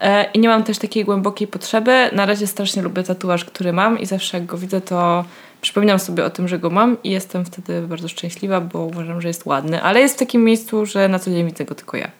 E, 0.00 0.30
I 0.34 0.38
nie 0.38 0.48
mam 0.48 0.64
też 0.64 0.78
takiej 0.78 1.04
głębokiej 1.04 1.48
potrzeby. 1.48 2.10
Na 2.12 2.26
razie 2.26 2.46
strasznie 2.46 2.82
lubię 2.82 3.02
tatuaż, 3.02 3.44
który 3.44 3.72
mam 3.72 3.98
i 3.98 4.06
zawsze 4.06 4.36
jak 4.38 4.46
go 4.46 4.58
widzę, 4.58 4.80
to 4.80 5.24
przypominam 5.60 5.98
sobie 5.98 6.24
o 6.24 6.30
tym, 6.30 6.48
że 6.48 6.58
go 6.58 6.70
mam 6.70 6.96
i 7.04 7.10
jestem 7.10 7.44
wtedy 7.44 7.82
bardzo 7.82 8.08
szczęśliwa, 8.08 8.60
bo 8.60 8.78
uważam, 8.78 9.20
że 9.20 9.28
jest 9.28 9.46
ładny. 9.46 9.82
Ale 9.82 10.00
jest 10.00 10.14
w 10.14 10.18
takim 10.18 10.44
miejscu, 10.44 10.86
że 10.86 11.08
na 11.08 11.18
co 11.18 11.30
dzień 11.30 11.46
widzę 11.46 11.64
go 11.64 11.74
tylko 11.74 11.96
ja. 11.96 12.10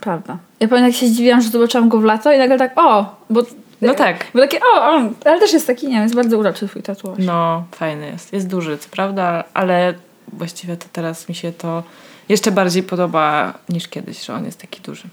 Prawda. 0.00 0.38
Ja 0.60 0.68
pamiętam, 0.68 0.90
jak 0.90 1.00
się 1.00 1.06
zdziwiłam, 1.06 1.40
że 1.40 1.48
zobaczyłam 1.48 1.88
go 1.88 1.98
w 1.98 2.04
lato 2.04 2.32
i 2.32 2.38
nagle 2.38 2.58
tak, 2.58 2.72
o, 2.76 3.16
bo... 3.30 3.42
No 3.80 3.94
tak. 3.94 4.26
Bo 4.34 4.40
takie, 4.40 4.58
o, 4.60 4.80
o, 4.80 5.10
ale 5.24 5.40
też 5.40 5.52
jest 5.52 5.66
taki, 5.66 5.86
nie 5.86 5.92
wiem, 5.92 6.02
jest 6.02 6.14
bardzo 6.14 6.38
uroczy 6.38 6.68
twój 6.68 6.82
tatuaż. 6.82 7.18
No, 7.18 7.64
fajny 7.72 8.06
jest. 8.06 8.32
Jest 8.32 8.48
duży, 8.48 8.78
co 8.78 8.88
prawda, 8.88 9.44
ale 9.54 9.94
właściwie 10.32 10.76
to 10.76 10.86
teraz 10.92 11.28
mi 11.28 11.34
się 11.34 11.52
to 11.52 11.82
jeszcze 12.28 12.50
bardziej 12.50 12.82
podoba 12.82 13.54
niż 13.68 13.88
kiedyś, 13.88 14.24
że 14.24 14.34
on 14.34 14.44
jest 14.44 14.60
taki 14.60 14.80
duży. 14.80 15.08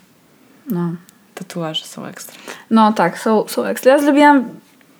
No. 0.72 0.92
Tatuaże 1.36 1.86
są 1.86 2.06
ekstra. 2.06 2.36
No 2.70 2.94
tak, 2.94 3.20
są, 3.20 3.48
są 3.48 3.64
ekstra. 3.66 3.92
Ja 3.92 4.00
zrobiłam 4.00 4.50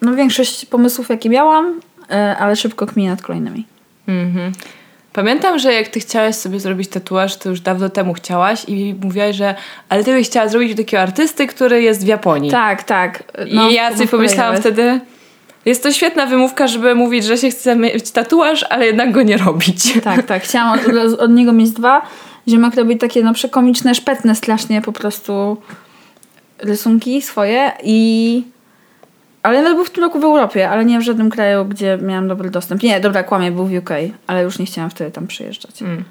no, 0.02 0.16
większość 0.16 0.66
pomysłów, 0.66 1.10
jakie 1.10 1.30
miałam, 1.30 1.82
e, 2.12 2.38
ale 2.38 2.56
szybko 2.56 2.88
kminię 2.88 3.10
nad 3.10 3.22
kolejnymi. 3.22 3.66
Mhm. 4.08 4.52
Pamiętam, 5.14 5.60
że 5.60 5.74
jak 5.74 5.88
ty 5.88 6.00
chciałaś 6.00 6.36
sobie 6.36 6.60
zrobić 6.60 6.90
tatuaż, 6.90 7.38
to 7.38 7.50
już 7.50 7.62
dawno 7.62 7.90
temu 7.90 8.14
chciałaś 8.14 8.66
i 8.68 8.96
mówiłaś, 9.02 9.36
że 9.36 9.56
ale 9.90 10.04
ty 10.04 10.14
byś 10.14 10.28
chciała 10.28 10.48
zrobić 10.48 10.74
u 10.74 10.76
takiego 10.76 11.04
artysty, 11.04 11.48
który 11.48 11.82
jest 11.82 12.04
w 12.04 12.08
Japonii. 12.08 12.52
Tak, 12.52 12.84
tak. 12.84 13.24
I 13.48 13.74
ja 13.74 13.92
sobie 13.94 14.08
pomyślałam 14.08 14.58
wtedy, 14.58 15.00
jest 15.66 15.84
to 15.84 15.92
świetna 15.92 16.26
wymówka, 16.26 16.68
żeby 16.68 16.96
mówić, 16.96 17.26
że 17.26 17.38
się 17.38 17.50
chce 17.50 17.76
mieć 17.76 18.12
tatuaż, 18.12 18.66
ale 18.70 18.86
jednak 18.86 19.12
go 19.12 19.22
nie 19.22 19.38
robić. 19.38 20.02
Tak, 20.04 20.26
tak. 20.26 20.44
Chciałam 20.44 20.80
od, 20.80 21.20
od 21.20 21.32
niego 21.32 21.54
mieć 21.54 21.72
dwa. 21.72 22.02
Ziemak 22.48 22.76
robi 22.76 22.98
takie 22.98 23.24
no 23.24 23.34
przekomiczne, 23.34 23.96
szpetne 23.96 24.36
strasznie 24.36 24.82
po 24.82 24.92
prostu 24.92 25.58
rysunki 26.60 27.22
swoje 27.22 27.72
i... 27.84 28.44
Ale 29.44 29.62
nawet 29.62 29.76
był 29.76 29.86
w 29.86 29.90
tym 29.90 30.04
roku 30.04 30.20
w 30.20 30.24
Europie, 30.24 30.70
ale 30.70 30.86
nie 30.86 31.00
w 31.00 31.02
żadnym 31.02 31.30
kraju, 31.30 31.66
gdzie 31.66 31.98
miałam 32.02 32.28
dobry 32.28 32.50
dostęp. 32.50 32.84
Nie, 32.84 33.00
dobra, 33.00 33.24
kłamie, 33.24 33.52
był 33.52 33.66
w 33.66 33.74
UK, 33.74 33.90
ale 34.28 34.44
już 34.44 34.60
nie 34.60 34.66
chciałam 34.66 34.90
wtedy 34.90 35.12
tam 35.12 35.28
przyjeżdżać. 35.28 35.82
Mm. 35.82 36.04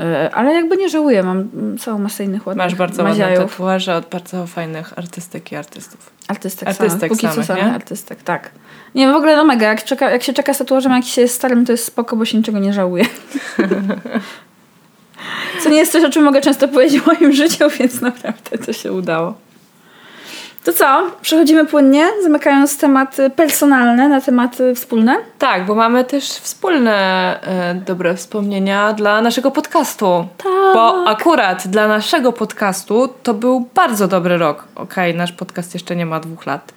E, 0.00 0.30
Ale 0.34 0.54
jakby 0.54 0.76
nie 0.76 0.88
żałuję, 0.88 1.22
mam 1.22 1.48
mm, 1.54 1.78
całą 1.78 1.98
masę 1.98 2.24
innych 2.24 2.46
ładnych 2.46 2.66
Masz 2.66 2.74
bardzo 2.74 3.02
ładne 3.02 3.24
maziajów. 3.24 3.50
tatuaże 3.50 3.96
od 3.96 4.06
bardzo 4.08 4.46
fajnych 4.46 4.98
artystek 4.98 5.52
i 5.52 5.56
artystów. 5.56 6.10
Artystek, 6.28 6.68
Artystek 6.68 6.90
samych. 6.90 7.08
Póki 7.08 7.26
co 7.26 7.32
samych, 7.32 7.46
samych 7.46 7.64
nie? 7.64 7.72
artystek, 7.72 8.22
tak. 8.22 8.50
Nie, 8.94 9.12
w 9.12 9.16
ogóle 9.16 9.36
no 9.36 9.44
mega. 9.44 9.68
Jak, 9.68 9.84
czeka, 9.84 10.10
jak 10.10 10.22
się 10.22 10.32
czeka 10.32 10.54
z 10.54 10.58
tatuażem, 10.58 10.92
jak 10.92 11.04
się 11.04 11.20
jest 11.20 11.34
starym, 11.34 11.66
to 11.66 11.72
jest 11.72 11.84
spoko, 11.84 12.16
bo 12.16 12.24
się 12.24 12.38
niczego 12.38 12.58
nie 12.58 12.72
żałuje. 12.72 13.04
Co 15.62 15.68
nie 15.70 15.76
jest 15.76 15.92
coś, 15.92 16.04
o 16.04 16.10
czym 16.10 16.24
mogę 16.24 16.40
często 16.40 16.68
powiedzieć 16.68 17.00
w 17.02 17.06
moim 17.06 17.32
życiu, 17.32 17.64
więc 17.78 18.00
naprawdę 18.00 18.58
to 18.66 18.72
się 18.72 18.92
udało. 18.92 19.34
To 20.66 20.72
co? 20.72 21.10
Przechodzimy 21.22 21.66
płynnie, 21.66 22.08
zamykając 22.22 22.78
tematy 22.78 23.30
personalne 23.30 24.08
na 24.08 24.20
tematy 24.20 24.74
wspólne. 24.74 25.16
Tak, 25.38 25.66
bo 25.66 25.74
mamy 25.74 26.04
też 26.04 26.24
wspólne 26.24 26.92
e, 27.42 27.74
dobre 27.74 28.14
wspomnienia 28.16 28.92
dla 28.92 29.20
naszego 29.20 29.50
podcastu. 29.50 30.26
Tak. 30.36 30.52
Bo 30.74 31.08
akurat 31.08 31.68
dla 31.68 31.88
naszego 31.88 32.32
podcastu 32.32 33.08
to 33.22 33.34
był 33.34 33.68
bardzo 33.74 34.08
dobry 34.08 34.38
rok. 34.38 34.64
Okej, 34.74 35.14
nasz 35.14 35.32
podcast 35.32 35.74
jeszcze 35.74 35.96
nie 35.96 36.06
ma 36.06 36.20
dwóch 36.20 36.46
lat. 36.46 36.72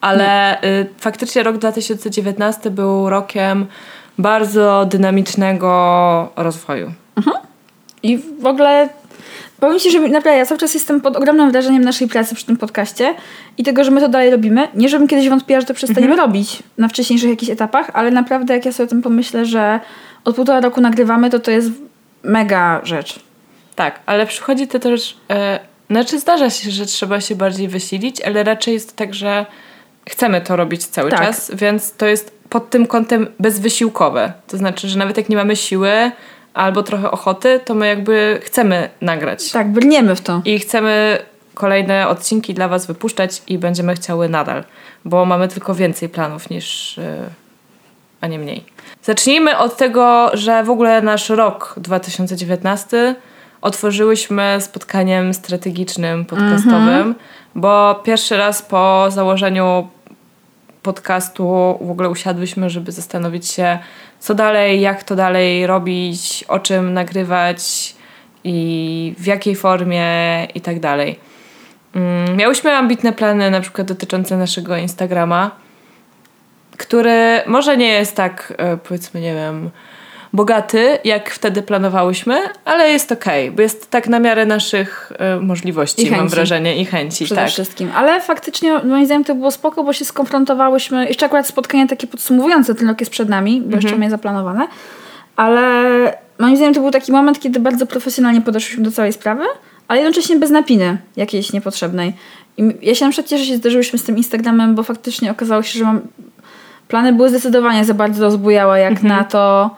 Ale 0.00 0.62
y, 0.62 0.86
faktycznie 0.98 1.42
rok 1.42 1.58
2019 1.58 2.70
był 2.70 3.10
rokiem 3.10 3.66
bardzo 4.18 4.84
dynamicznego 4.84 6.28
rozwoju. 6.36 6.92
I 8.02 8.18
w 8.18 8.46
ogóle 8.46 8.88
powiem 9.60 9.78
Ci, 9.78 9.90
że 9.90 10.00
naprawdę 10.00 10.36
ja 10.38 10.46
cały 10.46 10.58
czas 10.58 10.74
jestem 10.74 11.00
pod 11.00 11.16
ogromnym 11.16 11.50
wrażeniem 11.52 11.84
naszej 11.84 12.08
pracy 12.08 12.34
przy 12.34 12.46
tym 12.46 12.56
podcaście 12.56 13.14
i 13.58 13.62
tego, 13.62 13.84
że 13.84 13.90
my 13.90 14.00
to 14.00 14.08
dalej 14.08 14.30
robimy. 14.30 14.68
Nie, 14.74 14.88
żebym 14.88 15.08
kiedyś 15.08 15.28
wątpiła, 15.28 15.60
że 15.60 15.66
to 15.66 15.74
przestaniemy 15.74 16.16
robić 16.16 16.62
na 16.78 16.88
wcześniejszych 16.88 17.30
jakichś 17.30 17.52
etapach, 17.52 17.90
ale 17.92 18.10
naprawdę 18.10 18.54
jak 18.54 18.64
ja 18.64 18.72
sobie 18.72 18.86
o 18.86 18.90
tym 18.90 19.02
pomyślę, 19.02 19.46
że 19.46 19.80
od 20.24 20.36
półtora 20.36 20.60
roku 20.60 20.80
nagrywamy, 20.80 21.30
to 21.30 21.40
to 21.40 21.50
jest 21.50 21.70
mega 22.22 22.80
rzecz. 22.84 23.20
Tak, 23.76 24.00
ale 24.06 24.26
przychodzi 24.26 24.68
to 24.68 24.78
też. 24.78 25.16
E, 25.30 25.60
znaczy, 25.90 26.18
zdarza 26.20 26.50
się, 26.50 26.70
że 26.70 26.86
trzeba 26.86 27.20
się 27.20 27.36
bardziej 27.36 27.68
wysilić, 27.68 28.20
ale 28.20 28.44
raczej 28.44 28.74
jest 28.74 28.96
tak, 28.96 29.14
że 29.14 29.46
chcemy 30.08 30.40
to 30.40 30.56
robić 30.56 30.86
cały 30.86 31.10
Tak. 31.10 31.20
czas, 31.20 31.50
więc 31.54 31.92
to 31.92 32.06
jest 32.06 32.40
pod 32.48 32.70
tym 32.70 32.86
kątem 32.86 33.26
bezwysiłkowe. 33.40 34.32
To 34.46 34.56
znaczy, 34.56 34.88
że 34.88 34.98
nawet 34.98 35.16
jak 35.16 35.28
nie 35.28 35.36
mamy 35.36 35.56
siły 35.56 35.90
albo 36.54 36.82
trochę 36.82 37.10
ochoty, 37.10 37.60
to 37.64 37.74
my 37.74 37.86
jakby 37.86 38.40
chcemy 38.42 38.88
nagrać. 39.00 39.52
Tak, 39.52 39.72
brniemy 39.72 40.16
w 40.16 40.20
to. 40.20 40.42
I 40.44 40.58
chcemy 40.58 41.18
kolejne 41.54 42.08
odcinki 42.08 42.54
dla 42.54 42.68
Was 42.68 42.86
wypuszczać 42.86 43.42
i 43.48 43.58
będziemy 43.58 43.94
chciały 43.94 44.28
nadal, 44.28 44.64
bo 45.04 45.24
mamy 45.24 45.48
tylko 45.48 45.74
więcej 45.74 46.08
planów 46.08 46.50
niż, 46.50 46.96
yy, 46.96 47.04
a 48.20 48.26
nie 48.26 48.38
mniej. 48.38 48.64
Zacznijmy 49.02 49.58
od 49.58 49.76
tego, 49.76 50.30
że 50.32 50.64
w 50.64 50.70
ogóle 50.70 51.02
nasz 51.02 51.28
rok 51.28 51.74
2019 51.76 53.14
otworzyłyśmy 53.60 54.58
spotkaniem 54.60 55.34
strategicznym 55.34 56.24
podcastowym, 56.24 57.14
bo 57.54 58.00
pierwszy 58.04 58.36
raz 58.36 58.62
po 58.62 59.06
założeniu 59.08 59.88
podcastu 60.82 61.78
w 61.80 61.90
ogóle 61.90 62.08
usiadłyśmy, 62.08 62.70
żeby 62.70 62.92
zastanowić 62.92 63.48
się, 63.48 63.78
co 64.20 64.34
dalej, 64.34 64.80
jak 64.80 65.04
to 65.04 65.16
dalej 65.16 65.66
robić, 65.66 66.44
o 66.48 66.58
czym 66.58 66.94
nagrywać 66.94 67.94
i 68.44 69.14
w 69.18 69.26
jakiej 69.26 69.56
formie 69.56 70.08
i 70.54 70.60
tak 70.60 70.80
dalej. 70.80 71.18
Mm, 71.94 72.36
Miałyśmy 72.36 72.72
ambitne 72.72 73.12
plany, 73.12 73.50
na 73.50 73.60
przykład 73.60 73.86
dotyczące 73.86 74.36
naszego 74.36 74.76
Instagrama, 74.76 75.50
który 76.76 77.42
może 77.46 77.76
nie 77.76 77.88
jest 77.88 78.16
tak, 78.16 78.52
e, 78.56 78.76
powiedzmy, 78.76 79.20
nie 79.20 79.34
wiem, 79.34 79.70
bogaty, 80.32 80.98
jak 81.04 81.30
wtedy 81.30 81.62
planowałyśmy, 81.62 82.38
ale 82.64 82.90
jest 82.90 83.12
okej, 83.12 83.50
bo 83.50 83.62
jest 83.62 83.90
tak 83.90 84.08
na 84.08 84.18
miarę 84.18 84.46
naszych 84.46 85.12
e, 85.18 85.40
możliwości, 85.40 86.06
I 86.06 86.10
mam 86.10 86.20
chęci. 86.20 86.34
wrażenie, 86.34 86.76
i 86.76 86.84
chęci. 86.84 87.24
Przede 87.24 87.40
tak. 87.40 87.50
wszystkim. 87.50 87.90
Ale 87.94 88.20
faktycznie 88.20 88.78
moim 88.78 89.06
zdaniem 89.06 89.24
to 89.24 89.34
było 89.34 89.50
spoko, 89.50 89.84
bo 89.84 89.92
się 89.92 90.04
skonfrontowałyśmy. 90.04 91.06
Jeszcze 91.08 91.26
akurat 91.26 91.46
spotkanie 91.46 91.88
takie 91.88 92.06
podsumowujące 92.06 92.74
ten 92.74 92.88
rok 92.88 93.00
jest 93.00 93.12
przed 93.12 93.28
nami, 93.28 93.62
bo 93.66 93.76
jeszcze 93.76 93.90
mamy 93.90 94.10
zaplanowane. 94.10 94.68
Ale 95.36 95.62
moim 96.38 96.56
zdaniem 96.56 96.74
to 96.74 96.80
był 96.80 96.90
taki 96.90 97.12
moment, 97.12 97.40
kiedy 97.40 97.60
bardzo 97.60 97.86
profesjonalnie 97.86 98.40
podeszliśmy 98.40 98.84
do 98.84 98.90
całej 98.90 99.12
sprawy, 99.12 99.44
ale 99.88 100.00
jednocześnie 100.00 100.36
bez 100.36 100.50
napiny 100.50 100.98
jakiejś 101.16 101.52
niepotrzebnej. 101.52 102.12
I 102.56 102.62
ja 102.82 102.94
się 102.94 103.04
na 103.04 103.10
przykład 103.10 103.30
cieszę, 103.30 103.44
że 103.44 103.50
się 103.50 103.56
zderzyłyśmy 103.56 103.98
z 103.98 104.04
tym 104.04 104.16
Instagramem, 104.16 104.74
bo 104.74 104.82
faktycznie 104.82 105.30
okazało 105.30 105.62
się, 105.62 105.78
że 105.78 105.84
mam... 105.84 106.00
plany 106.88 107.12
były 107.12 107.28
zdecydowanie 107.28 107.84
za 107.84 107.94
bardzo 107.94 108.24
rozbujałe, 108.24 108.80
jak 108.80 109.02
na 109.02 109.24
to... 109.24 109.70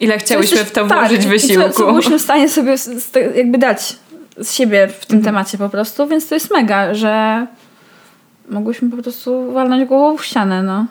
Ile 0.00 0.18
chciałyśmy 0.18 0.64
w 0.64 0.70
to 0.72 0.86
tak, 0.86 0.98
włożyć 1.00 1.22
Co, 1.22 1.28
wysiłku. 1.28 1.70
co 1.72 1.92
byliśmy 1.92 2.18
w 2.18 2.22
stanie 2.22 2.48
sobie 2.48 2.74
jakby 3.34 3.58
dać 3.58 3.96
z 4.38 4.52
siebie 4.52 4.88
w 4.88 5.06
tym 5.06 5.16
Mhm. 5.16 5.34
temacie 5.34 5.58
po 5.58 5.68
prostu, 5.68 6.06
więc 6.06 6.28
to 6.28 6.34
jest 6.34 6.50
mega, 6.50 6.94
że 6.94 7.46
mogłyśmy 8.50 8.90
po 8.90 8.96
prostu 9.02 9.52
walnąć 9.52 9.88
głową 9.88 10.16
w 10.16 10.24
ścianę, 10.24 10.62
no. 10.62 10.86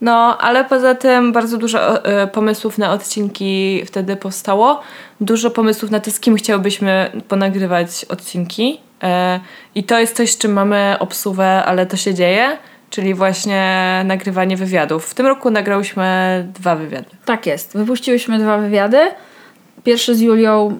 No, 0.00 0.38
ale 0.38 0.64
poza 0.64 0.94
tym 0.94 1.32
bardzo 1.32 1.58
dużo 1.58 2.04
e, 2.04 2.26
pomysłów 2.26 2.78
na 2.78 2.92
odcinki 2.92 3.82
wtedy 3.86 4.16
powstało. 4.16 4.80
Dużo 5.20 5.50
pomysłów 5.50 5.90
na 5.90 6.00
to, 6.00 6.10
z 6.10 6.20
kim 6.20 6.36
chciałbyśmy 6.36 7.10
ponagrywać 7.28 8.04
odcinki. 8.08 8.80
E, 9.02 9.40
I 9.74 9.84
to 9.84 9.98
jest 9.98 10.16
coś, 10.16 10.30
z 10.32 10.38
czym 10.38 10.52
mamy 10.52 10.96
obsuwę, 11.00 11.64
ale 11.64 11.86
to 11.86 11.96
się 11.96 12.14
dzieje, 12.14 12.58
czyli 12.92 13.14
właśnie 13.14 14.02
nagrywanie 14.04 14.56
wywiadów. 14.56 15.06
W 15.06 15.14
tym 15.14 15.26
roku 15.26 15.50
nagrałyśmy 15.50 16.04
dwa 16.54 16.76
wywiady. 16.76 17.06
Tak 17.24 17.46
jest. 17.46 17.76
Wypuściłyśmy 17.76 18.38
dwa 18.38 18.58
wywiady. 18.58 18.98
Pierwszy 19.84 20.14
z 20.14 20.20
Julią, 20.20 20.78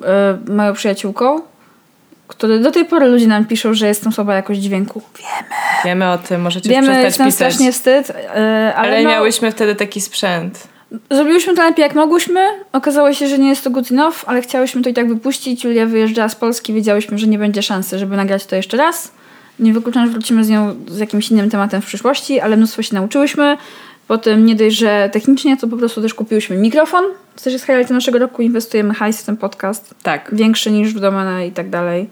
y, 0.49 0.53
moją 0.53 0.73
przyjaciółką, 0.73 1.41
który 2.29 2.59
do 2.59 2.71
tej 2.71 2.85
pory 2.85 3.09
ludzie 3.09 3.27
nam 3.27 3.45
piszą, 3.45 3.75
że 3.75 3.87
jestem 3.87 4.13
słaba 4.13 4.35
jakość 4.35 4.61
dźwięku. 4.61 5.03
Wiemy, 5.19 5.49
Wiemy 5.85 6.11
o 6.11 6.19
tym, 6.19 6.41
możecie 6.41 6.71
Wiemy 6.71 6.87
jest 6.87 7.01
przestać 7.01 7.19
nam 7.19 7.29
pisać. 7.29 7.53
strasznie 7.53 7.73
wstyd, 7.73 8.11
y, 8.11 8.15
ale, 8.15 8.75
ale 8.75 9.03
no, 9.03 9.11
miałyśmy 9.11 9.51
wtedy 9.51 9.75
taki 9.75 10.01
sprzęt. 10.01 10.69
Zrobiłyśmy 11.11 11.55
to 11.55 11.63
najlepiej 11.63 11.83
jak 11.83 11.95
mogłyśmy. 11.95 12.41
Okazało 12.73 13.13
się, 13.13 13.29
że 13.29 13.39
nie 13.39 13.49
jest 13.49 13.65
to 13.65 13.71
good 13.71 13.93
enough, 13.93 14.17
ale 14.27 14.43
chciałyśmy 14.43 14.83
to 14.83 14.89
i 14.89 14.95
tak 14.95 15.09
wypuścić. 15.09 15.65
Julia 15.65 15.87
wyjeżdżała 15.87 16.29
z 16.29 16.37
Polski, 16.37 16.73
wiedziałyśmy, 16.75 17.19
że 17.19 17.27
nie 17.27 17.39
będzie 17.39 17.63
szansy, 17.63 17.99
żeby 17.99 18.17
nagrać 18.17 18.47
to 18.47 18.57
jeszcze 18.57 18.77
raz. 18.77 19.13
Nie 19.59 19.73
wykluczam, 19.73 20.07
że 20.07 20.13
wrócimy 20.13 20.45
z 20.45 20.49
nią 20.49 20.75
z 20.89 20.99
jakimś 20.99 21.31
innym 21.31 21.51
tematem 21.51 21.83
w 21.83 21.87
przyszłości, 21.87 22.41
ale 22.41 22.57
mnóstwo 22.57 22.83
się 22.83 22.95
nauczyłyśmy. 22.95 23.57
Potem 24.09 24.47
nie 24.47 24.57
dość, 24.57 24.77
że 24.77 25.11
technicznie, 25.13 25.57
to 25.57 25.69
po 25.69 25.77
prostu 25.77 26.03
też 26.03 26.15
kupiłyśmy 26.15 26.57
mikrofon. 26.57 27.05
To 27.37 27.43
też 27.43 27.53
jest 27.53 27.67
highlight 27.67 27.91
naszego 27.91 28.19
roku. 28.19 28.43
Inwestujemy 28.43 28.95
hajs 28.95 29.23
w 29.23 29.27
ten 29.27 29.37
podcast. 29.37 29.95
Tak. 30.03 30.31
Większy 30.33 30.71
niż 30.71 30.95
w 30.95 31.01
domenę 31.01 31.47
i 31.47 31.53
tak 31.53 31.71
dalej. 31.71 32.11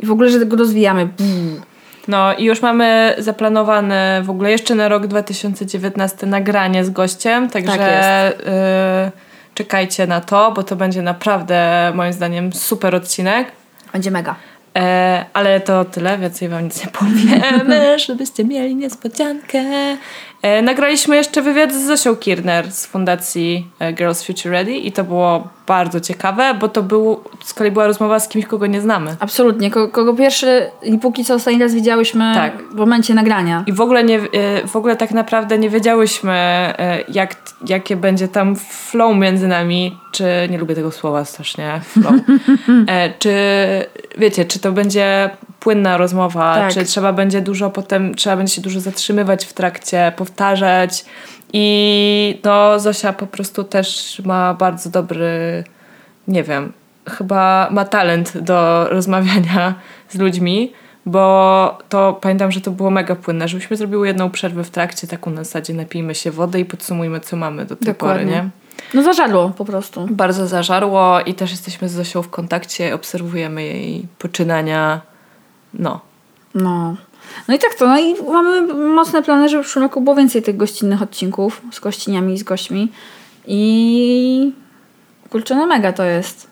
I 0.00 0.06
w 0.06 0.12
ogóle, 0.12 0.30
że 0.30 0.46
go 0.46 0.56
rozwijamy. 0.56 1.06
Bum. 1.06 1.60
No 2.08 2.34
i 2.34 2.44
już 2.44 2.62
mamy 2.62 3.14
zaplanowane 3.18 4.22
w 4.24 4.30
ogóle 4.30 4.50
jeszcze 4.50 4.74
na 4.74 4.88
rok 4.88 5.06
2019 5.06 6.26
nagranie 6.26 6.84
z 6.84 6.90
gościem, 6.90 7.50
także 7.50 7.76
Tak 7.76 8.46
y, 8.48 9.54
czekajcie 9.54 10.06
na 10.06 10.20
to, 10.20 10.52
bo 10.52 10.62
to 10.62 10.76
będzie 10.76 11.02
naprawdę 11.02 11.92
moim 11.94 12.12
zdaniem 12.12 12.52
super 12.52 12.94
odcinek. 12.94 13.52
Będzie 13.92 14.10
mega. 14.10 14.34
E, 14.76 15.24
ale 15.32 15.60
to 15.60 15.84
tyle, 15.84 16.18
więcej 16.18 16.48
wam 16.48 16.64
nic 16.64 16.84
nie 16.84 16.90
powiemy, 16.90 17.98
żebyście 18.06 18.44
mieli 18.44 18.76
niespodziankę. 18.76 19.62
E, 20.46 20.62
nagraliśmy 20.62 21.16
jeszcze 21.16 21.42
wywiad 21.42 21.72
z 21.72 21.86
Zosią 21.86 22.16
Kirner 22.16 22.72
z 22.72 22.86
fundacji 22.86 23.70
e, 23.78 23.92
Girls 23.92 24.26
Future 24.26 24.52
Ready 24.52 24.72
i 24.72 24.92
to 24.92 25.04
było 25.04 25.48
bardzo 25.66 26.00
ciekawe, 26.00 26.54
bo 26.60 26.68
to 26.68 26.82
był, 26.82 27.20
z 27.44 27.54
kolei 27.54 27.72
była 27.72 27.86
rozmowa 27.86 28.20
z 28.20 28.28
kimś, 28.28 28.46
kogo 28.46 28.66
nie 28.66 28.80
znamy. 28.80 29.16
Absolutnie. 29.20 29.70
Kogo, 29.70 29.92
kogo 29.92 30.14
pierwszy 30.14 30.70
i 30.82 30.98
póki 30.98 31.24
co 31.24 31.34
ostatni 31.34 31.60
raz 31.60 31.74
widziałyśmy 31.74 32.34
Tak. 32.34 32.62
w 32.72 32.74
momencie 32.74 33.14
nagrania. 33.14 33.64
I 33.66 33.72
w 33.72 33.80
ogóle, 33.80 34.04
nie, 34.04 34.16
e, 34.16 34.66
w 34.66 34.76
ogóle 34.76 34.96
tak 34.96 35.10
naprawdę 35.10 35.58
nie 35.58 35.70
wiedziałyśmy, 35.70 36.32
e, 36.32 37.04
jak, 37.08 37.36
jakie 37.68 37.96
będzie 37.96 38.28
tam 38.28 38.56
flow 38.56 39.16
między 39.16 39.48
nami, 39.48 39.98
czy 40.12 40.24
nie 40.50 40.58
lubię 40.58 40.74
tego 40.74 40.90
słowa 40.90 41.24
strasznie, 41.24 41.80
flow. 41.82 42.14
E, 42.88 43.12
czy 43.18 43.34
wiecie, 44.18 44.44
czy 44.44 44.58
to 44.58 44.72
będzie 44.72 45.30
płynna 45.66 45.96
rozmowa, 45.96 46.54
Tak. 46.54 46.72
czy 46.72 46.84
trzeba 46.84 47.12
będzie 47.12 47.40
dużo 47.40 47.70
potem, 47.70 48.14
trzeba 48.14 48.36
będzie 48.36 48.54
się 48.54 48.62
dużo 48.62 48.80
zatrzymywać 48.80 49.44
w 49.44 49.52
trakcie, 49.52 50.12
powtarzać. 50.16 51.04
I 51.52 52.40
no, 52.44 52.80
Zosia 52.80 53.12
po 53.12 53.26
prostu 53.26 53.64
też 53.64 54.22
ma 54.24 54.54
bardzo 54.54 54.90
dobry, 54.90 55.64
nie 56.28 56.42
wiem, 56.42 56.72
chyba 57.08 57.68
ma 57.70 57.84
talent 57.84 58.38
do 58.38 58.86
rozmawiania 58.90 59.74
z 60.08 60.14
ludźmi, 60.18 60.72
bo 61.06 61.78
to 61.88 62.18
pamiętam, 62.20 62.52
że 62.52 62.60
to 62.60 62.70
było 62.70 62.90
mega 62.90 63.16
płynne, 63.16 63.48
żebyśmy 63.48 63.76
zrobiły 63.76 64.06
jedną 64.06 64.30
przerwę 64.30 64.64
w 64.64 64.70
trakcie, 64.70 65.06
taką 65.06 65.30
na 65.30 65.44
zasadzie 65.44 65.74
napijmy 65.74 66.14
się 66.14 66.30
wody 66.30 66.60
i 66.60 66.64
podsumujmy, 66.64 67.20
co 67.20 67.36
mamy 67.36 67.64
do 67.64 67.76
tej 67.76 67.86
Dokładnie. 67.86 68.24
pory, 68.24 68.36
nie? 68.36 68.48
No 68.94 69.02
zażarło 69.02 69.50
po 69.50 69.64
prostu. 69.64 70.06
Bardzo 70.10 70.46
zażarło 70.46 71.20
i 71.20 71.34
też 71.34 71.50
jesteśmy 71.50 71.88
z 71.88 71.92
Zosią 71.92 72.22
w 72.22 72.30
kontakcie, 72.30 72.94
obserwujemy 72.94 73.62
jej 73.62 74.06
poczynania. 74.18 75.00
No. 75.74 76.00
No. 76.54 76.96
No 77.48 77.54
i 77.54 77.58
tak 77.58 77.74
to. 77.74 77.86
No 77.86 77.98
i 78.00 78.22
mamy 78.22 78.74
mocne 78.74 79.22
plany, 79.22 79.48
żeby 79.48 79.62
w 79.62 79.66
przyszłym 79.66 79.82
roku 79.82 80.00
było 80.00 80.16
więcej 80.16 80.42
tych 80.42 80.56
gościnnych 80.56 81.02
odcinków 81.02 81.62
z 81.72 81.80
gościniami 81.80 82.34
i 82.34 82.38
z 82.38 82.42
gośćmi. 82.42 82.92
I 83.46 84.52
kurczę, 85.30 85.54
no 85.54 85.66
mega 85.66 85.92
to 85.92 86.04
jest. 86.04 86.50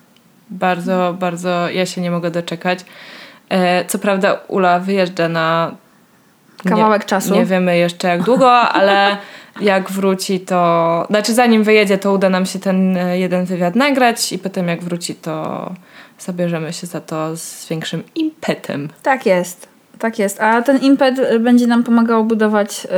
Bardzo, 0.51 1.17
bardzo 1.19 1.69
ja 1.71 1.87
się 1.87 2.01
nie 2.01 2.11
mogę 2.11 2.31
doczekać. 2.31 2.79
E, 3.49 3.85
co 3.85 3.99
prawda 3.99 4.41
Ula 4.49 4.81
wyjeżdża 4.81 5.29
na 5.29 5.77
Kawałek 6.69 7.03
nie, 7.03 7.09
czasu. 7.09 7.35
Nie 7.35 7.45
wiemy 7.45 7.77
jeszcze 7.77 8.09
jak 8.09 8.23
długo, 8.23 8.53
ale 8.79 9.17
jak 9.61 9.91
wróci 9.91 10.41
to... 10.41 11.05
Znaczy 11.11 11.35
zanim 11.35 11.65
wyjedzie, 11.65 11.99
to 11.99 12.13
uda 12.13 12.31
nam 12.31 12.47
się 12.47 12.59
ten 12.59 12.97
e, 12.97 13.19
jeden 13.19 13.45
wywiad 13.45 13.77
nagrać 13.77 14.33
i 14.33 14.39
potem 14.39 14.69
jak 14.69 14.85
wróci, 14.85 15.15
to 15.15 15.73
zabierzemy 16.25 16.73
się 16.73 16.87
za 16.87 17.01
to 17.01 17.37
z 17.37 17.69
większym 17.69 18.03
impetem. 18.15 18.89
Tak 19.03 19.27
jest. 19.27 19.69
Tak 19.99 20.19
jest. 20.19 20.41
A 20.41 20.63
ten 20.63 20.79
impet 20.79 21.19
y, 21.19 21.39
będzie 21.39 21.67
nam 21.67 21.83
pomagał 21.83 22.25
budować 22.25 22.85
y, 22.85 22.89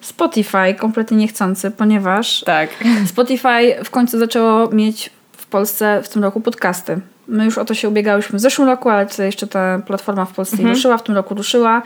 Spotify 0.00 0.74
kompletnie 0.78 1.16
niechcący, 1.16 1.70
ponieważ 1.70 2.40
Tak. 2.40 2.70
Spotify 3.06 3.84
w 3.84 3.90
końcu 3.90 4.18
zaczęło 4.18 4.70
mieć 4.70 5.10
w 5.32 5.46
Polsce 5.46 6.02
w 6.04 6.08
tym 6.08 6.22
roku 6.22 6.40
podcasty. 6.40 7.00
My 7.28 7.44
już 7.44 7.58
o 7.58 7.64
to 7.64 7.74
się 7.74 7.88
ubiegałyśmy 7.88 8.38
w 8.38 8.42
zeszłym 8.42 8.68
roku, 8.68 8.88
ale 8.88 9.06
tutaj 9.06 9.26
jeszcze 9.26 9.46
ta 9.46 9.78
platforma 9.86 10.24
w 10.24 10.32
Polsce 10.32 10.56
nie 10.56 10.68
ruszyła, 10.68 10.98
w 10.98 11.02
tym 11.02 11.14
roku 11.14 11.34
ruszyła. 11.34 11.82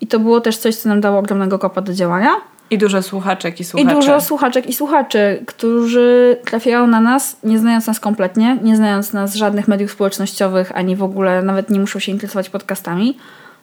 I 0.00 0.06
to 0.06 0.18
było 0.18 0.40
też 0.40 0.56
coś, 0.56 0.76
co 0.76 0.88
nam 0.88 1.00
dało 1.00 1.18
ogromnego 1.18 1.58
kopa 1.58 1.80
do 1.80 1.94
działania. 1.94 2.30
I 2.70 2.78
dużo 2.78 3.02
słuchaczek 3.02 3.58
i 3.58 3.62
I 3.62 3.64
słuchaczy. 3.64 3.94
dużo 3.94 4.20
słuchaczek 4.20 4.66
i 4.66 4.72
słuchaczy, 4.72 5.42
którzy 5.46 6.36
trafiają 6.44 6.86
na 6.86 7.00
nas, 7.00 7.36
nie 7.44 7.58
znając 7.58 7.86
nas 7.86 8.00
kompletnie, 8.00 8.58
nie 8.62 8.76
znając 8.76 9.12
nas 9.12 9.30
z 9.30 9.34
żadnych 9.34 9.68
mediów 9.68 9.92
społecznościowych, 9.92 10.72
ani 10.74 10.96
w 10.96 11.02
ogóle 11.02 11.42
nawet 11.42 11.70
nie 11.70 11.80
muszą 11.80 11.98
się 11.98 12.12
interesować 12.12 12.50
podcastami, 12.50 13.16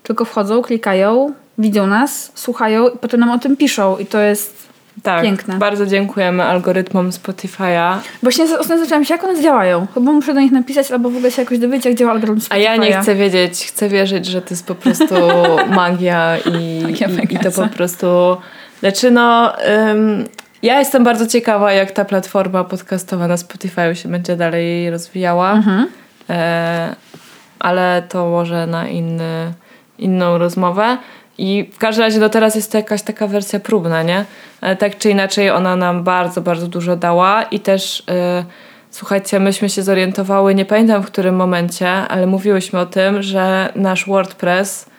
tylko 0.04 0.26
wchodzą, 0.26 0.62
klikają, 0.62 1.34
widzą 1.58 1.88
nas, 1.88 2.32
słuchają 2.36 2.88
i 2.88 2.98
potem 2.98 3.20
nam 3.20 3.32
o 3.32 3.40
tym 3.40 3.58
piszą. 3.58 3.98
I 3.98 4.06
to 4.06 4.20
jest 4.20 4.68
tak. 5.04 5.24
piękne. 5.24 5.58
Bardzo 5.58 5.86
dziękujemy 5.86 6.44
algorytmom 6.44 7.10
Spotify'a. 7.10 7.98
Właśnie 8.24 8.46
ostatnio 8.60 8.84
zaczęłam 8.84 9.06
się, 9.06 9.14
jak 9.14 9.24
one 9.24 9.42
działają. 9.42 9.88
Chyba 9.94 10.12
muszę 10.12 10.34
do 10.34 10.40
nich 10.40 10.52
napisać, 10.52 10.92
albo 10.92 11.10
w 11.10 11.16
ogóle 11.16 11.32
się 11.32 11.42
jakoś 11.42 11.60
dowiedzieć, 11.60 11.86
jak 11.86 11.96
działa 11.96 12.12
algorytm 12.12 12.42
A 12.50 12.56
Spotify'a. 12.56 12.60
ja 12.60 12.76
nie 12.76 13.02
chcę 13.02 13.16
wiedzieć, 13.16 13.66
chcę 13.66 13.90
wierzyć, 13.90 14.26
że 14.26 14.42
to 14.42 14.50
jest 14.50 14.66
po 14.66 14.76
prostu 14.76 15.16
magia 15.76 16.38
i, 16.38 16.84
i, 17.30 17.34
i 17.36 17.40
to 17.40 17.52
po 17.52 17.68
prostu... 17.68 18.38
Znaczy 18.80 19.12
no, 19.12 19.54
ym, 19.90 20.26
ja 20.62 20.80
jestem 20.80 21.04
bardzo 21.04 21.28
ciekawa, 21.28 21.74
jak 21.74 21.92
ta 21.92 22.06
platforma 22.06 22.64
podcastowa 22.64 23.28
na 23.28 23.36
Spotify'u 23.36 23.94
się 23.94 24.10
będzie 24.10 24.36
dalej 24.36 24.90
rozwijała. 24.90 25.54
Mhm. 25.54 25.88
E, 26.30 26.96
ale 27.60 28.04
to 28.10 28.30
może 28.30 28.68
na 28.68 28.88
inny, 28.88 29.54
inną 29.98 30.38
rozmowę. 30.38 30.98
I 31.38 31.70
w 31.74 31.78
każdym 31.78 32.06
razie 32.06 32.20
do 32.20 32.30
teraz 32.30 32.56
jest 32.56 32.72
to 32.72 32.78
jakaś 32.78 33.02
taka 33.02 33.28
wersja 33.28 33.60
próbna, 33.60 34.04
nie? 34.04 34.26
Ale 34.62 34.76
tak 34.76 34.98
czy 34.98 35.10
inaczej 35.10 35.50
ona 35.50 35.76
nam 35.76 36.04
bardzo, 36.04 36.42
bardzo 36.42 36.68
dużo 36.68 36.96
dała 36.96 37.44
i 37.44 37.60
też 37.60 38.04
e, 38.10 38.44
słuchajcie, 38.92 39.40
myśmy 39.40 39.70
się 39.70 39.84
zorientowały, 39.84 40.56
nie 40.56 40.66
pamiętam 40.66 41.04
w 41.04 41.06
którym 41.06 41.36
momencie, 41.36 41.90
ale 41.90 42.28
mówiłyśmy 42.28 42.80
o 42.80 42.86
tym, 42.86 43.24
że 43.24 43.70
nasz 43.76 44.06
WordPress 44.06 44.90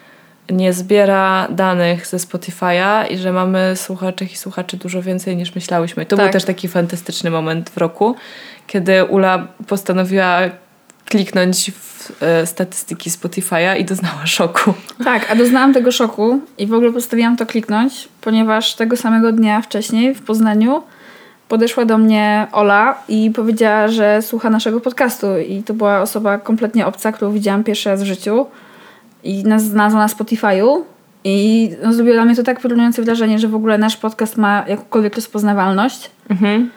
nie 0.51 0.73
zbiera 0.73 1.49
danych 1.51 2.07
ze 2.07 2.17
Spotify'a 2.17 3.11
i 3.11 3.19
że 3.19 3.33
mamy 3.33 3.73
słuchaczek 3.77 4.33
i 4.33 4.37
słuchaczy 4.37 4.77
dużo 4.77 5.03
więcej 5.03 5.37
niż 5.37 5.55
myślałyśmy. 5.55 6.07
To 6.07 6.17
był 6.17 6.25
Tak. 6.25 6.33
też 6.33 6.45
taki 6.45 6.69
fantastyczny 6.69 7.31
moment 7.31 7.71
w 7.71 7.77
roku, 7.77 8.17
kiedy 8.67 9.05
Ula 9.05 9.47
postanowiła 9.67 10.39
kliknąć 11.05 11.71
w 11.71 12.23
e, 12.23 12.47
statystyki 12.47 13.11
Spotify'a 13.11 13.79
i 13.79 13.85
doznała 13.85 14.27
szoku. 14.27 14.75
Tak, 15.05 15.31
a 15.31 15.37
doznałam 15.37 15.75
tego 15.75 15.93
szoku 15.93 16.41
i 16.59 16.67
w 16.67 16.75
ogóle 16.75 16.93
postanowiłam 16.93 17.37
to 17.37 17.47
kliknąć, 17.47 18.09
ponieważ 18.21 18.75
tego 18.75 18.97
samego 18.97 19.33
dnia 19.33 19.61
wcześniej 19.63 20.15
w 20.15 20.23
Poznaniu 20.23 20.83
podeszła 21.49 21.85
do 21.85 21.99
mnie 21.99 22.47
Ola 22.53 22.99
i 23.09 23.31
powiedziała, 23.31 23.89
że 23.89 24.23
słucha 24.23 24.51
naszego 24.51 24.81
podcastu 24.81 25.39
i 25.39 25.63
to 25.63 25.75
była 25.75 26.01
osoba 26.01 26.39
kompletnie 26.39 26.87
obca, 26.87 27.13
którą 27.13 27.33
widziałam 27.33 27.65
pierwszy 27.65 27.91
raz 27.91 28.03
w 28.03 28.07
życiu 28.07 28.47
i 29.25 29.45
nas 29.45 29.63
znalazła 29.65 30.01
na 30.01 30.07
Spotify'u. 30.07 30.81
I 31.25 31.71
no, 31.83 31.93
zrobiło 31.93 32.15
dla 32.15 32.25
mnie 32.25 32.37
to 32.37 32.43
tak 32.43 32.61
porównujące 32.61 33.03
wrażenie, 33.03 33.39
że 33.39 33.49
w 33.49 33.55
ogóle 33.55 33.79
nasz 33.79 33.97
podcast 33.97 34.37
ma 34.37 34.65
jakąkolwiek 34.69 35.17
rozpoznawalność. 35.17 36.11
Mhm. 36.31 36.71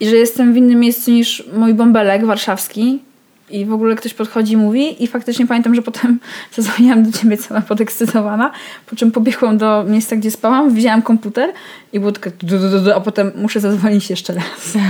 i 0.00 0.08
że 0.08 0.16
jestem 0.16 0.52
w 0.52 0.56
innym 0.56 0.80
miejscu 0.80 1.10
niż 1.10 1.44
mój 1.56 1.74
bąbelek 1.74 2.26
warszawski. 2.26 3.02
I 3.50 3.64
w 3.66 3.72
ogóle 3.72 3.94
ktoś 3.96 4.14
podchodzi 4.14 4.52
i 4.52 4.56
mówi. 4.56 5.04
I 5.04 5.06
faktycznie 5.06 5.46
pamiętam, 5.46 5.74
że 5.74 5.82
potem 5.82 6.20
zadzwoniłam 6.56 7.02
do 7.02 7.18
ciebie 7.18 7.36
cała 7.36 7.60
podekscytowana, 7.60 8.50
po 8.86 8.96
czym 8.96 9.12
pobiegłam 9.12 9.58
do 9.58 9.84
miejsca, 9.88 10.16
gdzie 10.16 10.30
spałam, 10.30 10.74
wzięłam 10.74 11.02
komputer 11.02 11.52
i 11.92 12.00
było 12.00 12.12
takie 12.12 12.30
du, 12.42 12.58
du, 12.58 12.80
du, 12.80 12.92
a 12.92 13.00
potem 13.00 13.32
muszę 13.36 13.60
zadzwonić 13.60 14.10
jeszcze 14.10 14.34
raz. 14.34 14.72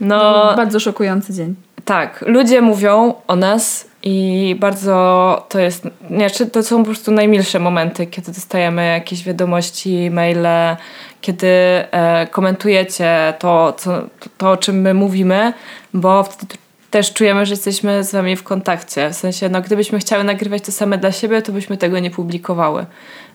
No, 0.00 0.52
Bardzo 0.56 0.80
szokujący 0.80 1.32
dzień. 1.34 1.54
tak, 1.84 2.24
ludzie 2.26 2.62
mówią 2.62 3.14
o 3.26 3.36
nas 3.36 3.86
i 4.08 4.56
bardzo 4.60 5.46
to 5.48 5.58
jest, 5.58 5.88
nie, 6.10 6.30
czy 6.30 6.46
to 6.46 6.62
są 6.62 6.78
po 6.78 6.84
prostu 6.84 7.12
najmilsze 7.12 7.58
momenty, 7.58 8.06
kiedy 8.06 8.32
dostajemy 8.32 8.86
jakieś 8.86 9.24
wiadomości, 9.24 10.10
maile, 10.10 10.76
kiedy 11.20 11.46
e, 11.46 12.26
komentujecie 12.30 13.34
to, 13.38 13.72
co, 13.72 14.02
to, 14.38 14.50
o 14.50 14.56
czym 14.56 14.80
my 14.80 14.94
mówimy, 14.94 15.52
bo 15.94 16.22
wtedy 16.22 16.54
też 16.90 17.12
czujemy, 17.12 17.46
że 17.46 17.52
jesteśmy 17.52 18.04
z 18.04 18.12
wami 18.12 18.36
w 18.36 18.42
kontakcie. 18.42 19.10
W 19.10 19.14
sensie, 19.14 19.48
no 19.48 19.60
gdybyśmy 19.62 19.98
chciały 19.98 20.24
nagrywać 20.24 20.62
to 20.62 20.72
same 20.72 20.98
dla 20.98 21.12
siebie, 21.12 21.42
to 21.42 21.52
byśmy 21.52 21.76
tego 21.76 21.98
nie 21.98 22.10
publikowały. 22.10 22.86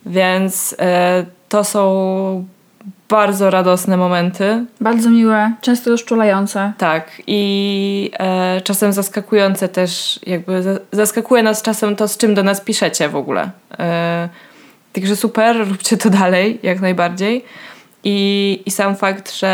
Więc 0.06 0.76
e, 0.80 1.26
to 1.50 1.64
są 1.64 2.46
bardzo 3.10 3.50
radosne 3.50 3.98
momenty. 3.98 4.66
Bardzo 4.82 5.10
miłe, 5.10 5.52
często 5.62 5.90
rozczulające. 5.90 6.74
Tak, 6.78 7.22
i 7.28 8.12
e, 8.20 8.62
czasem 8.62 8.94
zaskakujące 8.94 9.70
też, 9.70 10.20
jakby 10.28 10.64
za- 10.64 10.80
zaskakuje 10.92 11.44
nas 11.44 11.62
czasem 11.62 11.96
to, 11.96 12.08
z 12.08 12.18
czym 12.18 12.34
do 12.34 12.44
nas 12.44 12.62
piszecie 12.62 13.10
w 13.10 13.16
ogóle. 13.16 13.52
E, 13.80 14.30
także 14.94 15.16
super, 15.16 15.58
róbcie 15.70 15.98
to 15.98 16.10
dalej, 16.10 16.60
jak 16.64 16.82
najbardziej. 16.82 17.46
I, 18.04 18.60
I 18.66 18.72
sam 18.72 18.96
fakt, 18.96 19.36
że 19.36 19.48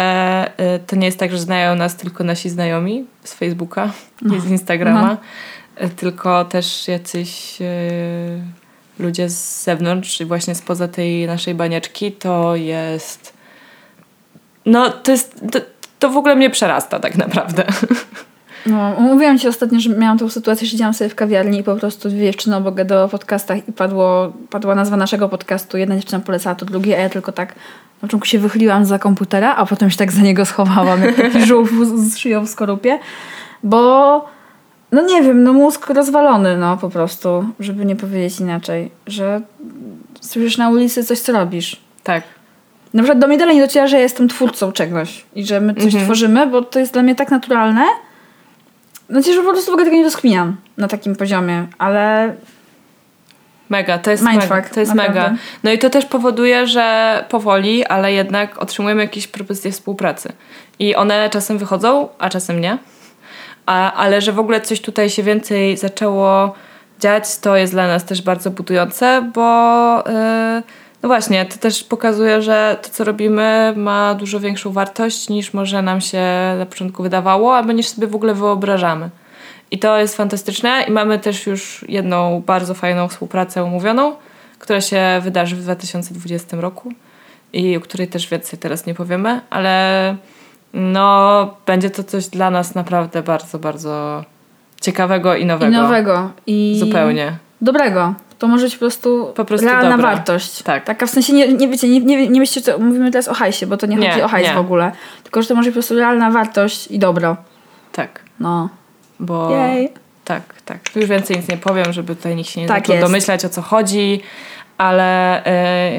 e, 0.57 0.79
to 0.79 0.95
nie 0.95 1.05
jest 1.05 1.19
tak, 1.19 1.31
że 1.31 1.39
znają 1.39 1.75
nas 1.75 1.95
tylko 1.95 2.23
nasi 2.23 2.49
znajomi 2.49 3.05
z 3.23 3.33
Facebooka 3.33 3.91
i 4.37 4.39
z 4.39 4.45
Instagrama, 4.51 5.17
e, 5.75 5.89
tylko 5.89 6.45
też 6.45 6.87
jacyś 6.87 7.61
e, 7.61 7.65
ludzie 8.99 9.29
z 9.29 9.63
zewnątrz, 9.63 10.21
i 10.21 10.25
właśnie 10.25 10.55
spoza 10.55 10.87
tej 10.87 11.27
naszej 11.27 11.55
banieczki, 11.55 12.11
to 12.11 12.55
jest. 12.55 13.33
No, 14.65 14.89
to 14.89 15.11
jest. 15.11 15.41
To, 15.51 15.59
to 15.99 16.09
w 16.09 16.17
ogóle 16.17 16.35
mnie 16.35 16.49
przerasta 16.49 16.99
tak 16.99 17.15
naprawdę. 17.15 17.63
No, 18.65 18.95
mówiłam 18.99 19.39
ci 19.39 19.47
ostatnio, 19.47 19.79
że 19.79 19.89
miałam 19.89 20.17
tą 20.17 20.29
sytuację, 20.29 20.67
siedziałam 20.67 20.93
sobie 20.93 21.09
w 21.09 21.15
kawiarni 21.15 21.59
i 21.59 21.63
po 21.63 21.75
prostu 21.75 22.09
dwie 22.09 22.25
dziewczyny 22.25 22.55
obok 22.55 22.75
gadały 22.75 23.01
o 23.01 23.09
podcastach 23.09 23.67
i 23.67 23.73
padło, 23.73 24.33
padła 24.49 24.75
nazwa 24.75 24.97
naszego 24.97 25.29
podcastu. 25.29 25.77
Jedna 25.77 25.95
dziewczyna 25.95 26.19
polecała 26.19 26.55
to 26.55 26.65
drugie, 26.65 26.97
a 26.97 27.01
ja 27.01 27.09
tylko 27.09 27.31
tak 27.31 27.49
na 27.49 28.01
początku 28.01 28.27
się 28.27 28.39
wychyliłam 28.39 28.85
za 28.85 28.99
komputera, 28.99 29.55
a 29.55 29.65
potem 29.65 29.89
się 29.89 29.97
tak 29.97 30.11
za 30.11 30.21
niego 30.21 30.45
schowałam, 30.45 30.99
jak 31.03 31.45
żółw 31.45 31.71
z 31.95 32.17
szyją 32.17 32.45
w 32.45 32.49
skorupie, 32.49 32.99
bo 33.63 34.25
no 34.91 35.01
nie 35.01 35.23
wiem, 35.23 35.43
no 35.43 35.53
mózg 35.53 35.89
rozwalony, 35.89 36.57
no 36.57 36.77
po 36.77 36.89
prostu, 36.89 37.45
żeby 37.59 37.85
nie 37.85 37.95
powiedzieć 37.95 38.39
inaczej, 38.39 38.91
że 39.07 39.41
słyszysz 40.21 40.57
na 40.57 40.69
ulicy 40.69 41.03
coś, 41.03 41.19
co 41.19 41.33
robisz. 41.33 41.81
Tak. 42.03 42.23
Na 42.93 43.03
przykład 43.03 43.19
do 43.19 43.27
mnie 43.27 43.37
dalej 43.37 43.55
nie 43.55 43.61
dociera, 43.61 43.87
że 43.87 43.95
ja 43.95 44.01
jestem 44.03 44.27
twórcą 44.27 44.71
czegoś 44.71 45.25
i 45.35 45.45
że 45.45 45.61
my 45.61 45.73
coś 45.73 45.85
Mhm. 45.85 46.03
tworzymy, 46.03 46.47
bo 46.47 46.61
to 46.61 46.79
jest 46.79 46.93
dla 46.93 47.03
mnie 47.03 47.15
tak 47.15 47.31
naturalne. 47.31 47.85
Znaczy, 49.09 49.33
że 49.33 49.43
po 49.43 49.51
prostu 49.51 49.71
w 49.71 49.73
ogóle 49.73 49.85
tego 49.85 49.97
nie 49.97 50.03
rozkminiam 50.03 50.55
na 50.77 50.87
takim 50.87 51.15
poziomie, 51.15 51.67
ale 51.77 52.33
Mega, 53.69 53.97
to 53.97 54.11
jest 54.11 54.23
Mindfuck, 54.23 54.51
mega. 54.51 54.69
To 54.69 54.79
jest 54.79 54.93
naprawdę. 54.93 55.21
mega. 55.21 55.35
No 55.63 55.71
i 55.71 55.79
to 55.79 55.89
też 55.89 56.05
powoduje, 56.05 56.67
że 56.67 57.25
powoli, 57.29 57.85
ale 57.85 58.13
jednak 58.13 58.57
otrzymujemy 58.57 59.01
jakieś 59.01 59.27
propozycje 59.27 59.71
współpracy. 59.71 60.29
I 60.79 60.95
one 60.95 61.29
czasem 61.29 61.57
wychodzą, 61.57 62.09
a 62.19 62.29
czasem 62.29 62.61
nie. 62.61 62.77
A, 63.67 63.93
ale 63.93 64.21
że 64.21 64.31
w 64.31 64.39
ogóle 64.39 64.61
coś 64.61 64.81
tutaj 64.81 65.09
się 65.09 65.23
więcej 65.23 65.77
zaczęło 65.77 66.53
dziać, 66.99 67.37
to 67.37 67.57
jest 67.57 67.73
dla 67.73 67.87
nas 67.87 68.05
też 68.05 68.21
bardzo 68.21 68.51
budujące, 68.51 69.31
bo 69.33 69.97
yy, 69.97 70.63
no 71.03 71.09
właśnie, 71.09 71.45
to 71.45 71.57
też 71.57 71.83
pokazuje, 71.83 72.41
że 72.41 72.77
to, 72.81 72.89
co 72.89 73.03
robimy, 73.03 73.73
ma 73.75 74.15
dużo 74.15 74.39
większą 74.39 74.71
wartość 74.71 75.29
niż 75.29 75.53
może 75.53 75.81
nam 75.81 76.01
się 76.01 76.23
na 76.59 76.65
początku 76.65 77.03
wydawało, 77.03 77.55
albo 77.55 77.71
niż 77.71 77.87
sobie 77.87 78.07
w 78.07 78.15
ogóle 78.15 78.33
wyobrażamy. 78.33 79.09
I 79.71 79.79
to 79.79 79.97
jest 79.97 80.17
fantastyczne 80.17 80.85
i 80.87 80.91
mamy 80.91 81.19
też 81.19 81.47
już 81.47 81.85
jedną 81.89 82.41
bardzo 82.45 82.73
fajną 82.73 83.07
współpracę 83.07 83.63
umówioną, 83.63 84.15
która 84.59 84.81
się 84.81 85.19
wydarzy 85.23 85.55
w 85.55 85.61
2020 85.61 86.57
roku 86.57 86.93
i 87.53 87.77
o 87.77 87.81
której 87.81 88.07
też 88.07 88.29
więcej 88.29 88.59
teraz 88.59 88.85
nie 88.85 88.93
powiemy, 88.93 89.41
ale 89.49 90.15
no 90.73 91.53
będzie 91.65 91.89
to 91.89 92.03
coś 92.03 92.27
dla 92.27 92.49
nas 92.49 92.75
naprawdę 92.75 93.23
bardzo, 93.23 93.59
bardzo 93.59 94.23
ciekawego 94.81 95.35
i 95.35 95.45
nowego. 95.45 95.71
i 95.71 95.75
nowego. 95.81 96.31
I 96.47 96.77
Zupełnie. 96.79 97.37
Dobrego. 97.61 98.13
To 98.39 98.47
może 98.47 98.65
być 98.65 98.73
po 98.75 98.79
prostu, 98.79 99.31
Po 99.35 99.45
prostu 99.45 99.67
realna 99.67 99.89
dobre. 99.97 100.03
wartość. 100.05 100.63
Tak. 100.63 100.83
Taka 100.83 101.05
w 101.05 101.09
sensie, 101.09 101.33
nie, 101.33 101.53
nie 101.53 101.67
wiecie, 101.67 101.89
nie, 101.89 101.99
nie, 101.99 102.27
nie 102.29 102.39
myślcie, 102.39 102.61
co 102.61 102.79
mówimy 102.79 103.11
teraz 103.11 103.27
o 103.27 103.33
hajsie, 103.33 103.67
bo 103.67 103.77
to 103.77 103.85
nie, 103.87 103.95
Nie, 103.95 104.09
chodzi 104.09 104.21
o 104.23 104.27
hajs 104.27 104.47
nie. 104.47 104.53
w 104.53 104.57
ogóle. 104.57 104.91
Tylko, 105.23 105.41
że 105.41 105.47
to 105.47 105.55
może 105.55 105.65
być 105.65 105.73
po 105.73 105.79
prostu 105.79 105.95
realna 105.95 106.31
wartość 106.31 106.87
i 106.91 106.99
dobro. 106.99 107.37
Tak, 107.91 108.19
No. 108.39 108.69
bo... 109.19 109.51
Jej. 109.51 109.89
Tak, 110.25 110.41
tak. 110.65 110.77
Tu 110.93 110.99
już 110.99 111.09
więcej 111.09 111.37
nic 111.37 111.47
nie 111.47 111.57
powiem, 111.57 111.93
żeby 111.93 112.15
tutaj 112.15 112.35
nikt 112.35 112.49
się 112.49 112.61
nie 112.61 112.67
Tak 112.67 112.79
zaczął 112.79 112.95
jest. 112.95 113.07
domyślać 113.07 113.45
o 113.45 113.49
co 113.49 113.61
chodzi, 113.61 114.21
ale 114.77 115.39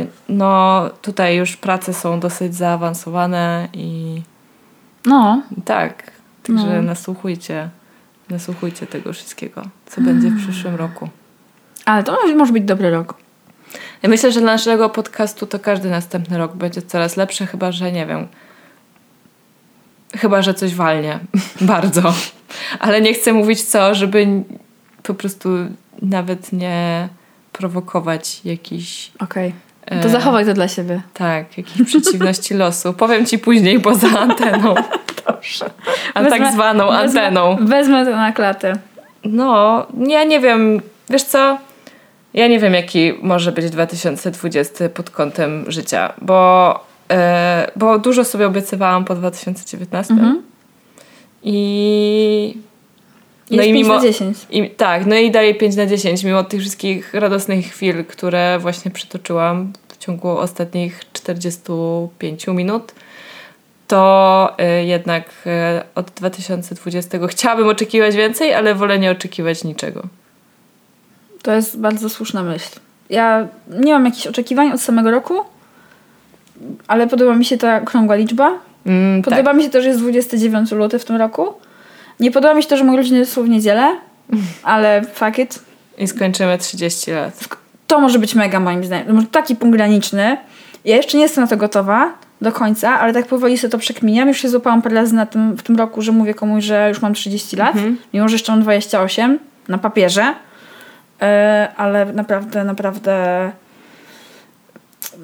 y, 0.01 0.07
no 0.29 0.83
tutaj 1.03 1.37
już 1.37 1.57
prace 1.57 1.95
są 1.95 2.21
dosyć 2.21 2.55
zaawansowane 2.55 3.69
i 3.73 4.23
No. 5.07 5.43
tak, 5.65 6.11
także 6.43 6.77
No. 6.77 6.83
nasłuchujcie, 6.83 7.69
nasłuchujcie 8.31 8.87
tego 8.87 9.13
wszystkiego, 9.13 9.63
co 9.87 10.01
będzie 10.01 10.31
w 10.31 10.39
przyszłym 10.43 10.75
roku. 10.75 11.09
Ale 11.85 12.05
to 12.05 12.17
może 12.37 12.53
być 12.53 12.65
dobry 12.65 12.91
rok. 12.91 13.15
Ja 14.03 14.09
myślę, 14.09 14.33
że 14.33 14.41
dla 14.41 14.53
naszego 14.53 14.91
podcastu 14.91 15.47
to 15.47 15.59
każdy 15.59 15.91
następny 15.91 16.39
rok 16.39 16.57
będzie 16.57 16.83
coraz 16.83 17.17
lepszy, 17.17 17.47
chyba 17.47 17.73
że 17.73 17.93
nie 17.93 18.07
wiem. 18.07 18.29
Chyba, 20.17 20.43
że 20.43 20.55
coś 20.55 20.75
walnie. 20.75 21.19
Bardzo. 21.61 22.15
Ale 22.81 23.01
nie 23.01 23.15
chcę 23.15 23.33
mówić 23.33 23.63
co, 23.65 23.95
żeby 23.95 24.27
po 25.03 25.15
prostu 25.15 25.49
nawet 26.03 26.53
nie 26.53 27.09
prowokować 27.53 28.41
jakichś. 28.45 29.11
Okej. 29.19 29.49
e, 29.49 29.53
To 30.03 30.09
zachowaj 30.09 30.47
to 30.47 30.55
dla 30.55 30.69
siebie. 30.69 31.01
Tak, 31.15 31.59
jakichś 31.59 31.83
przeciwności 31.83 32.55
losu. 32.65 32.93
Powiem 32.93 33.27
ci 33.27 33.39
później 33.39 33.81
poza 33.81 34.09
anteną. 34.09 34.75
Dobrze. 35.27 35.71
A 36.15 36.25
tak 36.25 36.43
Wezmę- 36.43 36.53
zwaną 36.53 36.85
wezmę- 36.91 36.97
anteną. 36.99 37.57
Wezmę 37.61 38.05
to 38.05 38.11
na 38.11 38.33
klatę. 38.33 38.73
No, 39.25 39.87
ja 40.09 40.25
nie 40.25 40.41
wiem. 40.41 40.81
Wiesz 41.11 41.23
co? 41.23 41.59
Ja 42.35 42.49
nie 42.49 42.59
wiem, 42.59 42.75
jaki 42.75 43.13
może 43.23 43.53
być 43.53 43.71
2020 43.71 44.89
pod 44.89 45.11
kątem 45.11 45.65
życia, 45.69 46.13
bo, 46.23 46.75
e, 47.11 47.71
bo 47.77 47.99
dużo 47.99 48.25
sobie 48.25 48.47
obiecywałam 48.47 49.05
po 49.05 49.15
2019. 49.15 50.15
Mhm. 50.15 50.43
I. 51.43 52.57
Jest 53.51 53.65
5 53.65 53.89
na 53.89 54.01
10. 54.01 54.39
i, 54.51 54.71
tak, 54.71 55.07
no 55.07 55.17
i 55.17 55.31
daję 55.31 55.55
5 55.55 55.77
na 55.77 55.87
10, 55.87 56.25
mimo 56.25 56.45
tych 56.45 56.61
wszystkich 56.61 57.15
radosnych 57.15 57.67
chwil, 57.67 58.05
które 58.05 58.59
właśnie 58.59 58.91
przytoczyłam 58.91 59.73
w 59.89 59.99
ciągu 59.99 60.29
ostatnich 60.29 61.01
45 61.13 62.47
minut. 62.47 62.93
To 63.87 64.57
y, 64.81 64.85
jednak 64.85 65.25
y, 65.47 65.51
od 65.95 66.11
2020 66.11 67.19
chciałabym 67.27 67.69
oczekiwać 67.69 68.17
więcej, 68.17 68.55
ale 68.55 68.75
wolę 68.75 68.99
nie 68.99 69.11
oczekiwać 69.11 69.65
niczego. 69.65 70.03
To 71.43 71.55
jest 71.55 71.79
bardzo 71.79 72.09
słuszna 72.09 72.43
myśl. 72.43 72.81
Ja 73.11 73.49
nie 73.69 73.93
mam 73.93 74.05
jakichś 74.05 74.27
oczekiwań 74.27 74.73
od 74.73 74.81
samego 74.81 75.11
roku, 75.11 75.35
ale 76.89 77.07
podoba 77.07 77.35
mi 77.35 77.45
się 77.45 77.59
ta 77.59 77.83
okrągła 77.83 78.17
liczba. 78.17 78.59
Mm, 78.87 79.23
tak. 79.23 79.35
Podoba 79.35 79.53
mi 79.53 79.63
się 79.63 79.71
to, 79.71 79.83
że 79.83 79.89
jest 79.89 80.01
29 80.01 80.73
luty 80.73 80.99
w 80.99 81.05
tym 81.05 81.17
roku. 81.17 81.55
Nie 82.21 82.31
podoba 82.31 82.55
mi 82.55 82.63
się 82.63 82.69
to, 82.69 82.77
że 82.77 82.85
moje 82.85 82.95
urodziny 82.95 83.27
są 83.27 83.43
w 83.43 83.49
niedzielę, 83.49 83.97
ale 84.63 85.03
fuck 85.15 85.39
it. 85.39 85.59
I 85.99 86.09
skończymy 86.09 86.59
30 86.59 87.11
lat. 87.11 87.49
To 87.87 88.01
może 88.01 88.19
być 88.19 88.35
mega 88.35 88.61
moim 88.61 88.85
zdaniem. 88.85 89.15
Może 89.15 89.27
taki 89.27 89.57
punkt 89.57 89.77
graniczny. 89.77 90.37
Ja 90.85 90.97
jeszcze 90.97 91.17
nie 91.17 91.23
jestem 91.23 91.45
na 91.45 91.49
to 91.49 91.57
gotowa 91.57 92.13
do 92.41 92.53
końca, 92.53 93.01
ale 93.01 93.13
tak 93.13 93.27
powoli 93.27 93.59
sobie 93.59 93.71
to 93.71 93.79
przekminiam. 93.79 94.29
Już 94.29 94.43
się 94.43 94.49
złapałam 94.49 94.83
parę 94.83 94.95
razy 94.95 95.15
na 95.15 95.27
tym, 95.27 95.57
w 95.57 95.63
tym 95.63 95.77
roku, 95.77 96.03
że 96.03 96.13
mówię 96.13 96.35
komuś, 96.35 96.65
że 96.65 96.89
już 96.89 97.03
mam 97.03 97.15
30 97.15 97.57
lat, 97.57 97.75
mimo 98.15 98.29
że 98.29 98.35
jeszcze 98.35 98.53
mam 98.53 98.63
28 98.63 99.39
na 99.69 99.79
papierze. 99.79 100.35
E, 101.23 101.69
ale 101.77 102.13
naprawdę, 102.13 102.65
naprawdę 102.65 103.53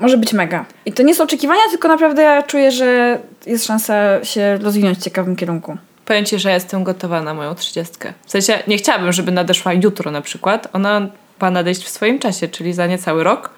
może 0.01 0.19
być 0.19 0.33
mega. 0.33 0.65
I 0.87 0.93
to 0.93 1.03
nie 1.03 1.15
są 1.15 1.25
oczekiwania, 1.25 1.63
tylko 1.71 1.89
naprawdę 1.89 2.23
ja 2.23 2.43
czuję, 2.43 2.71
że 2.71 3.19
jest 3.47 3.67
szansa 3.67 4.25
się 4.25 4.59
rozwinąć 4.63 4.99
w 4.99 5.03
ciekawym 5.03 5.37
kierunku. 5.37 5.77
Powiem 6.05 6.25
Ci, 6.25 6.39
że 6.39 6.53
jestem 6.53 6.85
gotowa 6.85 7.23
na 7.23 7.35
moją 7.35 7.55
30. 7.55 7.95
W 8.27 8.31
sensie 8.31 8.59
nie 8.67 8.77
chciałabym, 8.77 9.13
żeby 9.13 9.33
nadeszła 9.33 9.73
jutro 9.73 10.11
na 10.11 10.21
przykład. 10.21 10.69
Ona 10.73 11.09
ma 11.41 11.51
nadejść 11.51 11.85
w 11.85 11.89
swoim 11.89 12.19
czasie, 12.19 12.49
czyli 12.49 12.73
za 12.73 12.87
niecały 12.87 13.25
rok. 13.25 13.51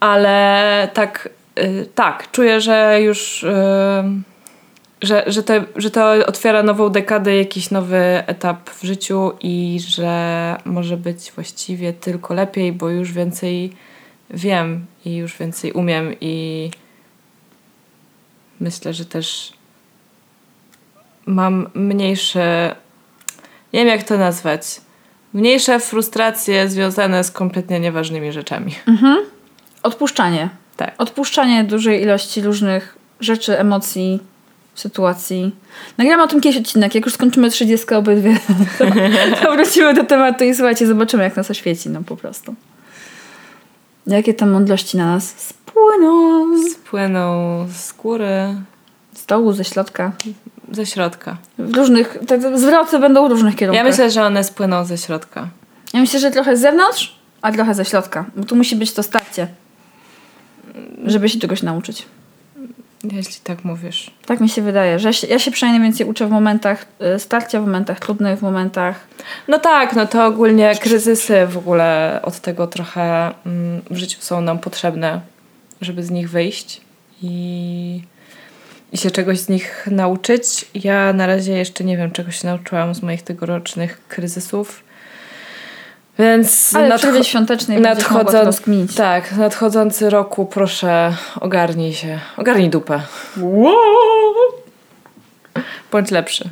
Ale 0.00 0.88
tak, 0.94 1.28
y, 1.58 1.88
tak, 1.94 2.30
czuję, 2.30 2.60
że 2.60 2.98
już 3.02 3.42
y, 3.42 3.54
że, 5.02 5.24
że, 5.26 5.42
te, 5.42 5.64
że 5.76 5.90
to 5.90 6.12
otwiera 6.26 6.62
nową 6.62 6.88
dekadę, 6.88 7.36
jakiś 7.36 7.70
nowy 7.70 8.22
etap 8.26 8.70
w 8.70 8.84
życiu 8.84 9.32
i 9.40 9.80
że 9.88 10.56
może 10.64 10.96
być 10.96 11.32
właściwie 11.34 11.92
tylko 11.92 12.34
lepiej, 12.34 12.72
bo 12.72 12.88
już 12.88 13.12
więcej 13.12 13.72
wiem 14.30 14.86
i 15.04 15.16
już 15.16 15.38
więcej 15.38 15.72
umiem 15.72 16.14
i 16.20 16.70
myślę, 18.60 18.94
że 18.94 19.04
też 19.04 19.52
mam 21.26 21.68
mniejsze, 21.74 22.76
nie 23.72 23.80
wiem 23.80 23.88
jak 23.88 24.02
to 24.02 24.18
nazwać, 24.18 24.80
mniejsze 25.34 25.80
frustracje 25.80 26.68
związane 26.68 27.24
z 27.24 27.30
kompletnie 27.30 27.80
nieważnymi 27.80 28.32
rzeczami. 28.32 28.74
Odpuszczanie. 29.82 30.48
Tak. 30.76 30.94
Odpuszczanie 30.98 31.64
dużej 31.64 32.02
ilości 32.02 32.42
różnych 32.42 32.98
rzeczy, 33.20 33.58
emocji, 33.58 34.20
sytuacji. 34.74 35.54
Nagramy 35.98 36.22
o 36.22 36.26
tym 36.26 36.40
kiedyś 36.40 36.60
odcinek. 36.60 36.94
Jak 36.94 37.04
już 37.04 37.14
skończymy 37.14 37.50
30 37.50 37.94
obydwie, 37.94 38.38
to, 38.78 38.84
to 39.42 39.52
wrócimy 39.52 39.94
do 39.94 40.04
tematu 40.04 40.44
i 40.44 40.54
słuchajcie, 40.54 40.86
zobaczymy 40.86 41.22
jak 41.22 41.36
nas 41.36 41.50
oświeci, 41.50 41.88
no 41.90 42.02
po 42.02 42.16
prostu. 42.16 42.54
Jakie 44.06 44.34
tam 44.34 44.50
mądrości 44.50 44.96
na 44.96 45.06
nas 45.06 45.34
spłyną. 45.38 46.46
Spłyną 46.70 47.66
z 47.72 47.92
góry, 47.92 48.54
Z 49.12 49.26
dołu, 49.26 49.52
ze 49.52 49.64
środka. 49.64 50.12
Ze 50.72 50.86
środka. 50.86 51.36
W 51.58 51.76
różnych, 51.76 52.18
te, 52.26 52.58
zwroty 52.58 52.98
będą 52.98 53.28
w 53.28 53.30
różnych 53.30 53.56
kierunkach. 53.56 53.84
Ja 53.84 53.90
myślę, 53.90 54.10
że 54.10 54.24
one 54.24 54.44
spłyną 54.44 54.84
ze 54.84 54.98
środka. 54.98 55.48
ja 55.94 56.00
myślę, 56.00 56.20
że 56.20 56.30
trochę 56.30 56.56
z 56.56 56.60
zewnątrz, 56.60 57.16
a 57.42 57.52
trochę 57.52 57.74
ze 57.74 57.84
środka. 57.84 58.24
Bo 58.36 58.44
tu 58.44 58.56
musi 58.56 58.76
być 58.76 58.92
to 58.92 59.02
starcie. 59.02 59.48
Żeby 61.06 61.28
się 61.28 61.38
czegoś 61.38 61.62
nauczyć. 61.62 62.06
Jeśli 63.12 63.40
tak 63.42 63.64
mówisz. 63.64 64.10
Tak 64.26 64.40
mi 64.40 64.48
się 64.48 64.62
wydaje, 64.62 64.98
że 64.98 65.08
ja 65.08 65.12
się, 65.12 65.26
ja 65.26 65.38
się 65.38 65.50
przynajmniej 65.50 65.82
więcej 65.82 66.06
uczę 66.06 66.26
w 66.26 66.30
momentach 66.30 66.86
y, 67.16 67.18
starcia, 67.18 67.60
w 67.60 67.62
momentach 67.62 68.00
trudnych, 68.00 68.38
w 68.38 68.42
momentach. 68.42 69.06
No 69.48 69.58
tak, 69.58 69.96
no 69.96 70.06
to 70.06 70.26
ogólnie 70.26 70.74
kryzysy 70.80 71.46
w 71.46 71.56
ogóle 71.56 72.20
od 72.22 72.40
tego 72.40 72.66
trochę 72.66 73.34
mm, 73.46 73.82
w 73.90 73.96
życiu 73.96 74.18
są 74.20 74.40
nam 74.40 74.58
potrzebne, 74.58 75.20
żeby 75.80 76.02
z 76.02 76.10
nich 76.10 76.30
wyjść 76.30 76.80
i, 77.22 78.02
i 78.92 78.98
się 78.98 79.10
czegoś 79.10 79.38
z 79.38 79.48
nich 79.48 79.88
nauczyć. 79.90 80.70
Ja 80.74 81.12
na 81.12 81.26
razie 81.26 81.52
jeszcze 81.52 81.84
nie 81.84 81.96
wiem, 81.96 82.10
czego 82.10 82.30
się 82.30 82.46
nauczyłam 82.48 82.94
z 82.94 83.02
moich 83.02 83.22
tegorocznych 83.22 84.00
kryzysów. 84.08 84.84
Więc 86.18 86.74
Ale 86.74 86.88
nadcho- 86.88 87.22
świątecznej 87.22 87.80
nadchodząc, 87.80 88.62
tak, 88.96 89.32
nadchodzący 89.36 90.10
roku 90.10 90.46
proszę 90.46 91.14
ogarnij 91.40 91.92
się, 91.92 92.20
ogarnij 92.36 92.70
dupę. 92.70 93.02
Bądź 95.92 96.10
lepszy. 96.10 96.50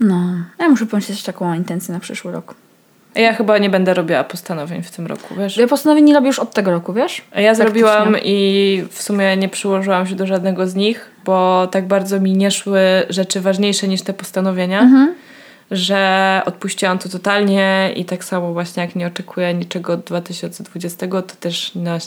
No, 0.00 0.34
ja 0.58 0.68
muszę 0.68 0.86
pomyśleć 0.86 1.22
taką 1.22 1.54
intencję 1.54 1.94
na 1.94 2.00
przyszły 2.00 2.32
rok. 2.32 2.54
Ja 3.16 3.32
chyba 3.34 3.58
nie 3.58 3.70
będę 3.70 3.94
robiła 3.94 4.24
postanowień 4.24 4.82
w 4.82 4.90
tym 4.90 5.06
roku, 5.06 5.34
wiesz? 5.38 5.56
Ja 5.56 5.66
postanowień 5.68 6.04
nie 6.04 6.14
robię 6.14 6.26
już 6.26 6.38
od 6.38 6.54
tego 6.54 6.70
roku, 6.70 6.92
wiesz? 6.92 7.22
Ja 7.36 7.54
zrobiłam 7.54 8.16
i 8.22 8.84
w 8.90 9.02
sumie 9.02 9.36
nie 9.36 9.48
przyłożyłam 9.48 10.06
się 10.06 10.14
do 10.14 10.26
żadnego 10.26 10.66
z 10.66 10.74
nich, 10.74 11.10
bo 11.24 11.66
tak 11.70 11.86
bardzo 11.86 12.20
mi 12.20 12.32
nie 12.32 12.50
szły 12.50 12.80
rzeczy 13.08 13.40
ważniejsze 13.40 13.88
niż 13.88 14.02
te 14.02 14.12
postanowienia, 14.14 14.80
Mhm. 14.80 15.14
że 15.70 16.42
odpuściłam 16.46 16.98
to 16.98 17.08
totalnie 17.08 17.90
i 17.96 18.04
tak 18.04 18.24
samo 18.24 18.52
właśnie 18.52 18.82
jak 18.82 18.96
nie 18.96 19.06
oczekuję 19.06 19.54
niczego 19.54 19.92
od 19.92 20.00
2020, 20.00 21.06
to 21.08 21.22
też 21.22 21.74
na, 21.74 21.98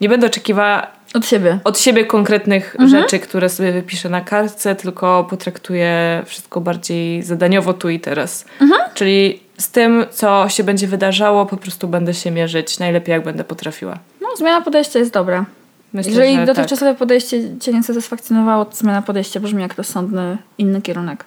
nie 0.00 0.08
będę 0.08 0.26
oczekiwała 0.26 0.86
Od 1.14 1.26
siebie. 1.26 1.58
od 1.64 1.78
siebie 1.78 2.04
konkretnych 2.06 2.76
Mhm. 2.78 2.90
rzeczy, 3.02 3.18
które 3.18 3.48
sobie 3.48 3.72
wypiszę 3.72 4.08
na 4.08 4.20
kartce, 4.20 4.74
tylko 4.74 5.24
potraktuję 5.30 6.22
wszystko 6.26 6.60
bardziej 6.60 7.22
zadaniowo 7.22 7.74
tu 7.74 7.88
i 7.88 8.00
teraz. 8.00 8.44
Mhm. 8.60 8.80
Czyli 8.94 9.40
z 9.58 9.70
tym, 9.70 10.04
co 10.10 10.48
się 10.48 10.64
będzie 10.64 10.86
wydarzało, 10.86 11.46
po 11.46 11.56
prostu 11.56 11.88
będę 11.88 12.14
się 12.14 12.30
mierzyć 12.30 12.78
najlepiej, 12.78 13.12
jak 13.12 13.24
będę 13.24 13.44
potrafiła. 13.44 13.98
No, 14.20 14.28
zmiana 14.36 14.60
podejścia 14.60 14.98
jest 14.98 15.12
dobra. 15.12 15.44
Myślę, 15.92 16.12
Jeżeli 16.12 16.36
że 16.36 16.46
dotychczasowe 16.46 16.94
podejście 16.94 17.58
cię 17.58 17.72
nie 17.72 17.82
satysfakcjonowało, 17.82 18.64
to 18.64 18.76
zmiana 18.76 19.02
podejścia 19.02 19.40
brzmi 19.40 19.62
jak 19.62 19.74
rozsądny 19.74 20.38
inny 20.58 20.82
kierunek. 20.82 21.24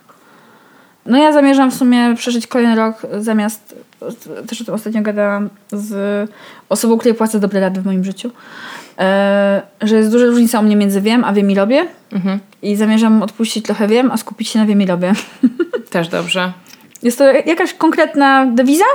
No 1.05 1.17
ja 1.17 1.31
zamierzam 1.31 1.71
w 1.71 1.75
sumie 1.75 2.15
przeżyć 2.15 2.47
kolejny 2.47 2.75
rok 2.75 3.01
zamiast, 3.19 3.75
też 4.47 4.61
o 4.61 4.65
tym 4.65 4.73
ostatnio 4.73 5.01
gadałam 5.01 5.49
z 5.71 6.29
osobą, 6.69 6.97
której 6.97 7.17
płacę 7.17 7.39
dobre 7.39 7.59
rady 7.59 7.81
w 7.81 7.85
moim 7.85 8.03
życiu, 8.03 8.31
że 9.81 9.95
jest 9.95 10.11
duża 10.11 10.25
różnica 10.25 10.59
u 10.59 10.63
mnie 10.63 10.75
między 10.75 11.01
wiem, 11.01 11.23
a 11.23 11.33
wiem 11.33 11.51
i 11.51 11.55
robię 11.55 11.85
Mhm. 12.11 12.39
i 12.61 12.75
zamierzam 12.75 13.23
odpuścić 13.23 13.65
trochę 13.65 13.87
wiem, 13.87 14.11
a 14.11 14.17
skupić 14.17 14.47
się 14.49 14.59
na 14.59 14.65
wiem 14.65 14.81
i 14.81 14.85
robię. 14.85 15.13
Też 15.89 16.07
dobrze. 16.07 16.53
Jest 17.03 17.17
to 17.17 17.23
jakaś 17.31 17.73
konkretna 17.73 18.45
dewiza, 18.45 18.85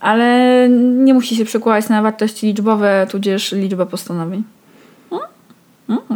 ale 0.00 0.68
nie 1.04 1.14
musi 1.14 1.36
się 1.36 1.44
przekładać 1.44 1.88
na 1.88 2.02
wartości 2.02 2.46
liczbowe, 2.46 3.06
tudzież 3.10 3.52
liczbę 3.52 3.86
postanowień. 3.86 4.42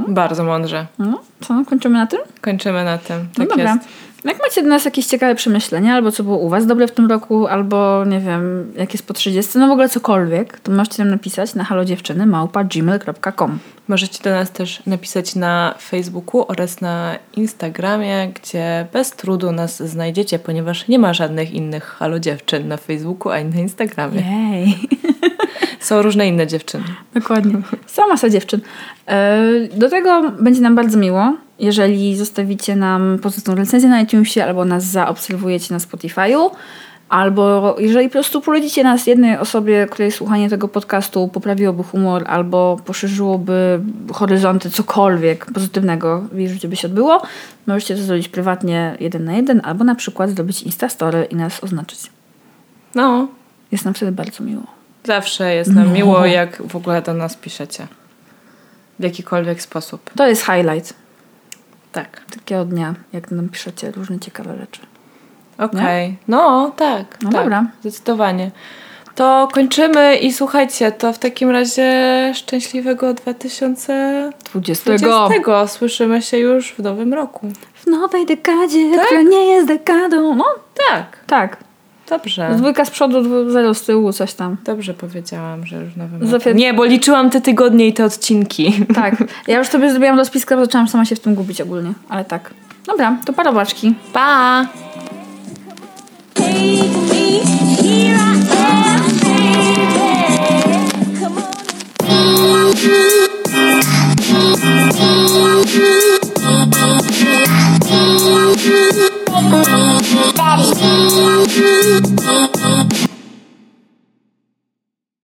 Bardzo 0.09 0.45
mądrze. 0.45 0.87
No, 0.99 1.21
co, 1.41 1.63
kończymy 1.69 1.99
na 1.99 2.07
tym? 2.07 2.21
Kończymy 2.41 2.85
na 2.85 2.99
tym. 2.99 3.19
No 3.39 3.45
Tak 3.45 3.49
dobra. 3.49 3.75
jest. 3.75 3.89
Jak 4.25 4.43
macie 4.43 4.63
do 4.63 4.69
nas 4.69 4.85
jakieś 4.85 5.07
ciekawe 5.07 5.35
przemyślenia, 5.35 5.95
albo 5.95 6.13
co 6.13 6.25
było 6.25 6.37
u 6.37 6.49
was 6.49 6.67
dobre 6.67 6.87
w 6.87 6.93
tym 6.93 7.07
roku, 7.07 7.47
albo 7.47 8.05
nie 8.05 8.21
wiem, 8.21 8.73
jak 8.77 8.93
jest 8.93 9.07
po 9.07 9.15
30, 9.15 9.59
no 9.59 9.69
w 9.69 9.71
ogóle 9.71 9.89
cokolwiek, 9.89 10.61
to 10.61 10.73
możecie 10.73 11.03
nam 11.05 11.11
napisać 11.11 11.55
na 11.55 11.65
halodziewczyny 11.65 12.27
małpa 12.27 12.65
gmail.com. 12.65 13.59
Możecie 13.89 14.23
do 14.23 14.31
nas 14.31 14.51
też 14.51 14.83
napisać 14.87 15.35
na 15.35 15.75
Facebooku 15.79 16.45
oraz 16.49 16.81
na 16.81 17.19
Instagramie, 17.37 18.33
gdzie 18.35 18.87
bez 18.93 19.11
trudu 19.11 19.53
nas 19.53 19.83
znajdziecie, 19.83 20.39
ponieważ 20.39 20.89
nie 20.89 20.99
ma 20.99 21.15
żadnych 21.15 21.53
innych 21.53 21.85
halo 21.85 22.19
dziewczyn 22.21 22.69
na 22.69 22.77
Facebooku 22.77 23.33
ani 23.33 23.55
na 23.55 23.61
Instagramie. 23.61 24.21
Jej. 24.21 24.79
Są 25.81 26.03
różne 26.03 26.29
inne 26.29 26.47
dziewczyny. 26.47 26.85
Dokładnie. 27.15 27.55
Sama 27.87 28.09
masa 28.09 28.29
dziewczyn. 28.29 28.61
E, 29.09 29.43
Do 29.77 29.91
tego 29.91 30.31
będzie 30.31 30.61
nam 30.61 30.75
bardzo 30.75 30.99
miło, 30.99 31.37
jeżeli 31.59 32.17
zostawicie 32.17 32.77
nam 32.77 33.19
pozytywną 33.23 33.55
recenzję 33.55 33.89
na 33.89 34.01
iTunesie, 34.01 34.45
albo 34.45 34.65
nas 34.65 34.85
zaobserwujecie 34.85 35.75
na 35.75 35.81
Spotify'u, 35.81 36.51
albo 37.09 37.77
jeżeli 37.79 38.09
po 38.09 38.13
prostu 38.13 38.41
polecicie 38.41 38.85
nas 38.85 39.07
jednej 39.07 39.39
osobie, 39.39 39.87
której 39.91 40.13
słuchanie 40.13 40.51
tego 40.51 40.69
podcastu 40.69 41.29
poprawiłoby 41.29 41.83
humor, 41.83 42.25
albo 42.27 42.77
poszerzyłoby 42.85 43.81
horyzonty, 44.13 44.71
cokolwiek 44.71 45.47
pozytywnego 45.53 46.21
w 46.33 46.39
jej 46.39 46.49
życiu 46.49 46.69
by 46.69 46.77
się 46.77 46.89
odbyło, 46.89 47.23
możecie 47.67 47.97
to 47.97 48.03
zrobić 48.03 48.29
prywatnie 48.29 48.97
jeden 49.01 49.25
na 49.25 49.33
jeden, 49.33 49.61
albo 49.65 49.85
na 49.85 49.95
przykład 49.95 50.31
zrobić 50.31 50.63
Instastory 50.63 51.25
i 51.31 51.37
nas 51.37 51.65
oznaczyć. 51.65 52.01
No, 52.95 53.29
Jest 53.73 53.85
nam 53.85 53.95
wtedy 53.95 54.13
bardzo 54.13 54.45
miło. 54.45 54.63
zawsze 55.05 55.55
jest 55.55 55.71
nam 55.73 55.85
No. 55.87 55.93
miło, 55.95 56.27
jak 56.27 56.63
w 56.69 56.77
ogóle 56.77 57.03
do 57.03 57.15
nas 57.15 57.37
piszecie. 57.37 57.87
W 58.99 59.03
jakikolwiek 59.03 59.63
sposób. 59.63 60.11
To 60.17 60.27
jest 60.27 60.43
highlight 60.47 60.95
Tak. 61.95 62.21
takiego 62.35 62.65
dnia, 62.65 62.95
jak 63.13 63.31
nam 63.31 63.49
piszecie 63.49 63.91
różne 63.91 64.19
ciekawe 64.19 64.57
rzeczy. 64.61 64.81
Okej. 65.59 66.17
No, 66.29 66.73
tak. 66.77 67.19
No 67.23 67.31
tak, 67.31 67.41
dobra. 67.43 67.67
Zdecydowanie. 67.81 68.51
To 69.15 69.49
kończymy 69.53 70.17
i 70.17 70.33
słuchajcie, 70.33 70.93
to 70.93 71.13
w 71.13 71.19
takim 71.19 71.51
razie 71.51 72.33
szczęśliwego 72.35 73.15
2020. 73.15 74.85
20. 74.85 75.67
Słyszymy 75.67 76.23
się 76.23 76.39
już 76.39 76.73
w 76.73 76.79
nowym 76.79 77.15
roku. 77.15 77.49
W 77.75 77.87
nowej 77.87 78.27
dekadzie, 78.27 78.99
która 79.07 79.23
nie 79.23 79.45
jest 79.47 79.69
dekadą. 79.69 80.35
No, 80.35 80.45
Tak. 80.91 81.19
tak. 81.27 81.64
Dobrze. 82.09 82.55
Dwójka 82.57 82.85
z 82.85 82.91
przodu, 82.91 83.51
zero 83.51 83.75
z 83.75 83.83
tyłu, 83.83 84.13
coś 84.13 84.35
tam. 84.35 84.57
Dobrze 84.65 84.95
powiedziałam, 84.95 85.67
że 85.67 85.85
równowymiernie. 85.85 86.31
Zofie... 86.31 86.55
Nie, 86.55 86.75
bo 86.75 86.85
liczyłam 86.85 87.31
te 87.31 87.41
tygodnie 87.41 87.87
i 87.87 87.93
te 87.93 88.05
odcinki. 88.05 88.75
Tak. 88.95 89.25
Ja 89.47 89.59
już 89.59 89.69
sobie 89.69 89.91
zrobiłam 89.91 90.17
do 90.17 90.25
spiska, 90.25 90.57
bo 90.57 90.65
zaczęłam 90.65 90.89
sama 90.89 91.05
się 91.05 91.17
w 91.17 91.21
tym 91.21 91.35
gubić 91.35 91.61
ogólnie. 91.61 91.93
Ale 92.09 92.25
tak. 92.25 92.55
Dobra, 92.87 93.17
to 93.25 93.33
parowaczki. 93.33 93.95
Pa! 94.13 94.67
Thank 109.55 109.94
you. 111.57 112.04